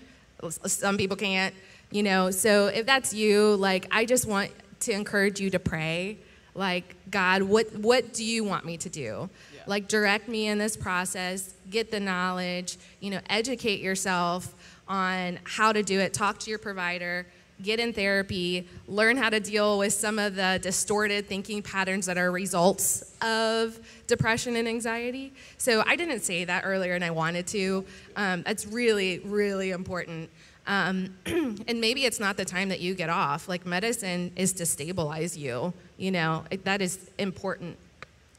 some 0.67 0.99
people 0.99 1.17
can't, 1.17 1.55
you 1.91 2.03
know. 2.03 2.31
So 2.31 2.67
if 2.67 2.85
that's 2.85 3.15
you, 3.15 3.57
like 3.57 3.87
I 3.91 4.05
just 4.05 4.27
want 4.27 4.51
to 4.81 4.93
encourage 4.93 5.41
you 5.41 5.49
to 5.49 5.59
pray 5.59 6.19
like 6.55 6.95
god 7.11 7.43
what 7.43 7.73
what 7.79 8.13
do 8.13 8.25
you 8.25 8.45
want 8.45 8.65
me 8.65 8.77
to 8.77 8.89
do? 8.89 9.29
Yeah. 9.55 9.63
like 9.67 9.89
direct 9.89 10.29
me 10.29 10.47
in 10.47 10.59
this 10.59 10.77
process 10.77 11.55
get 11.71 11.91
the 11.91 12.01
knowledge 12.01 12.77
you 13.01 13.11
know 13.11 13.21
educate 13.29 13.81
yourself 13.81 14.55
on 14.87 15.39
how 15.45 15.73
to 15.73 15.83
do 15.83 15.99
it 16.01 16.13
talk 16.13 16.39
to 16.41 16.51
your 16.51 16.59
provider 16.59 17.27
get 17.63 17.79
in 17.79 17.93
therapy 17.93 18.69
learn 18.89 19.17
how 19.17 19.31
to 19.31 19.41
deal 19.41 19.79
with 19.79 19.93
some 19.93 20.19
of 20.19 20.35
the 20.35 20.59
distorted 20.63 21.27
thinking 21.27 21.63
patterns 21.63 22.07
that 22.07 22.19
are 22.19 22.31
results 22.31 23.15
of 23.23 23.79
depression 24.07 24.57
and 24.57 24.67
anxiety. 24.69 25.33
So 25.57 25.83
i 25.87 25.97
didn't 25.97 26.21
say 26.21 26.45
that 26.45 26.63
earlier 26.65 26.95
and 26.95 27.05
i 27.05 27.11
wanted 27.11 27.47
to. 27.49 27.85
Um, 28.17 28.43
that's 28.43 28.67
really 28.67 29.21
really 29.21 29.71
important 29.71 30.31
um, 30.67 31.15
and 31.27 31.81
maybe 31.81 32.05
it's 32.05 32.21
not 32.21 32.37
the 32.37 32.45
time 32.45 32.69
that 32.71 32.81
you 32.81 32.95
get 32.95 33.11
off. 33.11 33.49
Like 33.49 33.67
medicine 33.67 34.33
is 34.37 34.53
to 34.55 34.67
stabilize 34.67 35.37
you, 35.37 35.73
you 35.97 36.11
know, 36.11 36.45
that 36.65 36.81
is 36.81 37.11
important. 37.19 37.77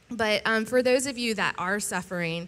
But 0.10 0.42
um, 0.46 0.66
for 0.66 0.82
those 0.82 1.08
of 1.08 1.18
you 1.18 1.34
that 1.36 1.56
are 1.58 1.80
suffering 1.80 2.48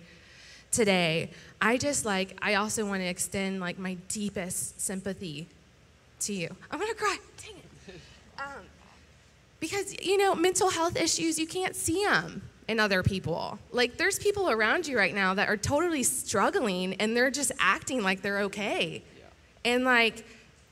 today, 0.71 1.31
I 1.61 1.77
just 1.77 2.05
like, 2.05 2.37
I 2.41 2.55
also 2.55 2.85
want 2.85 3.01
to 3.01 3.07
extend 3.07 3.59
like 3.59 3.79
my 3.79 3.95
deepest 4.09 4.79
sympathy 4.79 5.47
to 6.21 6.33
you. 6.33 6.55
I'm 6.71 6.79
going 6.79 6.91
to 6.91 6.97
cry. 6.97 7.17
Dang 7.43 7.55
it. 7.57 8.01
Um, 8.37 8.63
because, 9.59 9.95
you 10.01 10.17
know, 10.17 10.35
mental 10.35 10.69
health 10.69 10.95
issues, 10.95 11.39
you 11.39 11.47
can't 11.47 11.75
see 11.75 12.03
them 12.03 12.43
in 12.67 12.79
other 12.79 13.01
people. 13.01 13.57
Like, 13.71 13.97
there's 13.97 14.19
people 14.19 14.51
around 14.51 14.87
you 14.87 14.97
right 14.97 15.15
now 15.15 15.33
that 15.33 15.49
are 15.49 15.57
totally 15.57 16.03
struggling 16.03 16.93
and 16.95 17.17
they're 17.17 17.31
just 17.31 17.51
acting 17.59 18.03
like 18.03 18.21
they're 18.21 18.41
okay. 18.41 19.03
And 19.67 19.83
like, 19.83 20.23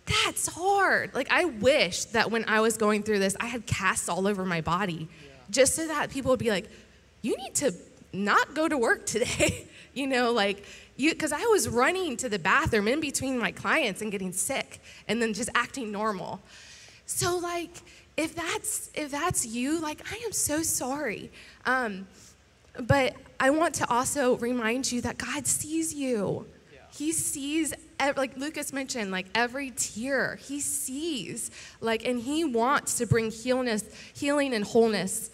that's 0.06 0.48
hard. 0.48 1.14
Like, 1.14 1.30
I 1.30 1.46
wish 1.46 2.06
that 2.06 2.32
when 2.32 2.46
I 2.46 2.62
was 2.62 2.78
going 2.78 3.04
through 3.04 3.20
this, 3.20 3.36
I 3.42 3.48
had 3.48 3.66
casts 3.66 4.08
all 4.08 4.26
over 4.26 4.46
my 4.46 4.62
body 4.62 5.10
yeah. 5.10 5.30
just 5.50 5.76
so 5.76 5.86
that 5.88 6.12
people 6.12 6.32
would 6.32 6.40
be 6.40 6.50
like, 6.50 6.70
you 7.22 7.36
need 7.38 7.56
to 7.56 7.74
not 8.14 8.54
go 8.54 8.70
to 8.70 8.78
work 8.78 9.06
today. 9.06 9.68
you 9.94 10.08
know, 10.08 10.32
like, 10.32 10.64
you, 10.96 11.12
because 11.12 11.34
I 11.34 11.44
was 11.48 11.68
running 11.68 12.16
to 12.18 12.30
the 12.30 12.40
bathroom 12.40 12.88
in 12.88 13.02
between 13.02 13.38
my 13.38 13.52
clients 13.52 14.02
and 14.02 14.14
getting 14.14 14.32
sick 14.32 14.80
and 15.10 15.22
then 15.22 15.34
just 15.34 15.50
acting 15.54 15.92
normal. 15.92 16.40
So, 17.06 17.38
like, 17.38 17.72
if 18.16 18.34
that's 18.34 18.90
if 18.94 19.12
that's 19.12 19.46
you, 19.46 19.82
like, 19.82 20.02
I 20.10 20.16
am 20.24 20.32
so 20.32 20.64
sorry. 20.64 21.32
Um, 21.66 22.08
but 22.80 23.14
I 23.42 23.50
want 23.50 23.76
to 23.76 23.90
also 23.90 24.38
remind 24.38 24.90
you 24.90 25.02
that 25.02 25.18
God 25.18 25.46
sees 25.48 25.94
you. 25.94 26.46
Yeah. 26.74 26.80
He 26.94 27.12
sees 27.12 27.74
like 28.16 28.38
Lucas 28.38 28.74
mentioned, 28.74 29.12
like 29.12 29.28
every 29.34 29.72
tear 29.72 30.36
he 30.36 30.60
sees, 30.60 31.52
like, 31.82 32.06
and 32.06 32.22
he 32.22 32.44
wants 32.44 32.98
to 32.98 33.06
bring 33.06 33.32
healness, 33.32 33.84
healing 34.14 34.54
and 34.54 34.64
wholeness 34.64 35.30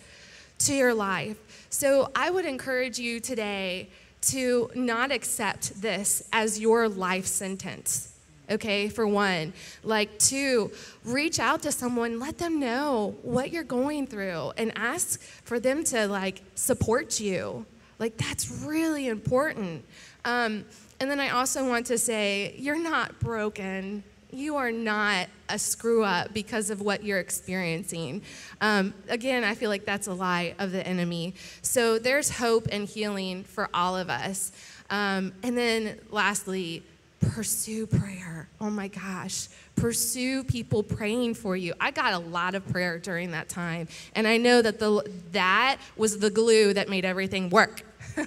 to 0.60 0.74
your 0.74 0.94
life. 0.94 1.38
So 1.70 2.12
I 2.16 2.30
would 2.30 2.46
encourage 2.46 3.00
you 3.00 3.20
today 3.20 3.90
to 4.22 4.70
not 4.76 5.12
accept 5.12 5.82
this 5.82 6.28
as 6.32 6.60
your 6.60 6.88
life 6.88 7.26
sentence. 7.26 8.14
Okay, 8.50 8.90
for 8.90 9.08
one. 9.08 9.54
Like, 9.82 10.20
two, 10.20 10.72
reach 11.06 11.40
out 11.40 11.62
to 11.62 11.72
someone, 11.72 12.20
let 12.20 12.38
them 12.38 12.60
know 12.60 13.16
what 13.22 13.52
you're 13.52 13.64
going 13.64 14.08
through, 14.08 14.52
and 14.58 14.74
ask 14.76 15.22
for 15.22 15.60
them 15.60 15.84
to 15.86 16.08
like 16.08 16.42
support 16.56 17.20
you. 17.20 17.66
Like, 17.98 18.18
that's 18.18 18.52
really 18.66 19.08
important. 19.08 19.86
Um, 20.26 20.66
and 21.02 21.10
then 21.10 21.20
I 21.20 21.30
also 21.30 21.68
want 21.68 21.88
to 21.88 21.98
say, 21.98 22.54
you're 22.60 22.78
not 22.80 23.20
broken. 23.20 24.04
You 24.32 24.56
are 24.58 24.72
not 24.72 25.30
a 25.50 25.58
screw 25.58 26.04
up 26.04 26.32
because 26.32 26.70
of 26.70 26.80
what 26.80 27.04
you're 27.04 27.18
experiencing. 27.18 28.22
Um, 28.62 28.94
again, 29.10 29.44
I 29.44 29.56
feel 29.56 29.72
like 29.72 29.84
that's 29.84 30.06
a 30.06 30.14
lie 30.14 30.54
of 30.60 30.72
the 30.72 30.86
enemy. 30.86 31.34
So 31.64 31.98
there's 31.98 32.30
hope 32.30 32.68
and 32.72 32.88
healing 32.88 33.44
for 33.44 33.68
all 33.74 33.98
of 33.98 34.12
us. 34.12 34.52
Um, 34.92 35.34
and 35.42 35.58
then 35.58 36.00
lastly, 36.12 36.84
pursue 37.20 37.88
prayer. 37.88 38.48
Oh 38.60 38.70
my 38.70 38.88
gosh. 38.88 39.48
Pursue 39.76 40.44
people 40.44 40.84
praying 40.84 41.34
for 41.34 41.58
you. 41.58 41.74
I 41.82 41.90
got 41.90 42.14
a 42.14 42.20
lot 42.20 42.54
of 42.54 42.68
prayer 42.68 43.00
during 43.00 43.32
that 43.32 43.50
time. 43.50 43.88
And 44.14 44.28
I 44.28 44.38
know 44.38 44.62
that 44.62 44.78
the, 44.78 45.12
that 45.32 45.78
was 45.98 46.20
the 46.20 46.30
glue 46.30 46.76
that 46.76 46.90
made 46.90 47.06
everything 47.06 47.50
work. 47.50 47.82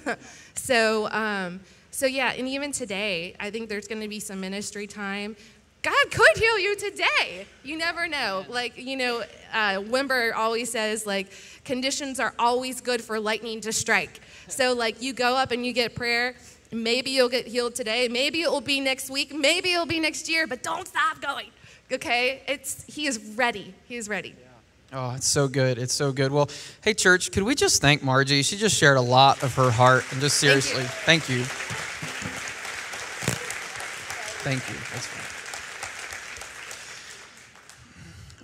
so, 0.55 1.07
um, 1.11 1.61
so, 1.95 2.07
yeah, 2.07 2.33
and 2.33 2.45
even 2.45 2.73
today, 2.73 3.37
I 3.39 3.51
think 3.51 3.69
there's 3.69 3.87
going 3.87 4.01
to 4.01 4.09
be 4.09 4.19
some 4.19 4.41
ministry 4.41 4.85
time. 4.85 5.37
God 5.81 6.11
could 6.11 6.35
heal 6.35 6.59
you 6.59 6.75
today. 6.75 7.47
You 7.63 7.77
never 7.77 8.05
know. 8.09 8.43
Like, 8.49 8.77
you 8.77 8.97
know, 8.97 9.23
uh, 9.53 9.79
Wimber 9.79 10.35
always 10.35 10.69
says, 10.69 11.07
like, 11.07 11.27
conditions 11.63 12.19
are 12.19 12.33
always 12.37 12.81
good 12.81 13.01
for 13.01 13.17
lightning 13.17 13.61
to 13.61 13.71
strike. 13.71 14.19
So, 14.49 14.73
like, 14.73 15.01
you 15.01 15.13
go 15.13 15.37
up 15.37 15.51
and 15.51 15.65
you 15.65 15.71
get 15.71 15.95
prayer. 15.95 16.35
Maybe 16.69 17.11
you'll 17.11 17.29
get 17.29 17.47
healed 17.47 17.75
today. 17.75 18.09
Maybe 18.09 18.41
it 18.41 18.51
will 18.51 18.59
be 18.59 18.81
next 18.81 19.09
week. 19.09 19.33
Maybe 19.33 19.71
it'll 19.71 19.85
be 19.85 20.01
next 20.01 20.27
year, 20.27 20.47
but 20.47 20.63
don't 20.63 20.85
stop 20.89 21.21
going. 21.21 21.47
Okay? 21.89 22.41
It's, 22.45 22.83
he 22.93 23.07
is 23.07 23.35
ready. 23.37 23.73
He 23.85 23.95
is 23.95 24.09
ready. 24.09 24.35
Oh, 24.93 25.13
it's 25.15 25.27
so 25.27 25.47
good. 25.47 25.77
It's 25.77 25.93
so 25.93 26.11
good. 26.11 26.31
Well, 26.31 26.49
hey, 26.81 26.93
church, 26.93 27.31
could 27.31 27.43
we 27.43 27.55
just 27.55 27.81
thank 27.81 28.01
Marjie? 28.01 28.45
She 28.45 28.55
just 28.55 28.77
shared 28.77 28.97
a 28.97 29.01
lot 29.01 29.43
of 29.43 29.53
her 29.55 29.69
heart. 29.71 30.05
And 30.11 30.21
just 30.21 30.37
seriously, 30.37 30.83
thank 30.83 31.27
you. 31.27 31.43
Thank 34.43 34.67
you. 34.69 34.75
That's 34.93 35.07
fine. 35.07 35.25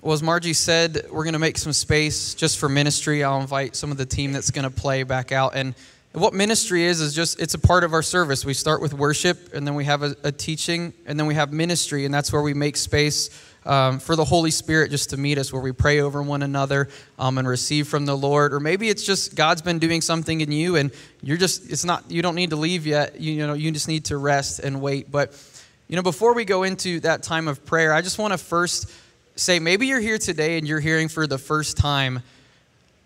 Well, 0.02 0.14
as 0.14 0.24
Marjie 0.24 0.56
said, 0.56 1.06
we're 1.12 1.24
going 1.24 1.34
to 1.34 1.40
make 1.40 1.60
some 1.60 1.74
space 1.74 2.34
just 2.34 2.58
for 2.58 2.68
ministry. 2.68 3.24
I'll 3.24 3.40
invite 3.40 3.76
some 3.76 3.92
of 3.92 3.98
the 3.98 4.06
team 4.06 4.32
that's 4.34 4.50
going 4.50 4.64
to 4.64 4.72
play 4.72 5.04
back 5.04 5.32
out. 5.32 5.56
And 5.56 5.76
what 6.14 6.34
ministry 6.34 6.84
is, 6.84 7.00
is 7.00 7.14
just, 7.14 7.40
it's 7.40 7.54
a 7.54 7.60
part 7.60 7.84
of 7.84 7.94
our 7.94 8.02
service. 8.02 8.44
We 8.44 8.54
start 8.54 8.82
with 8.82 8.94
worship, 8.94 9.54
and 9.54 9.66
then 9.66 9.76
we 9.76 9.86
have 9.86 10.04
a, 10.04 10.16
a 10.24 10.32
teaching, 10.32 10.94
and 11.06 11.18
then 11.18 11.26
we 11.26 11.36
have 11.36 11.54
ministry, 11.54 12.04
and 12.04 12.14
that's 12.14 12.34
where 12.34 12.42
we 12.42 12.54
make 12.54 12.76
space 12.76 13.30
um, 13.66 14.00
for 14.00 14.16
the 14.16 14.26
Holy 14.26 14.52
Spirit 14.52 14.92
just 14.92 15.12
to 15.12 15.18
meet 15.18 15.38
us, 15.38 15.54
where 15.54 15.62
we 15.62 15.72
pray 15.72 16.02
over 16.02 16.22
one 16.22 16.42
another 16.42 16.90
um, 17.18 17.38
and 17.38 17.48
receive 17.48 17.88
from 17.88 18.06
the 18.06 18.18
Lord. 18.18 18.54
Or 18.54 18.60
maybe 18.60 18.90
it's 18.90 19.04
just 19.04 19.36
God's 19.36 19.62
been 19.62 19.80
doing 19.80 20.02
something 20.02 20.42
in 20.42 20.52
you, 20.52 20.76
and 20.76 20.92
you're 21.22 21.38
just, 21.38 21.72
it's 21.72 21.86
not, 21.86 22.10
you 22.12 22.22
don't 22.22 22.36
need 22.36 22.50
to 22.50 22.58
leave 22.58 22.86
yet. 22.86 23.22
You, 23.22 23.32
you 23.32 23.48
know, 23.48 23.54
you 23.54 23.72
just 23.72 23.88
need 23.88 24.06
to 24.06 24.18
rest 24.18 24.60
and 24.60 24.82
wait. 24.82 25.12
But, 25.12 25.40
you 25.88 25.96
know, 25.96 26.02
before 26.02 26.34
we 26.34 26.44
go 26.44 26.64
into 26.64 27.00
that 27.02 27.24
time 27.24 27.48
of 27.48 27.64
prayer, 27.66 27.94
I 27.94 28.02
just 28.02 28.18
want 28.18 28.34
to 28.34 28.38
first 28.38 28.92
say 29.36 29.60
maybe 29.60 29.88
you're 29.88 30.02
here 30.02 30.18
today 30.18 30.58
and 30.58 30.68
you're 30.68 30.82
hearing 30.82 31.08
for 31.08 31.26
the 31.26 31.38
first 31.38 31.78
time 31.78 32.22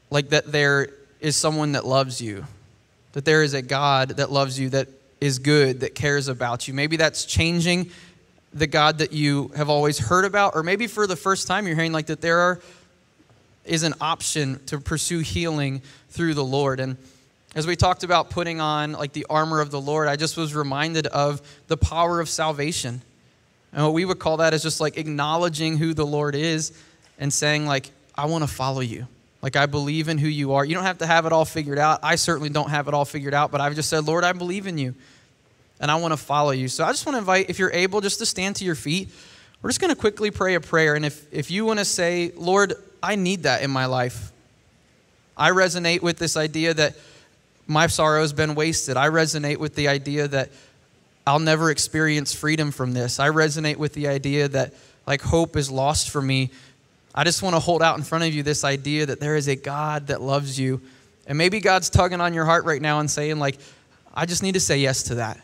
like 0.10 0.30
that 0.30 0.51
there 0.51 0.89
is 1.20 1.36
someone 1.36 1.74
that 1.74 1.86
loves 1.86 2.22
you, 2.22 2.45
that 3.16 3.26
there 3.26 3.41
is 3.41 3.55
a 3.55 3.63
God 3.63 4.09
that 4.09 4.32
loves 4.32 4.59
you, 4.59 4.70
that 4.70 4.88
is 5.20 5.39
good, 5.39 5.80
that 5.80 5.95
cares 5.95 6.28
about 6.28 6.68
you. 6.68 6.74
Maybe 6.76 6.97
that's 6.97 7.26
changing 7.26 7.89
the 8.53 8.68
God 8.68 8.99
that 8.99 9.11
you 9.11 9.51
have 9.55 9.70
always 9.70 9.97
heard 9.97 10.24
about, 10.24 10.53
or 10.53 10.61
maybe 10.61 10.86
for 10.86 11.07
the 11.07 11.16
first 11.16 11.47
time 11.47 11.66
you're 11.66 11.76
hearing 11.76 11.91
like 11.91 12.05
that 12.05 12.22
there 12.22 12.38
are, 12.39 12.61
is 13.66 13.82
an 13.82 13.95
option 13.99 14.63
to 14.68 14.80
pursue 14.80 15.20
healing 15.20 15.82
through 16.09 16.36
the 16.36 16.43
Lord. 16.43 16.80
And 16.80 16.97
as 17.55 17.66
we 17.66 17.76
talked 17.76 18.03
about 18.03 18.30
putting 18.30 18.61
on 18.61 18.91
like 18.91 19.13
the 19.13 19.26
armor 19.30 19.59
of 19.61 19.72
the 19.72 19.82
Lord, 19.82 20.07
I 20.07 20.16
just 20.16 20.38
was 20.38 20.53
reminded 20.53 21.07
of 21.07 21.41
the 21.68 21.78
power 21.78 22.20
of 22.20 22.30
salvation 22.30 23.01
and 23.76 23.84
what 23.84 23.93
we 23.93 24.05
would 24.05 24.20
call 24.20 24.38
that 24.38 24.53
is 24.53 24.63
just 24.63 24.80
like 24.80 24.97
acknowledging 24.97 25.78
who 25.78 25.93
the 25.93 26.05
Lord 26.05 26.34
is 26.34 26.72
and 27.20 27.32
saying, 27.32 27.66
like, 27.66 27.91
I 28.16 28.26
want 28.26 28.45
to 28.45 28.47
follow 28.47 28.80
you. 28.80 29.05
Like, 29.46 29.56
I 29.56 29.68
believe 29.68 30.10
in 30.10 30.18
who 30.18 30.28
you 30.28 30.54
are. 30.54 30.66
You 30.66 30.74
don't 30.74 30.86
have 30.86 30.98
to 30.98 31.06
have 31.06 31.28
it 31.28 31.32
all 31.32 31.46
figured 31.46 31.78
out. 31.78 32.00
I 32.02 32.16
certainly 32.16 32.50
don't 32.50 32.72
have 32.72 32.88
it 32.88 32.96
all 32.96 33.06
figured 33.06 33.36
out, 33.36 33.52
but 33.52 33.62
I've 33.62 33.76
just 33.76 33.91
said, 33.91 34.04
Lord, 34.04 34.24
I 34.24 34.34
believe 34.34 34.66
in 34.66 34.80
you 34.80 34.96
and 35.80 35.91
I 35.91 35.98
want 35.98 36.14
to 36.14 36.18
follow 36.18 36.50
you. 36.50 36.68
So 36.68 36.84
I 36.84 36.89
just 36.89 37.06
want 37.06 37.14
to 37.14 37.20
invite, 37.20 37.48
if 37.48 37.60
you're 37.60 37.72
able, 37.72 38.02
just 38.02 38.18
to 38.18 38.26
stand 38.26 38.56
to 38.56 38.66
your 38.66 38.74
feet. 38.74 39.08
We're 39.62 39.70
just 39.70 39.80
going 39.80 39.93
to 39.93 40.00
quickly 40.00 40.32
pray 40.32 40.56
a 40.56 40.60
prayer. 40.60 40.96
And 40.96 41.06
if, 41.06 41.32
if 41.32 41.52
you 41.52 41.64
want 41.64 41.78
to 41.78 41.86
say, 41.86 42.32
Lord, 42.36 42.74
I 43.04 43.18
need 43.18 43.43
that 43.43 43.62
in 43.62 43.70
my 43.70 43.86
life, 43.86 44.32
I 45.38 45.52
resonate 45.52 46.02
with 46.02 46.18
this 46.18 46.36
idea 46.36 46.74
that 46.74 46.96
my 47.68 47.86
sorrow 47.86 48.22
has 48.22 48.34
been 48.34 48.56
wasted. 48.56 48.98
I 48.98 49.10
resonate 49.10 49.58
with 49.58 49.76
the 49.76 49.89
idea 49.89 50.28
that 50.28 50.50
I'll 51.28 51.38
never 51.38 51.70
experience 51.70 52.34
freedom 52.34 52.72
from 52.72 52.93
this. 52.93 53.20
I 53.20 53.30
resonate 53.30 53.76
with 53.76 53.93
the 53.93 54.08
idea 54.08 54.48
that 54.48 54.74
like 55.06 55.22
hope 55.22 55.56
is 55.56 55.70
lost 55.70 56.10
for 56.10 56.20
me. 56.24 56.50
I 57.16 57.24
just 57.24 57.41
want 57.41 57.55
to 57.55 57.59
hold 57.59 57.82
out 57.82 57.97
in 57.97 58.03
front 58.03 58.26
of 58.26 58.34
you 58.34 58.43
this 58.43 58.63
idea 58.63 59.05
that 59.05 59.22
there 59.22 59.38
is 59.38 59.47
a 59.47 59.55
God 59.55 60.07
that 60.07 60.22
loves 60.22 60.59
you. 60.59 60.82
And 61.26 61.38
maybe 61.38 61.61
God's 61.61 61.89
tugging 61.89 62.20
on 62.20 62.34
your 62.34 62.45
heart 62.45 62.66
right 62.66 62.82
now 62.82 62.99
and 62.99 63.09
saying, 63.09 63.39
like, 63.39 63.57
I 64.13 64.26
just 64.26 64.43
need 64.43 64.53
to 64.53 64.59
say 64.59 64.78
yes 64.78 65.03
to 65.03 65.16
that. 65.16 65.39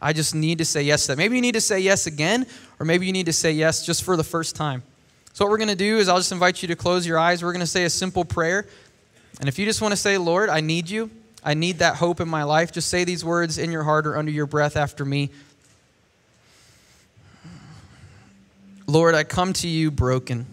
I 0.00 0.14
just 0.14 0.34
need 0.34 0.58
to 0.58 0.64
say 0.64 0.82
yes 0.82 1.02
to 1.02 1.12
that. 1.12 1.18
Maybe 1.18 1.36
you 1.36 1.42
need 1.42 1.54
to 1.54 1.60
say 1.60 1.78
yes 1.78 2.06
again, 2.06 2.46
or 2.78 2.86
maybe 2.86 3.06
you 3.06 3.12
need 3.12 3.26
to 3.26 3.34
say 3.34 3.52
yes 3.52 3.84
just 3.84 4.02
for 4.02 4.16
the 4.16 4.24
first 4.24 4.56
time. 4.56 4.82
So, 5.34 5.44
what 5.44 5.50
we're 5.50 5.58
going 5.58 5.68
to 5.68 5.76
do 5.76 5.98
is 5.98 6.08
I'll 6.08 6.16
just 6.16 6.32
invite 6.32 6.62
you 6.62 6.68
to 6.68 6.76
close 6.76 7.06
your 7.06 7.18
eyes. 7.18 7.42
We're 7.42 7.52
going 7.52 7.60
to 7.60 7.66
say 7.66 7.84
a 7.84 7.90
simple 7.90 8.24
prayer. 8.24 8.66
And 9.38 9.48
if 9.48 9.58
you 9.58 9.66
just 9.66 9.80
want 9.80 9.92
to 9.92 9.96
say, 9.96 10.18
Lord, 10.18 10.48
I 10.48 10.60
need 10.60 10.90
you, 10.90 11.10
I 11.44 11.54
need 11.54 11.78
that 11.78 11.96
hope 11.96 12.20
in 12.20 12.28
my 12.28 12.42
life. 12.42 12.72
Just 12.72 12.88
say 12.88 13.04
these 13.04 13.24
words 13.24 13.58
in 13.58 13.70
your 13.70 13.84
heart 13.84 14.06
or 14.06 14.16
under 14.16 14.32
your 14.32 14.46
breath 14.46 14.76
after 14.76 15.04
me. 15.04 15.30
Lord, 18.86 19.14
I 19.14 19.22
come 19.22 19.52
to 19.54 19.68
you 19.68 19.90
broken, 19.90 20.46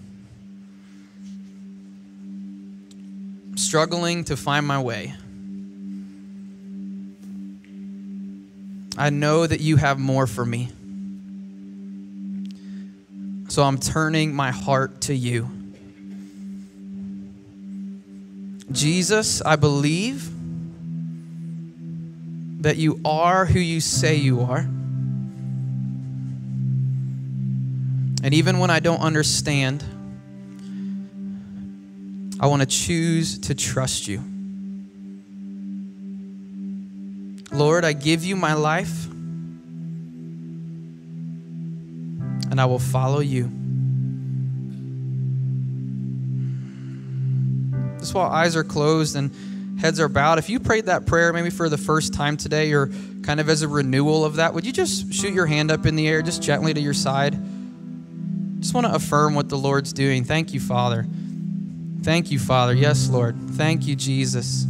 struggling 3.58 4.24
to 4.26 4.38
find 4.38 4.66
my 4.66 4.80
way. 4.82 5.14
I 8.98 9.10
know 9.10 9.46
that 9.46 9.60
you 9.60 9.76
have 9.76 10.00
more 10.00 10.26
for 10.26 10.46
me. 10.46 10.70
So 13.50 13.64
I'm 13.64 13.78
turning 13.78 14.34
my 14.34 14.52
heart 14.52 15.02
to 15.02 15.16
you. 15.16 15.50
Jesus, 18.72 19.42
I 19.42 19.56
believe 19.56 20.30
that 22.62 22.78
you 22.78 23.00
are 23.06 23.46
who 23.46 23.60
you 23.60 23.80
say 23.80 24.16
you 24.16 24.42
are. 24.42 24.68
And 28.24 28.34
even 28.34 28.60
when 28.60 28.70
I 28.70 28.80
don't 28.80 29.00
understand, 29.00 29.84
I 32.40 32.48
want 32.48 32.62
to 32.62 32.68
choose 32.68 33.40
to 33.40 33.56
trust 33.56 34.08
you. 34.08 34.24
Lord, 37.52 37.84
I 37.84 37.94
give 37.94 38.24
you 38.24 38.36
my 38.36 38.54
life, 38.54 39.08
and 42.52 42.62
I 42.62 42.66
will 42.66 42.80
follow 42.80 43.20
you. 43.22 43.52
Just 48.00 48.14
while 48.14 48.30
eyes 48.30 48.56
are 48.56 48.64
closed 48.64 49.16
and 49.16 49.80
heads 49.80 50.00
are 50.00 50.08
bowed. 50.08 50.38
If 50.40 50.50
you 50.50 50.60
prayed 50.60 50.86
that 50.86 51.06
prayer 51.06 51.34
maybe 51.34 51.50
for 51.50 51.70
the 51.70 51.78
first 51.78 52.14
time 52.14 52.38
today 52.38 52.74
or 52.74 52.92
kind 53.24 53.40
of 53.40 53.50
as 53.50 53.64
a 53.64 53.68
renewal 53.68 54.24
of 54.24 54.36
that, 54.36 54.54
would 54.54 54.66
you 54.66 54.72
just 54.72 55.14
shoot 55.14 55.34
your 55.34 55.46
hand 55.46 55.72
up 55.72 55.86
in 55.86 55.96
the 55.96 56.08
air 56.08 56.22
just 56.22 56.42
gently 56.42 56.74
to 56.74 56.80
your 56.80 56.94
side? 56.94 57.38
Just 58.60 58.74
want 58.74 58.88
to 58.88 58.94
affirm 58.94 59.36
what 59.36 59.50
the 59.50 59.58
Lord's 59.58 59.94
doing. 59.94 60.24
Thank 60.24 60.54
you, 60.54 60.60
Father. 60.60 61.06
Thank 62.02 62.32
you, 62.32 62.40
Father. 62.40 62.74
Yes, 62.74 63.10
Lord. 63.10 63.36
Thank 63.52 63.86
you, 63.88 63.96
Jesus. 63.96 64.66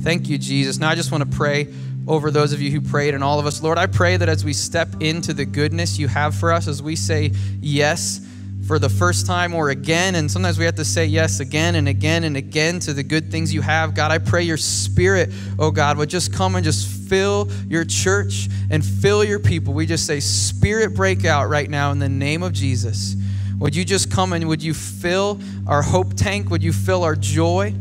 Thank 0.00 0.28
you, 0.28 0.38
Jesus. 0.38 0.78
Now 0.78 0.90
I 0.90 0.94
just 0.94 1.12
want 1.12 1.30
to 1.30 1.36
pray 1.36 1.72
over 2.06 2.30
those 2.30 2.52
of 2.52 2.62
you 2.62 2.70
who 2.70 2.80
prayed 2.80 3.14
and 3.14 3.22
all 3.22 3.38
of 3.38 3.46
us. 3.46 3.62
Lord, 3.62 3.76
I 3.76 3.86
pray 3.86 4.16
that 4.16 4.28
as 4.28 4.44
we 4.44 4.52
step 4.52 4.88
into 5.00 5.34
the 5.34 5.44
goodness 5.44 5.98
you 5.98 6.08
have 6.08 6.34
for 6.34 6.52
us, 6.52 6.66
as 6.66 6.82
we 6.82 6.96
say 6.96 7.32
yes, 7.60 8.26
for 8.68 8.78
the 8.78 8.88
first 8.88 9.26
time 9.26 9.54
or 9.54 9.70
again. 9.70 10.14
And 10.14 10.30
sometimes 10.30 10.58
we 10.58 10.66
have 10.66 10.74
to 10.76 10.84
say 10.84 11.06
yes 11.06 11.40
again 11.40 11.74
and 11.74 11.88
again 11.88 12.24
and 12.24 12.36
again 12.36 12.78
to 12.80 12.92
the 12.92 13.02
good 13.02 13.30
things 13.30 13.52
you 13.52 13.62
have. 13.62 13.94
God, 13.94 14.10
I 14.10 14.18
pray 14.18 14.42
your 14.42 14.58
spirit, 14.58 15.30
oh 15.58 15.70
God, 15.70 15.96
would 15.96 16.10
just 16.10 16.32
come 16.32 16.54
and 16.54 16.62
just 16.62 16.86
fill 17.08 17.50
your 17.68 17.84
church 17.84 18.48
and 18.70 18.84
fill 18.84 19.24
your 19.24 19.38
people. 19.38 19.72
We 19.72 19.86
just 19.86 20.06
say, 20.06 20.20
Spirit, 20.20 20.94
break 20.94 21.24
out 21.24 21.48
right 21.48 21.68
now 21.68 21.90
in 21.92 21.98
the 21.98 22.10
name 22.10 22.42
of 22.42 22.52
Jesus. 22.52 23.16
Would 23.58 23.74
you 23.74 23.84
just 23.84 24.10
come 24.10 24.32
and 24.32 24.48
would 24.48 24.62
you 24.62 24.72
fill 24.72 25.40
our 25.66 25.82
hope 25.82 26.14
tank? 26.14 26.50
Would 26.50 26.62
you 26.62 26.72
fill 26.72 27.02
our 27.02 27.16
joy? 27.16 27.74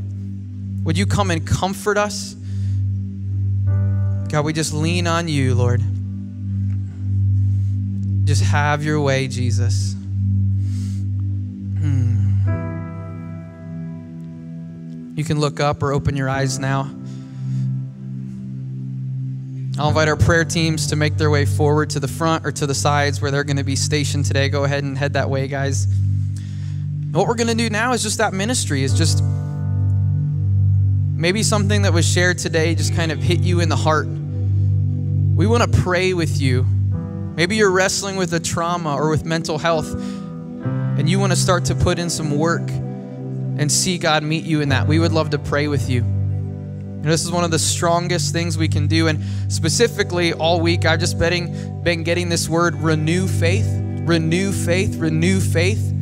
Would 0.83 0.97
you 0.97 1.05
come 1.05 1.29
and 1.31 1.45
comfort 1.45 1.97
us? 1.97 2.35
God, 4.29 4.43
we 4.43 4.53
just 4.53 4.73
lean 4.73 5.05
on 5.07 5.27
you, 5.27 5.53
Lord. 5.53 5.81
Just 8.25 8.43
have 8.43 8.83
your 8.83 8.99
way, 8.99 9.27
Jesus. 9.27 9.93
Hmm. 11.79 12.33
You 15.15 15.23
can 15.23 15.39
look 15.39 15.59
up 15.59 15.81
or 15.83 15.93
open 15.93 16.17
your 16.17 16.29
eyes 16.29 16.59
now. 16.59 16.89
I'll 19.79 19.89
invite 19.89 20.07
our 20.07 20.15
prayer 20.15 20.43
teams 20.43 20.87
to 20.87 20.95
make 20.95 21.17
their 21.17 21.29
way 21.29 21.45
forward 21.45 21.91
to 21.91 21.99
the 21.99 22.07
front 22.07 22.47
or 22.47 22.51
to 22.51 22.65
the 22.65 22.73
sides 22.73 23.21
where 23.21 23.29
they're 23.29 23.43
going 23.43 23.57
to 23.57 23.63
be 23.63 23.75
stationed 23.75 24.25
today. 24.25 24.49
Go 24.49 24.63
ahead 24.63 24.83
and 24.83 24.97
head 24.97 25.13
that 25.13 25.29
way, 25.29 25.47
guys. 25.47 25.85
What 27.11 27.27
we're 27.27 27.35
going 27.35 27.47
to 27.49 27.55
do 27.55 27.69
now 27.69 27.93
is 27.93 28.01
just 28.01 28.17
that 28.17 28.33
ministry, 28.33 28.81
is 28.81 28.97
just 28.97 29.23
maybe 31.15 31.43
something 31.43 31.83
that 31.83 31.93
was 31.93 32.11
shared 32.11 32.39
today 32.39 32.73
just 32.73 32.95
kind 32.95 33.11
of 33.11 33.19
hit 33.21 33.41
you 33.41 33.59
in 33.59 33.69
the 33.69 33.75
heart. 33.75 34.07
We 34.07 35.45
want 35.45 35.71
to 35.71 35.79
pray 35.81 36.13
with 36.13 36.41
you. 36.41 36.63
Maybe 37.35 37.55
you're 37.55 37.71
wrestling 37.71 38.15
with 38.15 38.33
a 38.33 38.39
trauma 38.39 38.95
or 38.95 39.09
with 39.11 39.25
mental 39.25 39.59
health, 39.59 39.93
and 39.93 41.07
you 41.07 41.19
want 41.19 41.33
to 41.33 41.37
start 41.37 41.65
to 41.65 41.75
put 41.75 41.99
in 41.99 42.09
some 42.09 42.31
work 42.31 42.67
and 42.67 43.71
see 43.71 43.99
God 43.99 44.23
meet 44.23 44.43
you 44.43 44.61
in 44.61 44.69
that. 44.69 44.87
We 44.87 44.97
would 44.97 45.11
love 45.11 45.29
to 45.29 45.37
pray 45.37 45.67
with 45.67 45.87
you. 45.87 46.16
This 47.09 47.23
is 47.23 47.31
one 47.31 47.43
of 47.43 47.51
the 47.51 47.59
strongest 47.59 48.33
things 48.33 48.57
we 48.57 48.67
can 48.67 48.87
do. 48.87 49.07
And 49.07 49.23
specifically, 49.51 50.33
all 50.33 50.59
week, 50.59 50.85
I've 50.85 50.99
just 50.99 51.17
been, 51.17 51.81
been 51.83 52.03
getting 52.03 52.29
this 52.29 52.49
word 52.49 52.75
renew 52.75 53.27
faith. 53.27 53.67
renew 54.07 54.51
faith, 54.51 54.97
renew 54.97 55.39
faith. 55.39 55.93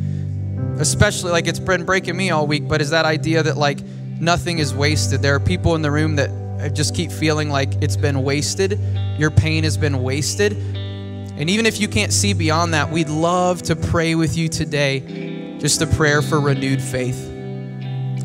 Especially 0.78 1.30
like 1.30 1.46
it's 1.46 1.58
been 1.58 1.84
breaking 1.84 2.16
me 2.16 2.30
all 2.30 2.46
week, 2.46 2.68
but 2.68 2.80
is 2.80 2.90
that 2.90 3.04
idea 3.04 3.42
that 3.42 3.56
like 3.56 3.80
nothing 4.20 4.58
is 4.58 4.74
wasted. 4.74 5.22
There 5.22 5.34
are 5.34 5.40
people 5.40 5.74
in 5.74 5.82
the 5.82 5.90
room 5.90 6.16
that 6.16 6.74
just 6.74 6.94
keep 6.94 7.10
feeling 7.10 7.50
like 7.50 7.74
it's 7.82 7.96
been 7.96 8.22
wasted. 8.22 8.78
Your 9.18 9.30
pain 9.30 9.64
has 9.64 9.76
been 9.76 10.02
wasted. 10.02 10.52
And 10.52 11.50
even 11.50 11.66
if 11.66 11.80
you 11.80 11.88
can't 11.88 12.12
see 12.12 12.32
beyond 12.32 12.74
that, 12.74 12.90
we'd 12.90 13.10
love 13.10 13.62
to 13.64 13.76
pray 13.76 14.14
with 14.14 14.36
you 14.36 14.48
today, 14.48 15.58
just 15.58 15.82
a 15.82 15.86
prayer 15.86 16.22
for 16.22 16.40
renewed 16.40 16.80
faith. 16.80 17.35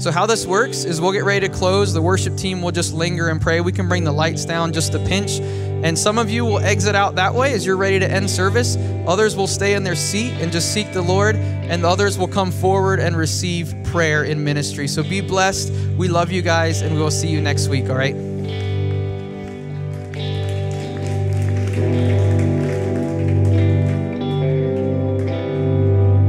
So, 0.01 0.09
how 0.09 0.25
this 0.25 0.47
works 0.47 0.83
is 0.83 0.99
we'll 0.99 1.11
get 1.11 1.25
ready 1.25 1.47
to 1.47 1.53
close. 1.53 1.93
The 1.93 2.01
worship 2.01 2.35
team 2.35 2.63
will 2.63 2.71
just 2.71 2.91
linger 2.91 3.27
and 3.27 3.39
pray. 3.39 3.61
We 3.61 3.71
can 3.71 3.87
bring 3.87 4.03
the 4.03 4.11
lights 4.11 4.45
down 4.45 4.73
just 4.73 4.95
a 4.95 4.99
pinch. 5.05 5.39
And 5.39 5.97
some 5.97 6.17
of 6.17 6.27
you 6.27 6.43
will 6.43 6.57
exit 6.57 6.95
out 6.95 7.13
that 7.17 7.35
way 7.35 7.53
as 7.53 7.67
you're 7.67 7.77
ready 7.77 7.99
to 7.99 8.09
end 8.09 8.27
service. 8.27 8.77
Others 9.05 9.35
will 9.35 9.45
stay 9.45 9.75
in 9.75 9.83
their 9.83 9.95
seat 9.95 10.31
and 10.41 10.51
just 10.51 10.73
seek 10.73 10.91
the 10.91 11.03
Lord. 11.03 11.35
And 11.35 11.85
others 11.85 12.17
will 12.17 12.27
come 12.27 12.51
forward 12.51 12.99
and 12.99 13.15
receive 13.15 13.75
prayer 13.83 14.23
in 14.23 14.43
ministry. 14.43 14.87
So 14.87 15.03
be 15.03 15.21
blessed. 15.21 15.71
We 15.99 16.07
love 16.07 16.31
you 16.31 16.41
guys, 16.41 16.81
and 16.81 16.95
we 16.95 16.99
will 16.99 17.11
see 17.11 17.27
you 17.27 17.39
next 17.39 17.67
week, 17.67 17.87
all 17.87 17.95
right? 17.95 18.30